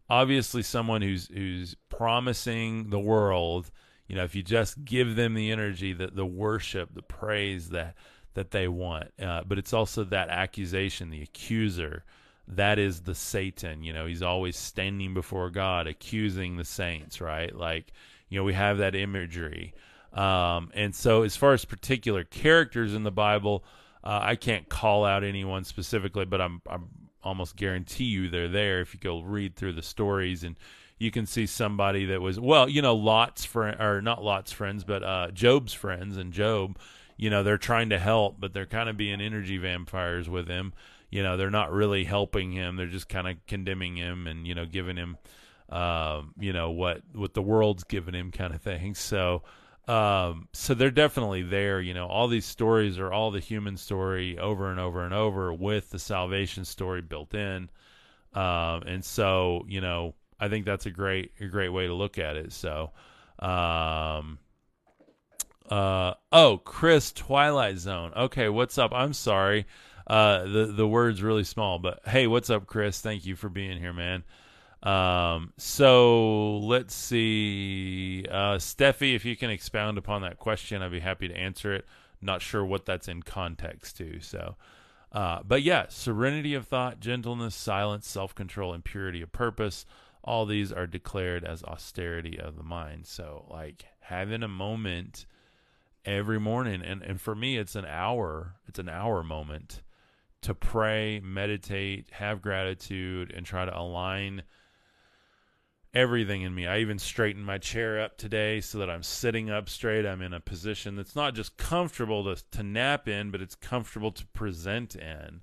Obviously, 0.10 0.64
someone 0.64 1.02
who's 1.02 1.28
who's 1.28 1.76
promising 1.90 2.90
the 2.90 3.00
world. 3.00 3.72
You 4.08 4.16
know, 4.16 4.24
if 4.24 4.36
you 4.36 4.44
just 4.44 4.84
give 4.84 5.16
them 5.16 5.34
the 5.34 5.52
energy, 5.52 5.94
the 5.94 6.08
the 6.08 6.26
worship, 6.26 6.94
the 6.94 7.02
praise 7.02 7.70
that 7.70 7.96
that 8.34 8.52
they 8.52 8.68
want. 8.68 9.12
Uh, 9.22 9.44
but 9.46 9.58
it's 9.58 9.74
also 9.74 10.04
that 10.06 10.30
accusation, 10.30 11.10
the 11.10 11.22
accuser, 11.22 12.04
that 12.48 12.80
is 12.80 13.02
the 13.02 13.16
Satan. 13.16 13.84
You 13.84 13.94
know, 13.94 14.06
he's 14.06 14.22
always 14.22 14.58
standing 14.58 15.14
before 15.14 15.50
God, 15.50 15.88
accusing 15.88 16.58
the 16.58 16.66
saints, 16.66 17.22
right? 17.22 17.56
Like, 17.56 17.92
you 18.30 18.38
know, 18.38 18.44
we 18.44 18.54
have 18.54 18.80
that 18.80 18.96
imagery. 18.96 19.74
Um, 20.14 20.72
and 20.74 20.94
so, 20.94 21.24
as 21.24 21.36
far 21.36 21.54
as 21.54 21.66
particular 21.66 22.24
characters 22.24 22.94
in 22.94 23.04
the 23.04 23.12
Bible, 23.12 23.64
uh, 24.04 24.20
I 24.22 24.36
can't 24.36 24.70
call 24.70 25.06
out 25.06 25.24
anyone 25.24 25.64
specifically, 25.64 26.26
but 26.26 26.42
I'm, 26.42 26.62
I'm 26.70 26.90
almost 27.24 27.56
guarantee 27.56 28.06
you 28.06 28.30
they're 28.30 28.48
there 28.48 28.82
if 28.82 28.94
you 28.94 29.00
go 29.00 29.22
read 29.22 29.56
through 29.56 29.74
the 29.74 29.82
stories 29.82 30.44
and 30.44 30.56
you 31.00 31.12
can 31.12 31.26
see 31.26 31.46
somebody 31.46 32.06
that 32.06 32.22
was 32.22 32.40
well, 32.40 32.70
you 32.70 32.82
know, 32.82 32.96
Lot's 32.96 33.46
friend 33.46 33.80
or 33.82 34.02
not 34.02 34.24
Lot's 34.24 34.52
friends, 34.52 34.84
but 34.84 35.04
uh, 35.04 35.32
Job's 35.32 35.74
friends 35.74 36.18
and 36.18 36.32
Job. 36.32 36.78
You 37.16 37.30
know, 37.30 37.44
they're 37.44 37.58
trying 37.58 37.90
to 37.90 38.00
help, 38.00 38.40
but 38.40 38.54
they're 38.54 38.66
kind 38.66 38.90
of 38.90 38.98
being 38.98 39.22
energy 39.22 39.58
vampires 39.58 40.30
with 40.30 40.48
him 40.48 40.74
you 41.14 41.22
know 41.22 41.38
they're 41.38 41.52
not 41.52 41.72
really 41.72 42.06
helping 42.06 42.52
him 42.52 42.76
they're 42.76 42.88
just 42.88 43.08
kind 43.08 43.28
of 43.28 43.36
condemning 43.46 43.96
him 43.96 44.26
and 44.26 44.48
you 44.48 44.56
know 44.56 44.66
giving 44.66 44.98
him 44.98 45.16
um, 45.70 46.34
you 46.40 46.52
know 46.52 46.72
what 46.72 47.02
what 47.14 47.36
the 47.36 47.42
world's 47.42 47.84
giving 47.84 48.16
him 48.16 48.32
kind 48.32 48.52
of 48.52 48.62
thing 48.62 48.96
so 48.96 49.44
um, 49.88 50.48
so 50.54 50.74
they're 50.74 50.92
definitely 50.92 51.42
there 51.42 51.82
you 51.82 51.94
know 51.94 52.08
all 52.08 52.28
these 52.28 52.46
stories 52.46 53.00
are 53.00 53.12
all 53.12 53.32
the 53.32 53.40
human 53.40 53.78
story 53.78 54.38
over 54.38 54.72
and 54.72 54.80
over 54.80 55.04
and 55.04 55.14
over 55.14 55.54
with 55.54 55.90
the 55.90 56.00
salvation 56.00 56.66
story 56.66 57.02
built 57.02 57.34
in 57.34 57.70
um, 58.34 58.84
and 58.84 59.04
so 59.04 59.66
you 59.68 59.82
know 59.82 60.14
i 60.40 60.48
think 60.48 60.66
that's 60.66 60.86
a 60.86 60.92
great 60.92 61.32
a 61.40 61.46
great 61.46 61.70
way 61.70 61.88
to 61.88 61.94
look 61.94 62.18
at 62.18 62.38
it 62.38 62.52
so 62.52 62.92
um 63.40 64.40
uh 65.70 66.14
oh 66.32 66.58
chris 66.64 67.12
twilight 67.12 67.78
zone 67.78 68.12
okay 68.16 68.50
what's 68.50 68.78
up 68.78 68.92
i'm 68.94 69.14
sorry 69.14 69.66
uh, 70.08 70.44
the 70.44 70.66
the 70.66 70.88
word's 70.88 71.22
really 71.22 71.44
small. 71.44 71.80
But 71.80 72.02
hey, 72.06 72.28
what's 72.28 72.50
up, 72.50 72.66
Chris? 72.66 73.00
Thank 73.02 73.26
you 73.26 73.36
for 73.36 73.50
being 73.50 73.80
here, 73.80 73.94
man. 73.94 74.24
Um, 74.84 75.54
so 75.58 76.58
let's 76.58 76.94
see, 76.94 78.26
uh, 78.30 78.58
Steffi, 78.58 79.16
if 79.16 79.24
you 79.24 79.38
can 79.38 79.50
expound 79.50 79.98
upon 79.98 80.22
that 80.24 80.40
question, 80.40 80.82
I'd 80.82 80.92
be 80.92 81.00
happy 81.00 81.30
to 81.30 81.36
answer 81.36 81.74
it. 81.74 81.86
Not 82.22 82.42
sure 82.42 82.66
what 82.66 82.86
that's 82.86 83.08
in 83.08 83.24
context 83.24 83.98
to. 83.98 84.20
So, 84.20 84.56
uh, 85.14 85.40
but 85.46 85.62
yeah, 85.64 85.86
serenity 85.88 86.54
of 86.54 86.68
thought, 86.68 87.00
gentleness, 87.00 87.56
silence, 87.56 88.08
self 88.08 88.36
control, 88.36 88.74
and 88.74 88.84
purity 88.84 89.22
of 89.22 89.32
purpose. 89.32 89.86
All 90.24 90.46
these 90.46 90.72
are 90.72 90.88
declared 90.88 91.44
as 91.44 91.64
austerity 91.64 92.40
of 92.40 92.58
the 92.58 92.64
mind. 92.64 93.06
So, 93.06 93.46
like 93.50 93.86
having 94.00 94.44
a 94.44 94.48
moment 94.48 95.26
every 96.06 96.40
morning, 96.40 96.82
and 96.82 97.02
and 97.02 97.20
for 97.20 97.36
me, 97.36 97.58
it's 97.58 97.76
an 97.76 97.86
hour. 97.86 98.56
It's 98.68 98.80
an 98.80 98.90
hour 98.90 99.24
moment 99.24 99.82
to 100.42 100.54
pray, 100.54 101.22
meditate, 101.24 102.08
have 102.12 102.42
gratitude, 102.42 103.34
and 103.36 103.46
try 103.46 103.66
to 103.66 103.78
align 103.78 104.44
everything 105.94 106.42
in 106.42 106.54
me. 106.54 106.66
I 106.68 106.80
even 106.80 107.00
straightened 107.00 107.46
my 107.46 107.58
chair 107.58 108.02
up 108.02 108.18
today 108.18 108.62
so 108.62 108.80
that 108.80 108.90
I'm 108.90 109.04
sitting 109.04 109.50
up 109.50 109.70
straight. 109.70 110.06
I'm 110.06 110.22
in 110.22 110.34
a 110.34 110.40
position 110.40 110.96
that's 110.96 111.16
not 111.16 111.36
just 111.36 111.58
comfortable 111.58 112.24
to, 112.24 112.44
to 112.52 112.64
nap 112.64 113.08
in, 113.08 113.32
but 113.32 113.42
it's 113.42 113.56
comfortable 113.56 114.12
to 114.12 114.26
present 114.28 114.96
in. 114.96 115.42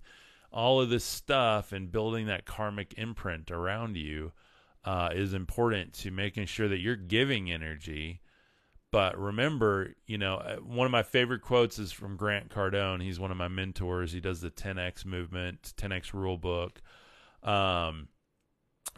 All 0.52 0.80
of 0.80 0.90
this 0.90 1.04
stuff 1.04 1.72
and 1.72 1.92
building 1.92 2.26
that 2.26 2.44
karmic 2.44 2.94
imprint 2.96 3.50
around 3.50 3.96
you 3.96 4.32
uh, 4.84 5.10
is 5.12 5.34
important 5.34 5.92
to 5.92 6.10
making 6.10 6.46
sure 6.46 6.68
that 6.68 6.80
you're 6.80 6.96
giving 6.96 7.50
energy 7.50 8.20
but 8.92 9.18
remember, 9.18 9.94
you 10.06 10.18
know, 10.18 10.36
uh, 10.36 10.56
one 10.56 10.84
of 10.84 10.90
my 10.90 11.02
favorite 11.02 11.42
quotes 11.42 11.78
is 11.78 11.92
from 11.92 12.16
Grant 12.16 12.48
Cardone. 12.48 13.02
He's 13.02 13.20
one 13.20 13.30
of 13.30 13.36
my 13.36 13.48
mentors. 13.48 14.12
He 14.12 14.20
does 14.20 14.40
the 14.40 14.50
10x 14.50 15.04
movement, 15.04 15.72
10x 15.76 16.12
rule 16.12 16.36
book. 16.36 16.82
Um, 17.42 18.08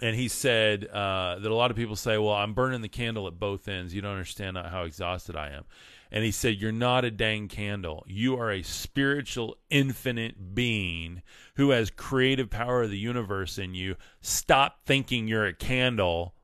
and 0.01 0.17
he 0.17 0.29
said 0.29 0.87
uh, 0.87 1.39
that 1.39 1.51
a 1.51 1.55
lot 1.55 1.71
of 1.71 1.77
people 1.77 1.97
say, 1.97 2.19
"Well, 2.19 2.35
I'm 2.35 2.55
burning 2.55 2.81
the 2.81 2.89
candle 2.89 3.27
at 3.27 3.39
both 3.39 3.69
ends. 3.69 3.95
You 3.95 4.03
don't 4.03 4.13
understand 4.13 4.57
how 4.57 4.85
exhausted 4.85 5.37
I 5.37 5.51
am." 5.51 5.65
And 6.13 6.25
he 6.25 6.31
said, 6.31 6.61
You're 6.61 6.73
not 6.73 7.07
a 7.07 7.11
dang 7.11 7.49
candle. 7.49 8.05
You 8.07 8.39
are 8.39 8.53
a 8.53 8.63
spiritual, 8.63 9.57
infinite 9.71 10.55
being 10.55 11.23
who 11.57 11.71
has 11.71 11.91
creative 11.91 12.51
power 12.51 12.83
of 12.83 12.91
the 12.91 12.99
universe 12.99 13.57
in 13.57 13.75
you. 13.75 13.97
Stop 14.21 14.81
thinking 14.85 15.27
you're 15.27 15.47
a 15.47 15.55
candle 15.55 16.35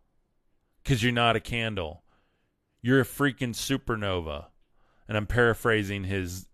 because 0.82 1.02
you're 1.02 1.12
not 1.12 1.36
a 1.36 1.40
candle. 1.40 2.02
You're 2.80 3.02
a 3.02 3.04
freaking 3.04 3.54
supernova. 3.54 4.46
And 5.06 5.18
I'm 5.18 5.26
paraphrasing 5.26 6.04
his, 6.04 6.46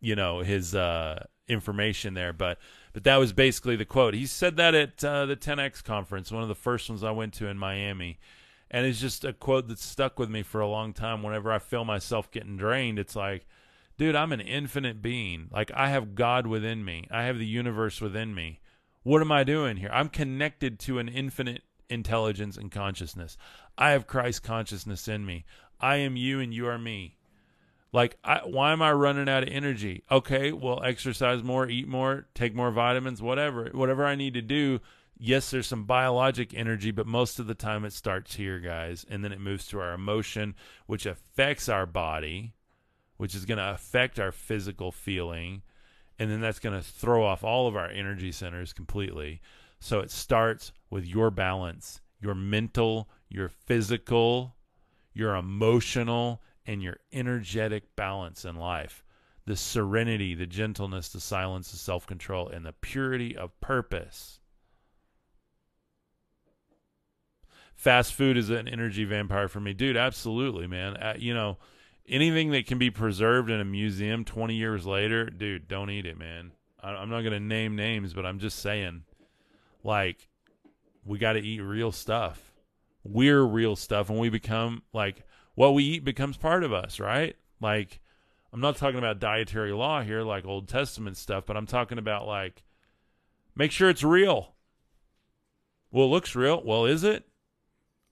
you 0.00 0.16
know, 0.16 0.38
his 0.38 0.74
uh, 0.74 1.24
information 1.46 2.14
there, 2.14 2.32
but 2.32 2.58
but 2.98 3.04
that 3.04 3.18
was 3.18 3.32
basically 3.32 3.76
the 3.76 3.84
quote. 3.84 4.14
He 4.14 4.26
said 4.26 4.56
that 4.56 4.74
at 4.74 5.04
uh, 5.04 5.24
the 5.24 5.36
10x 5.36 5.84
conference, 5.84 6.32
one 6.32 6.42
of 6.42 6.48
the 6.48 6.56
first 6.56 6.88
ones 6.88 7.04
I 7.04 7.12
went 7.12 7.32
to 7.34 7.46
in 7.46 7.56
Miami. 7.56 8.18
And 8.72 8.86
it's 8.86 9.00
just 9.00 9.24
a 9.24 9.32
quote 9.32 9.68
that 9.68 9.78
stuck 9.78 10.18
with 10.18 10.28
me 10.28 10.42
for 10.42 10.60
a 10.60 10.66
long 10.66 10.92
time. 10.92 11.22
Whenever 11.22 11.52
i 11.52 11.60
feel 11.60 11.84
myself 11.84 12.28
getting 12.32 12.56
drained 12.56 12.98
it's 12.98 13.14
like 13.14 13.46
dude 13.98 14.16
i'm 14.16 14.32
an 14.32 14.40
infinite 14.40 15.00
being. 15.00 15.46
Like 15.52 15.70
i 15.76 15.90
have 15.90 16.16
god 16.16 16.48
within 16.48 16.84
me. 16.84 17.06
I 17.08 17.22
have 17.22 17.38
the 17.38 17.46
universe 17.46 18.00
within 18.00 18.34
me. 18.34 18.58
What 19.04 19.22
am 19.22 19.30
i 19.30 19.44
doing 19.44 19.76
here? 19.76 19.90
I'm 19.92 20.08
connected 20.08 20.80
to 20.80 20.98
an 20.98 21.08
infinite 21.08 21.62
intelligence 21.88 22.56
and 22.56 22.68
consciousness. 22.68 23.38
I 23.78 23.90
have 23.90 24.08
christ 24.08 24.42
consciousness 24.42 25.06
in 25.06 25.24
me. 25.24 25.44
I 25.80 25.98
am 25.98 26.16
you 26.16 26.40
and 26.40 26.52
you 26.52 26.66
are 26.66 26.78
me 26.78 27.17
like 27.92 28.16
I, 28.22 28.40
why 28.44 28.72
am 28.72 28.82
i 28.82 28.92
running 28.92 29.28
out 29.28 29.42
of 29.42 29.48
energy 29.50 30.02
okay 30.10 30.52
well 30.52 30.82
exercise 30.82 31.42
more 31.42 31.68
eat 31.68 31.88
more 31.88 32.26
take 32.34 32.54
more 32.54 32.70
vitamins 32.70 33.22
whatever 33.22 33.70
whatever 33.72 34.04
i 34.04 34.14
need 34.14 34.34
to 34.34 34.42
do 34.42 34.80
yes, 35.18 35.50
there's 35.50 35.66
some 35.66 35.84
biologic 35.84 36.54
energy, 36.54 36.90
but 36.90 37.06
most 37.06 37.38
of 37.38 37.46
the 37.46 37.54
time 37.54 37.84
it 37.84 37.92
starts 37.92 38.36
here, 38.36 38.60
guys, 38.60 39.04
and 39.08 39.24
then 39.24 39.32
it 39.32 39.40
moves 39.40 39.66
to 39.68 39.80
our 39.80 39.92
emotion, 39.92 40.54
which 40.86 41.06
affects 41.06 41.68
our 41.68 41.86
body, 41.86 42.54
which 43.16 43.34
is 43.34 43.44
going 43.44 43.58
to 43.58 43.72
affect 43.72 44.18
our 44.18 44.32
physical 44.32 44.92
feeling, 44.92 45.62
and 46.18 46.30
then 46.30 46.40
that's 46.40 46.60
going 46.60 46.76
to 46.76 46.86
throw 46.86 47.24
off 47.24 47.44
all 47.44 47.66
of 47.66 47.76
our 47.76 47.90
energy 47.90 48.32
centers 48.32 48.72
completely. 48.72 49.40
So 49.80 50.00
it 50.00 50.10
starts 50.10 50.72
with 50.90 51.04
your 51.04 51.30
balance, 51.30 52.00
your 52.20 52.34
mental, 52.34 53.08
your 53.28 53.48
physical, 53.48 54.56
your 55.12 55.34
emotional, 55.34 56.40
and 56.68 56.80
your 56.82 56.98
energetic 57.12 57.96
balance 57.96 58.44
in 58.44 58.54
life. 58.54 59.02
The 59.46 59.56
serenity, 59.56 60.34
the 60.34 60.46
gentleness, 60.46 61.08
the 61.08 61.20
silence, 61.20 61.72
the 61.72 61.78
self 61.78 62.06
control, 62.06 62.48
and 62.48 62.64
the 62.64 62.74
purity 62.74 63.36
of 63.36 63.58
purpose 63.60 64.38
fast 67.78 68.12
food 68.12 68.36
is 68.36 68.50
an 68.50 68.68
energy 68.68 69.04
vampire 69.04 69.48
for 69.48 69.60
me, 69.60 69.72
dude. 69.72 69.96
Absolutely, 69.96 70.66
man. 70.66 70.96
Uh, 70.96 71.14
you 71.16 71.32
know, 71.32 71.56
anything 72.06 72.50
that 72.50 72.66
can 72.66 72.76
be 72.76 72.90
preserved 72.90 73.48
in 73.48 73.60
a 73.60 73.64
museum 73.64 74.24
20 74.24 74.54
years 74.54 74.84
later, 74.84 75.24
dude, 75.30 75.68
don't 75.68 75.88
eat 75.88 76.04
it, 76.04 76.18
man. 76.18 76.52
I, 76.82 76.90
I'm 76.90 77.08
not 77.08 77.22
gonna 77.22 77.40
name 77.40 77.76
names, 77.76 78.12
but 78.12 78.26
I'm 78.26 78.40
just 78.40 78.58
saying, 78.58 79.04
like, 79.82 80.28
we 81.04 81.18
got 81.18 81.34
to 81.34 81.40
eat 81.40 81.60
real 81.60 81.92
stuff. 81.92 82.52
We're 83.04 83.42
real 83.42 83.76
stuff, 83.76 84.10
and 84.10 84.18
we 84.18 84.28
become 84.28 84.82
like 84.92 85.22
what 85.58 85.74
we 85.74 85.82
eat 85.82 86.04
becomes 86.04 86.36
part 86.36 86.62
of 86.62 86.72
us, 86.72 87.00
right? 87.00 87.34
Like, 87.60 87.98
I'm 88.52 88.60
not 88.60 88.76
talking 88.76 88.98
about 88.98 89.18
dietary 89.18 89.72
law 89.72 90.02
here, 90.02 90.22
like 90.22 90.46
Old 90.46 90.68
Testament 90.68 91.16
stuff, 91.16 91.46
but 91.46 91.56
I'm 91.56 91.66
talking 91.66 91.98
about 91.98 92.28
like, 92.28 92.62
make 93.56 93.72
sure 93.72 93.90
it's 93.90 94.04
real. 94.04 94.54
Well, 95.90 96.06
it 96.06 96.10
looks 96.10 96.36
real. 96.36 96.62
Well, 96.64 96.84
is 96.84 97.02
it? 97.02 97.26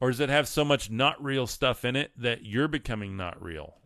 Or 0.01 0.11
does 0.11 0.19
it 0.19 0.29
have 0.29 0.49
so 0.49 0.65
much 0.65 0.91
not 0.91 1.23
real 1.23 1.47
stuff 1.47 1.85
in 1.85 1.95
it 1.95 2.11
that 2.17 2.45
you're 2.45 2.67
becoming 2.67 3.17
not 3.17 3.41
real? 3.41 3.77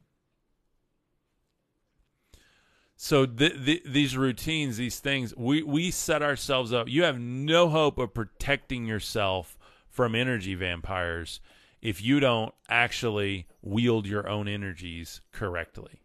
So 2.96 3.26
th- 3.26 3.62
th- 3.62 3.82
these 3.84 4.16
routines, 4.16 4.78
these 4.78 5.00
things, 5.00 5.36
we, 5.36 5.62
we 5.62 5.90
set 5.90 6.22
ourselves 6.22 6.72
up. 6.72 6.88
You 6.88 7.02
have 7.02 7.20
no 7.20 7.68
hope 7.68 7.98
of 7.98 8.14
protecting 8.14 8.86
yourself 8.86 9.58
from 9.90 10.14
energy 10.14 10.54
vampires 10.54 11.40
if 11.82 12.02
you 12.02 12.20
don't 12.20 12.54
actually 12.68 13.46
wield 13.62 14.06
your 14.06 14.28
own 14.28 14.48
energies 14.48 15.20
correctly. 15.32 16.02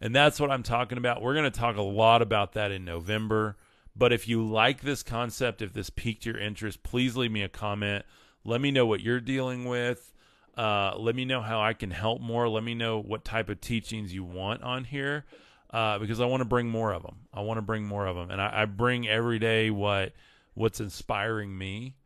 And 0.00 0.14
that's 0.14 0.38
what 0.38 0.50
I'm 0.50 0.62
talking 0.62 0.98
about. 0.98 1.22
We're 1.22 1.34
going 1.34 1.50
to 1.50 1.58
talk 1.58 1.76
a 1.76 1.82
lot 1.82 2.20
about 2.20 2.52
that 2.52 2.70
in 2.70 2.84
November. 2.84 3.56
But 3.96 4.12
if 4.12 4.28
you 4.28 4.46
like 4.46 4.82
this 4.82 5.02
concept, 5.02 5.62
if 5.62 5.72
this 5.72 5.88
piqued 5.88 6.26
your 6.26 6.38
interest, 6.38 6.82
please 6.82 7.16
leave 7.16 7.30
me 7.30 7.42
a 7.42 7.48
comment. 7.48 8.04
Let 8.44 8.60
me 8.60 8.70
know 8.70 8.86
what 8.86 9.00
you're 9.00 9.20
dealing 9.20 9.64
with. 9.64 10.12
Uh, 10.56 10.94
let 10.96 11.14
me 11.14 11.24
know 11.24 11.40
how 11.40 11.60
I 11.60 11.72
can 11.72 11.90
help 11.90 12.20
more. 12.20 12.48
Let 12.48 12.64
me 12.64 12.74
know 12.74 13.00
what 13.00 13.24
type 13.24 13.48
of 13.48 13.60
teachings 13.60 14.12
you 14.12 14.24
want 14.24 14.62
on 14.62 14.84
here 14.84 15.24
uh, 15.74 15.98
because 15.98 16.20
I 16.20 16.26
want 16.26 16.40
to 16.40 16.48
bring 16.48 16.68
more 16.68 16.92
of 16.92 17.02
them. 17.02 17.16
I 17.32 17.40
want 17.40 17.58
to 17.58 17.62
bring 17.62 17.84
more 17.84 18.06
of 18.06 18.14
them, 18.14 18.30
and 18.30 18.40
I, 18.40 18.62
I 18.62 18.64
bring 18.64 19.08
every 19.08 19.40
day 19.40 19.70
what 19.70 20.12
what's 20.54 20.80
inspiring 20.80 21.56
me. 21.58 21.96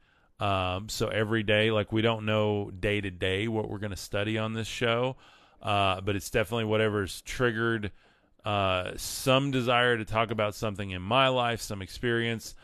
Um, 0.40 0.88
so 0.88 1.08
every 1.08 1.42
day, 1.42 1.70
like 1.70 1.92
we 1.92 2.02
don't 2.02 2.24
know 2.24 2.70
day 2.70 3.00
to 3.00 3.10
day 3.10 3.48
what 3.48 3.68
we're 3.68 3.78
going 3.78 3.90
to 3.90 3.96
study 3.96 4.38
on 4.38 4.52
this 4.54 4.68
show, 4.68 5.16
uh, 5.62 6.00
but 6.00 6.16
it's 6.16 6.30
definitely 6.30 6.66
whatever's 6.66 7.22
triggered 7.22 7.90
uh, 8.44 8.92
some 8.96 9.50
desire 9.50 9.96
to 9.96 10.04
talk 10.04 10.30
about 10.30 10.54
something 10.54 10.90
in 10.90 11.02
my 11.02 11.28
life, 11.28 11.60
some 11.60 11.82
experience 11.82 12.54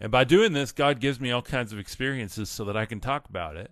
and 0.00 0.10
by 0.10 0.24
doing 0.24 0.52
this, 0.52 0.72
God 0.72 1.00
gives 1.00 1.20
me 1.20 1.30
all 1.30 1.42
kinds 1.42 1.72
of 1.72 1.78
experiences 1.78 2.50
so 2.50 2.64
that 2.64 2.76
I 2.76 2.84
can 2.84 3.00
talk 3.00 3.28
about 3.28 3.56
it. 3.56 3.70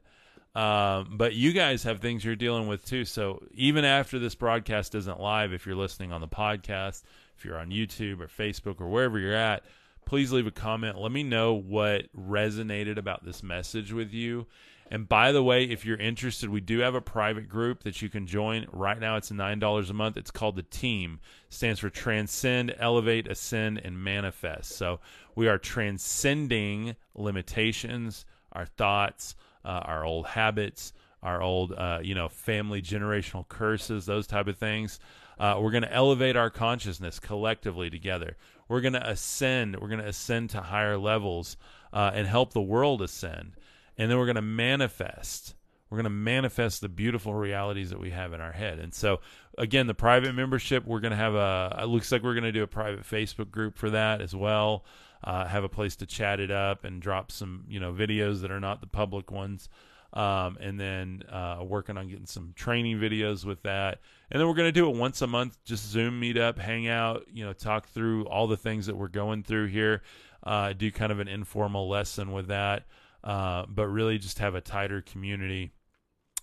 Um, 0.54 1.14
but 1.16 1.34
you 1.34 1.52
guys 1.52 1.82
have 1.84 2.00
things 2.00 2.24
you're 2.24 2.36
dealing 2.36 2.68
with 2.68 2.84
too. 2.84 3.04
So 3.04 3.42
even 3.54 3.84
after 3.84 4.18
this 4.18 4.34
broadcast 4.34 4.94
isn't 4.94 5.20
live, 5.20 5.52
if 5.52 5.66
you're 5.66 5.76
listening 5.76 6.12
on 6.12 6.20
the 6.20 6.28
podcast, 6.28 7.02
if 7.36 7.44
you're 7.44 7.58
on 7.58 7.70
YouTube 7.70 8.20
or 8.20 8.28
Facebook 8.28 8.80
or 8.80 8.88
wherever 8.88 9.18
you're 9.18 9.34
at, 9.34 9.64
please 10.12 10.30
leave 10.30 10.46
a 10.46 10.50
comment. 10.50 11.00
Let 11.00 11.10
me 11.10 11.22
know 11.22 11.54
what 11.54 12.04
resonated 12.14 12.98
about 12.98 13.24
this 13.24 13.42
message 13.42 13.94
with 13.94 14.12
you. 14.12 14.46
And 14.90 15.08
by 15.08 15.32
the 15.32 15.42
way, 15.42 15.64
if 15.64 15.86
you're 15.86 15.96
interested, 15.96 16.50
we 16.50 16.60
do 16.60 16.80
have 16.80 16.94
a 16.94 17.00
private 17.00 17.48
group 17.48 17.84
that 17.84 18.02
you 18.02 18.10
can 18.10 18.26
join. 18.26 18.66
Right 18.70 19.00
now, 19.00 19.16
it's 19.16 19.30
$9 19.30 19.88
a 19.88 19.92
month. 19.94 20.18
It's 20.18 20.30
called 20.30 20.56
The 20.56 20.64
Team. 20.64 21.18
It 21.48 21.54
stands 21.54 21.80
for 21.80 21.88
Transcend, 21.88 22.74
Elevate, 22.78 23.26
Ascend, 23.26 23.80
and 23.82 24.04
Manifest. 24.04 24.72
So 24.72 25.00
we 25.34 25.48
are 25.48 25.56
transcending 25.56 26.94
limitations, 27.14 28.26
our 28.52 28.66
thoughts, 28.66 29.34
uh, 29.64 29.80
our 29.82 30.04
old 30.04 30.26
habits, 30.26 30.92
our 31.22 31.40
old, 31.40 31.72
uh, 31.72 32.00
you 32.02 32.14
know, 32.14 32.28
family 32.28 32.82
generational 32.82 33.48
curses, 33.48 34.04
those 34.04 34.26
type 34.26 34.46
of 34.46 34.58
things. 34.58 35.00
Uh, 35.38 35.58
we're 35.58 35.70
going 35.70 35.82
to 35.82 35.92
elevate 35.92 36.36
our 36.36 36.50
consciousness 36.50 37.18
collectively 37.18 37.88
together. 37.88 38.36
We're 38.72 38.80
going 38.80 38.94
to 38.94 39.08
ascend. 39.08 39.78
We're 39.78 39.88
going 39.88 40.00
to 40.00 40.08
ascend 40.08 40.50
to 40.50 40.60
higher 40.60 40.96
levels 40.96 41.56
uh, 41.92 42.10
and 42.14 42.26
help 42.26 42.52
the 42.52 42.62
world 42.62 43.02
ascend 43.02 43.52
and 43.96 44.10
then 44.10 44.18
we're 44.18 44.26
going 44.26 44.36
to 44.36 44.42
manifest 44.42 45.54
we're 45.90 45.96
going 45.96 46.04
to 46.04 46.10
manifest 46.10 46.80
the 46.80 46.88
beautiful 46.88 47.34
realities 47.34 47.90
that 47.90 48.00
we 48.00 48.10
have 48.10 48.32
in 48.32 48.40
our 48.40 48.52
head 48.52 48.78
and 48.78 48.94
so 48.94 49.20
again 49.58 49.86
the 49.86 49.94
private 49.94 50.34
membership 50.34 50.84
we're 50.86 51.00
going 51.00 51.10
to 51.10 51.16
have 51.16 51.34
a 51.34 51.78
it 51.82 51.86
looks 51.86 52.10
like 52.10 52.22
we're 52.22 52.34
going 52.34 52.44
to 52.44 52.52
do 52.52 52.62
a 52.62 52.68
private 52.68 53.02
facebook 53.02 53.50
group 53.50 53.76
for 53.76 53.90
that 53.90 54.20
as 54.20 54.34
well 54.34 54.84
uh, 55.24 55.46
have 55.46 55.62
a 55.64 55.68
place 55.68 55.94
to 55.96 56.06
chat 56.06 56.40
it 56.40 56.50
up 56.50 56.84
and 56.84 57.00
drop 57.00 57.30
some 57.30 57.64
you 57.68 57.78
know 57.78 57.92
videos 57.92 58.40
that 58.40 58.50
are 58.50 58.60
not 58.60 58.80
the 58.80 58.86
public 58.86 59.30
ones 59.30 59.68
um, 60.12 60.58
and 60.60 60.78
then 60.78 61.22
uh, 61.30 61.62
working 61.62 61.96
on 61.96 62.08
getting 62.08 62.26
some 62.26 62.52
training 62.54 62.98
videos 62.98 63.44
with 63.44 63.62
that 63.62 64.00
and 64.30 64.40
then 64.40 64.46
we're 64.46 64.54
going 64.54 64.68
to 64.68 64.72
do 64.72 64.88
it 64.88 64.96
once 64.96 65.22
a 65.22 65.26
month 65.26 65.56
just 65.64 65.88
zoom 65.88 66.20
meet 66.20 66.36
up 66.36 66.58
hang 66.58 66.88
out 66.88 67.24
you 67.32 67.44
know 67.44 67.52
talk 67.52 67.88
through 67.88 68.24
all 68.26 68.46
the 68.46 68.56
things 68.56 68.86
that 68.86 68.96
we're 68.96 69.08
going 69.08 69.42
through 69.42 69.66
here 69.66 70.02
uh, 70.44 70.72
do 70.72 70.90
kind 70.90 71.12
of 71.12 71.20
an 71.20 71.28
informal 71.28 71.88
lesson 71.88 72.32
with 72.32 72.48
that 72.48 72.84
uh, 73.24 73.66
but 73.68 73.86
really 73.86 74.18
just 74.18 74.38
have 74.38 74.54
a 74.54 74.60
tighter 74.60 75.00
community. 75.00 75.70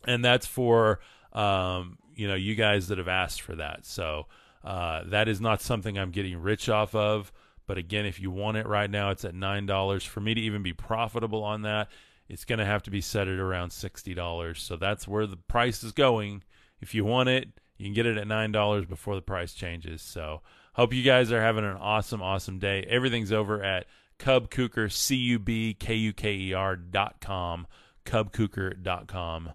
And 0.06 0.24
that's 0.24 0.46
for 0.46 1.00
um, 1.34 1.98
you 2.16 2.28
know 2.28 2.36
you 2.36 2.56
guys 2.56 2.88
that 2.88 2.98
have 2.98 3.08
asked 3.08 3.42
for 3.42 3.56
that. 3.56 3.86
So 3.86 4.28
uh, 4.64 5.04
that 5.08 5.28
is 5.28 5.42
not 5.42 5.62
something 5.62 5.98
I'm 5.98 6.12
getting 6.12 6.38
rich 6.38 6.70
off 6.70 6.96
of. 6.96 7.32
But 7.68 7.78
again, 7.78 8.06
if 8.06 8.20
you 8.20 8.32
want 8.32 8.58
it 8.58 8.66
right 8.66 8.90
now, 8.90 9.12
it's 9.12 9.26
at 9.26 9.36
nine 9.36 9.66
dollars. 9.66 10.04
For 10.04 10.22
me 10.22 10.34
to 10.34 10.42
even 10.42 10.64
be 10.64 10.74
profitable 10.74 11.44
on 11.44 11.64
that, 11.64 11.90
it's 12.30 12.46
going 12.46 12.60
to 12.60 12.66
have 12.66 12.84
to 12.84 12.92
be 12.92 13.02
set 13.02 13.28
at 13.28 13.40
around 13.40 13.72
sixty 13.72 14.14
dollars. 14.14 14.62
So 14.62 14.78
that's 14.78 15.08
where 15.08 15.26
the 15.26 15.36
price 15.36 15.84
is 15.84 15.92
going. 15.92 16.44
If 16.80 16.94
you 16.96 17.04
want 17.04 17.28
it, 17.28 17.50
you 17.78 17.86
can 17.86 17.94
get 17.94 18.06
it 18.06 18.18
at 18.18 18.28
nine 18.28 18.52
dollars 18.52 18.86
before 18.86 19.16
the 19.16 19.22
price 19.22 19.54
changes. 19.54 20.02
So 20.02 20.42
hope 20.74 20.94
you 20.94 21.04
guys 21.04 21.32
are 21.32 21.42
having 21.42 21.66
an 21.66 21.76
awesome, 21.76 22.22
awesome 22.22 22.60
day. 22.60 22.86
Everything's 22.88 23.34
over 23.34 23.62
at 23.64 23.86
Cub 24.18 24.50
Kuker, 24.50 24.92
C 24.92 25.16
U 25.16 25.40
B 25.40 25.74
K 25.74 25.96
U 25.96 26.14
K 26.14 26.34
E 26.34 26.54
R 26.54 26.76
dot 26.76 27.20
com, 27.20 27.68
dot 28.06 29.08
com. 29.08 29.52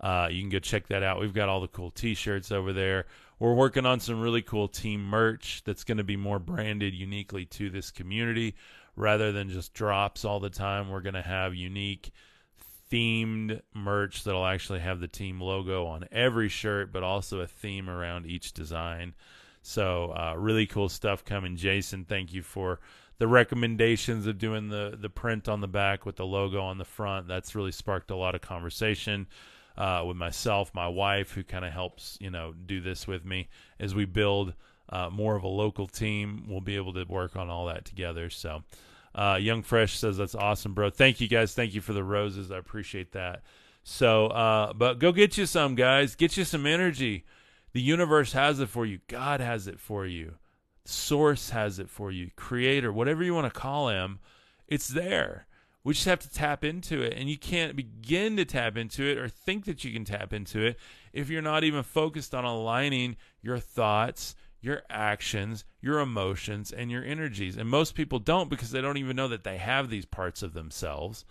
Uh, 0.00 0.28
you 0.30 0.40
can 0.40 0.50
go 0.50 0.58
check 0.58 0.88
that 0.88 1.02
out. 1.02 1.20
We've 1.20 1.32
got 1.32 1.48
all 1.48 1.60
the 1.60 1.68
cool 1.68 1.90
t 1.90 2.14
shirts 2.14 2.52
over 2.52 2.72
there. 2.72 3.06
We're 3.38 3.54
working 3.54 3.86
on 3.86 4.00
some 4.00 4.20
really 4.20 4.42
cool 4.42 4.68
team 4.68 5.04
merch 5.04 5.62
that's 5.64 5.82
going 5.82 5.98
to 5.98 6.04
be 6.04 6.16
more 6.16 6.38
branded 6.38 6.94
uniquely 6.94 7.44
to 7.46 7.70
this 7.70 7.90
community. 7.90 8.54
Rather 8.96 9.32
than 9.32 9.48
just 9.48 9.74
drops 9.74 10.24
all 10.24 10.40
the 10.40 10.50
time. 10.50 10.90
We're 10.90 11.00
going 11.00 11.14
to 11.14 11.22
have 11.22 11.54
unique 11.54 12.12
themed 12.90 13.60
merch 13.74 14.24
that'll 14.24 14.46
actually 14.46 14.80
have 14.80 15.00
the 15.00 15.08
team 15.08 15.40
logo 15.40 15.86
on 15.86 16.06
every 16.12 16.48
shirt, 16.48 16.92
but 16.92 17.02
also 17.02 17.40
a 17.40 17.46
theme 17.46 17.88
around 17.88 18.26
each 18.26 18.52
design. 18.52 19.14
So, 19.62 20.12
uh, 20.16 20.34
really 20.36 20.66
cool 20.66 20.88
stuff 20.88 21.24
coming. 21.24 21.56
Jason, 21.56 22.04
thank 22.04 22.32
you 22.32 22.42
for 22.42 22.80
the 23.18 23.26
recommendations 23.26 24.26
of 24.26 24.38
doing 24.38 24.68
the 24.68 24.96
the 25.00 25.08
print 25.08 25.48
on 25.48 25.60
the 25.60 25.68
back 25.68 26.04
with 26.04 26.16
the 26.16 26.26
logo 26.26 26.60
on 26.60 26.78
the 26.78 26.84
front. 26.84 27.28
That's 27.28 27.54
really 27.54 27.72
sparked 27.72 28.10
a 28.10 28.16
lot 28.16 28.34
of 28.34 28.40
conversation 28.40 29.26
uh, 29.76 30.04
with 30.06 30.16
myself, 30.16 30.72
my 30.74 30.88
wife, 30.88 31.32
who 31.32 31.42
kind 31.42 31.64
of 31.64 31.72
helps 31.72 32.18
you 32.20 32.30
know 32.30 32.52
do 32.52 32.80
this 32.80 33.06
with 33.06 33.24
me 33.24 33.48
as 33.80 33.94
we 33.94 34.04
build 34.04 34.54
uh, 34.88 35.10
more 35.10 35.36
of 35.36 35.42
a 35.42 35.48
local 35.48 35.86
team. 35.86 36.44
We'll 36.48 36.60
be 36.60 36.76
able 36.76 36.92
to 36.94 37.04
work 37.04 37.36
on 37.36 37.50
all 37.50 37.66
that 37.66 37.84
together. 37.84 38.30
So. 38.30 38.62
Uh, 39.16 39.38
Young 39.40 39.62
Fresh 39.62 39.96
says 39.96 40.16
that's 40.16 40.34
awesome, 40.34 40.74
bro. 40.74 40.90
Thank 40.90 41.20
you 41.20 41.28
guys. 41.28 41.54
Thank 41.54 41.72
you 41.72 41.80
for 41.80 41.92
the 41.92 42.02
roses. 42.02 42.50
I 42.50 42.56
appreciate 42.58 43.12
that. 43.12 43.44
So, 43.84 44.28
uh, 44.28 44.72
but 44.72 44.98
go 44.98 45.12
get 45.12 45.38
you 45.38 45.46
some, 45.46 45.74
guys. 45.74 46.14
Get 46.14 46.36
you 46.36 46.44
some 46.44 46.66
energy. 46.66 47.24
The 47.72 47.82
universe 47.82 48.32
has 48.32 48.58
it 48.60 48.70
for 48.70 48.86
you. 48.86 49.00
God 49.08 49.40
has 49.40 49.66
it 49.68 49.78
for 49.78 50.06
you. 50.06 50.34
Source 50.86 51.50
has 51.50 51.78
it 51.78 51.90
for 51.90 52.10
you. 52.10 52.30
Creator, 52.34 52.92
whatever 52.92 53.22
you 53.22 53.34
want 53.34 53.52
to 53.52 53.60
call 53.60 53.88
him, 53.88 54.20
it's 54.66 54.88
there. 54.88 55.46
We 55.82 55.92
just 55.92 56.06
have 56.06 56.20
to 56.20 56.32
tap 56.32 56.64
into 56.64 57.02
it. 57.02 57.12
And 57.14 57.28
you 57.28 57.36
can't 57.36 57.76
begin 57.76 58.36
to 58.38 58.46
tap 58.46 58.76
into 58.78 59.04
it 59.04 59.18
or 59.18 59.28
think 59.28 59.66
that 59.66 59.84
you 59.84 59.92
can 59.92 60.04
tap 60.04 60.32
into 60.32 60.64
it 60.64 60.78
if 61.12 61.28
you're 61.28 61.42
not 61.42 61.62
even 61.62 61.82
focused 61.82 62.34
on 62.34 62.44
aligning 62.44 63.16
your 63.42 63.58
thoughts, 63.58 64.34
your 64.64 64.82
actions, 64.88 65.64
your 65.80 66.00
emotions, 66.00 66.72
and 66.72 66.90
your 66.90 67.04
energies. 67.04 67.56
And 67.56 67.68
most 67.68 67.94
people 67.94 68.18
don't 68.18 68.48
because 68.48 68.70
they 68.70 68.80
don't 68.80 68.96
even 68.96 69.16
know 69.16 69.28
that 69.28 69.44
they 69.44 69.58
have 69.58 69.90
these 69.90 70.06
parts 70.06 70.42
of 70.42 70.54
themselves. 70.54 71.24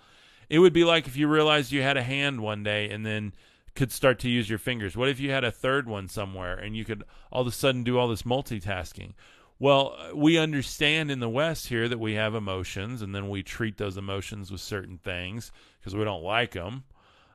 It 0.49 0.59
would 0.59 0.73
be 0.73 0.84
like 0.84 1.07
if 1.07 1.17
you 1.17 1.27
realized 1.27 1.71
you 1.71 1.81
had 1.81 1.97
a 1.97 2.03
hand 2.03 2.41
one 2.41 2.63
day 2.63 2.89
and 2.89 3.05
then 3.05 3.34
could 3.75 3.91
start 3.91 4.19
to 4.19 4.29
use 4.29 4.49
your 4.49 4.59
fingers. 4.59 4.95
What 4.95 5.09
if 5.09 5.19
you 5.19 5.31
had 5.31 5.43
a 5.43 5.51
third 5.51 5.88
one 5.88 6.07
somewhere 6.07 6.55
and 6.55 6.75
you 6.77 6.86
could 6.86 7.03
all 7.31 7.41
of 7.41 7.47
a 7.47 7.51
sudden 7.51 7.84
do 7.84 7.97
all 7.97 8.07
this 8.07 8.21
multitasking? 8.21 9.13
Well, 9.57 9.97
we 10.13 10.38
understand 10.38 11.09
in 11.09 11.19
the 11.19 11.29
West 11.29 11.67
here 11.67 11.88
that 11.89 11.99
we 11.99 12.13
have 12.13 12.36
emotions 12.36 13.01
and 13.01 13.15
then 13.15 13.29
we 13.29 13.41
treat 13.41 13.77
those 13.77 13.97
emotions 13.97 14.51
with 14.51 14.61
certain 14.61 14.99
things 14.99 15.51
because 15.79 15.95
we 15.95 16.03
don't 16.03 16.23
like 16.23 16.51
them. 16.51 16.84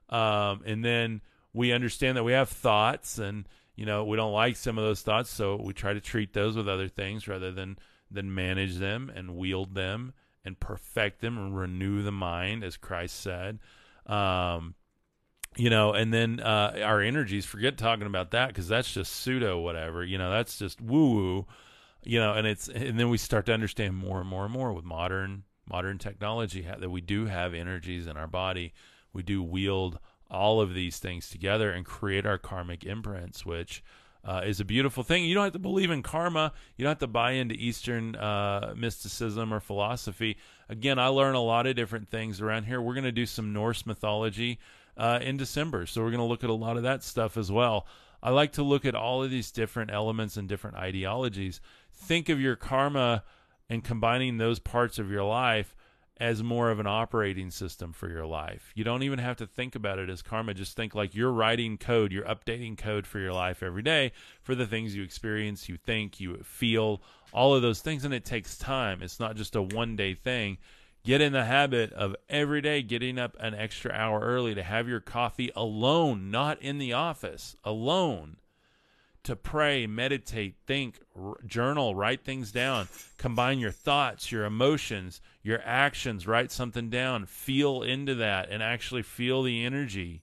Um, 0.09 0.63
and 0.65 0.85
then 0.85 1.23
we 1.53 1.73
understand 1.73 2.17
that 2.17 2.25
we 2.25 2.33
have 2.33 2.49
thoughts 2.49 3.19
and 3.19 3.49
you 3.79 3.87
know 3.87 4.05
we 4.05 4.17
don't 4.17 4.33
like 4.33 4.57
some 4.57 4.77
of 4.77 4.85
those 4.85 5.03
thoughts 5.03 5.31
so 5.31 5.57
we 5.57 5.73
try 5.73 5.93
to 5.93 6.01
treat 6.01 6.33
those 6.33 6.57
with 6.57 6.69
other 6.69 6.89
things 6.89 7.29
rather 7.29 7.53
than 7.53 7.79
than 8.11 8.35
manage 8.35 8.77
them 8.77 9.11
and 9.15 9.37
wield 9.37 9.75
them 9.75 10.13
and 10.45 10.59
perfect 10.59 11.21
them 11.21 11.39
and 11.39 11.57
renew 11.57 12.03
the 12.03 12.13
mind 12.13 12.65
as 12.65 12.77
christ 12.77 13.21
said. 13.21 13.59
Um, 14.07 14.75
you 15.57 15.71
know 15.71 15.93
and 15.93 16.13
then 16.13 16.41
uh, 16.41 16.79
our 16.83 17.01
energies 17.01 17.45
forget 17.45 17.79
talking 17.79 18.07
about 18.07 18.33
that 18.33 18.49
because 18.49 18.69
that's 18.69 18.93
just 18.93 19.13
pseudo 19.15 19.59
whatever 19.61 20.05
you 20.05 20.19
know 20.19 20.31
that's 20.31 20.59
just 20.59 20.81
woo 20.81 21.11
woo 21.15 21.47
you 22.05 22.19
know 22.19 22.33
and 22.33 22.47
it's 22.47 22.69
and 22.69 22.99
then 22.99 23.09
we 23.09 23.19
start 23.19 23.47
to 23.47 23.53
understand 23.53 23.97
more 23.97 24.21
and 24.21 24.29
more 24.29 24.45
and 24.45 24.53
more 24.53 24.73
with 24.73 24.85
modern 24.85 25.45
modern 25.69 25.99
technology 25.99 26.63
that 26.63 26.91
we 26.91 27.01
do 27.01 27.27
have 27.27 27.55
energies 27.55 28.07
in 28.07 28.17
our 28.17 28.27
body. 28.27 28.73
We 29.13 29.23
do 29.23 29.43
wield 29.43 29.99
all 30.31 30.61
of 30.61 30.75
these 30.75 30.99
things 30.99 31.29
together 31.31 31.71
and 31.71 31.85
create 31.85 32.27
our 32.27 32.39
karmic 32.39 32.85
imprints, 32.85 33.47
which 33.47 33.83
uh, 34.25 34.43
is 34.45 34.61
a 34.61 34.65
beautiful 34.65 35.03
thing. 35.03 35.25
You 35.25 35.35
don't 35.35 35.45
have 35.45 35.53
to 35.55 35.59
believe 35.59 35.91
in 35.91 36.03
karma. 36.03 36.53
You 36.77 36.83
don't 36.85 36.91
have 36.91 36.99
to 36.99 37.07
buy 37.07 37.33
into 37.33 37.55
Eastern 37.55 38.15
uh, 38.17 38.75
mysticism 38.77 39.55
or 39.55 39.61
philosophy. 39.61 40.37
Again, 40.69 40.99
I 40.99 41.07
learn 41.07 41.35
a 41.35 41.41
lot 41.41 41.67
of 41.67 41.77
different 41.77 42.09
things 42.09 42.41
around 42.41 42.65
here. 42.65 42.81
We're 42.81 42.95
going 42.95 43.05
to 43.05 43.13
do 43.13 43.27
some 43.27 43.53
Norse 43.53 43.87
mythology 43.87 44.59
uh, 44.97 45.21
in 45.23 45.37
December, 45.37 45.87
so 45.87 46.03
we're 46.03 46.11
going 46.11 46.19
to 46.19 46.25
look 46.25 46.45
at 46.45 46.51
a 46.51 46.55
lot 46.55 46.77
of 46.77 46.83
that 46.83 47.03
stuff 47.03 47.37
as 47.37 47.51
well. 47.51 47.87
I 48.23 48.31
like 48.31 48.53
to 48.53 48.63
look 48.63 48.85
at 48.85 48.97
all 48.97 49.23
of 49.23 49.31
these 49.31 49.51
different 49.51 49.93
elements 49.93 50.37
and 50.37 50.49
different 50.49 50.77
ideologies. 50.77 51.61
Think 51.95 52.29
of 52.29 52.41
your 52.41 52.57
karma 52.57 53.23
and 53.71 53.85
combining 53.85 54.39
those 54.39 54.59
parts 54.59 54.99
of 54.99 55.11
your 55.11 55.25
life 55.25 55.75
as 56.21 56.43
more 56.43 56.71
of 56.71 56.81
an 56.81 56.87
operating 56.87 57.51
system 57.51 57.93
for 57.93 58.09
your 58.09 58.27
life. 58.27 58.73
You 58.75 58.85
don't 58.85 59.03
even 59.03 59.19
have 59.19 59.37
to 59.37 59.47
think 59.47 59.75
about 59.75 59.99
it 59.99 60.11
as 60.11 60.23
karma. 60.23 60.55
Just 60.55 60.77
think 60.77 60.95
like 60.95 61.15
you're 61.15 61.33
writing 61.33 61.79
code, 61.79 62.13
you're 62.13 62.25
updating 62.25 62.77
code 62.77 63.07
for 63.07 63.19
your 63.19 63.33
life 63.33 63.63
every 63.63 63.83
day 63.83 64.13
for 64.43 64.55
the 64.55 64.67
things 64.67 64.95
you 64.95 65.03
experience, 65.03 65.69
you 65.69 65.77
think, 65.77 66.19
you 66.21 66.37
feel, 66.43 67.03
all 67.33 67.55
of 67.55 67.63
those 67.63 67.81
things. 67.81 68.05
And 68.05 68.13
it 68.13 68.25
takes 68.25 68.59
time. 68.59 69.03
It's 69.03 69.21
not 69.21 69.37
just 69.37 69.55
a 69.55 69.63
one 69.63 69.97
day 69.97 70.15
thing. 70.15 70.59
Get 71.05 71.21
in 71.21 71.33
the 71.33 71.45
habit 71.45 71.93
of 71.93 72.17
every 72.29 72.61
day 72.61 72.83
getting 72.83 73.19
up 73.19 73.37
an 73.39 73.55
extra 73.55 73.93
hour 73.93 74.21
early 74.21 74.55
to 74.55 74.63
have 74.63 74.89
your 74.89 75.01
coffee 75.01 75.51
alone, 75.55 76.31
not 76.31 76.61
in 76.61 76.79
the 76.79 76.93
office, 76.93 77.57
alone 77.65 78.37
to 79.29 79.37
pray, 79.37 79.87
meditate, 79.87 80.55
think, 80.67 81.01
r- 81.15 81.37
journal, 81.45 81.95
write 81.95 82.25
things 82.25 82.51
down, 82.51 82.89
combine 83.19 83.59
your 83.59 83.71
thoughts, 83.71 84.33
your 84.33 84.47
emotions, 84.47 85.21
your 85.43 85.61
actions, 85.67 86.27
write 86.27 86.51
something 86.51 86.89
down, 86.89 87.27
feel 87.27 87.83
into 87.83 88.15
that, 88.15 88.49
and 88.51 88.63
actually 88.63 89.03
feel 89.03 89.43
the 89.43 89.67
energy 89.67 90.23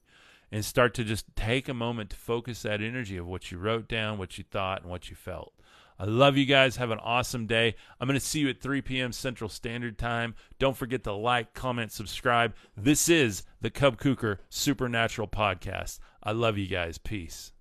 and 0.51 0.66
start 0.66 0.95
to 0.95 1.03
just 1.03 1.28
take 1.36 1.70
a 1.70 1.74
moment 1.74 2.10
to 2.10 2.16
focus 2.16 2.64
that 2.64 2.82
energy 2.82 3.16
of 3.16 3.28
what 3.28 3.51
you 3.51 3.60
wrote 3.60 3.88
down, 3.88 4.18
what 4.18 4.39
you 4.39 4.43
thought, 4.43 4.82
and 4.82 4.89
what 4.89 5.08
you 5.08 5.16
felt. 5.16 5.53
I 5.99 6.06
love 6.06 6.36
you 6.36 6.47
guys. 6.47 6.78
Have 6.78 6.89
an 6.89 6.97
awesome 6.97 7.45
day. 7.45 7.76
I'm 8.01 8.08
going 8.08 8.20
to 8.20 8.26
see 8.26 8.39
you 8.39 8.49
at 8.49 8.60
3 8.60 8.82
p.m. 8.82 9.12
Central 9.12 9.51
Standard 9.51 9.99
Time. 9.99 10.34
Don't 10.58 10.76
forget 10.76 11.03
to 11.03 11.14
like, 11.14 11.53
comment, 11.53 11.91
subscribe. 11.91 12.56
This 12.76 13.08
is 13.08 13.43
the 13.62 13.70
Cub 13.70 13.99
Kuker 13.99 14.39
Supernatural 14.49 15.28
Podcast. 15.28 15.99
I 16.24 16.32
love 16.32 16.58
you 16.58 16.68
guys. 16.68 16.97
Peace. 16.97 17.51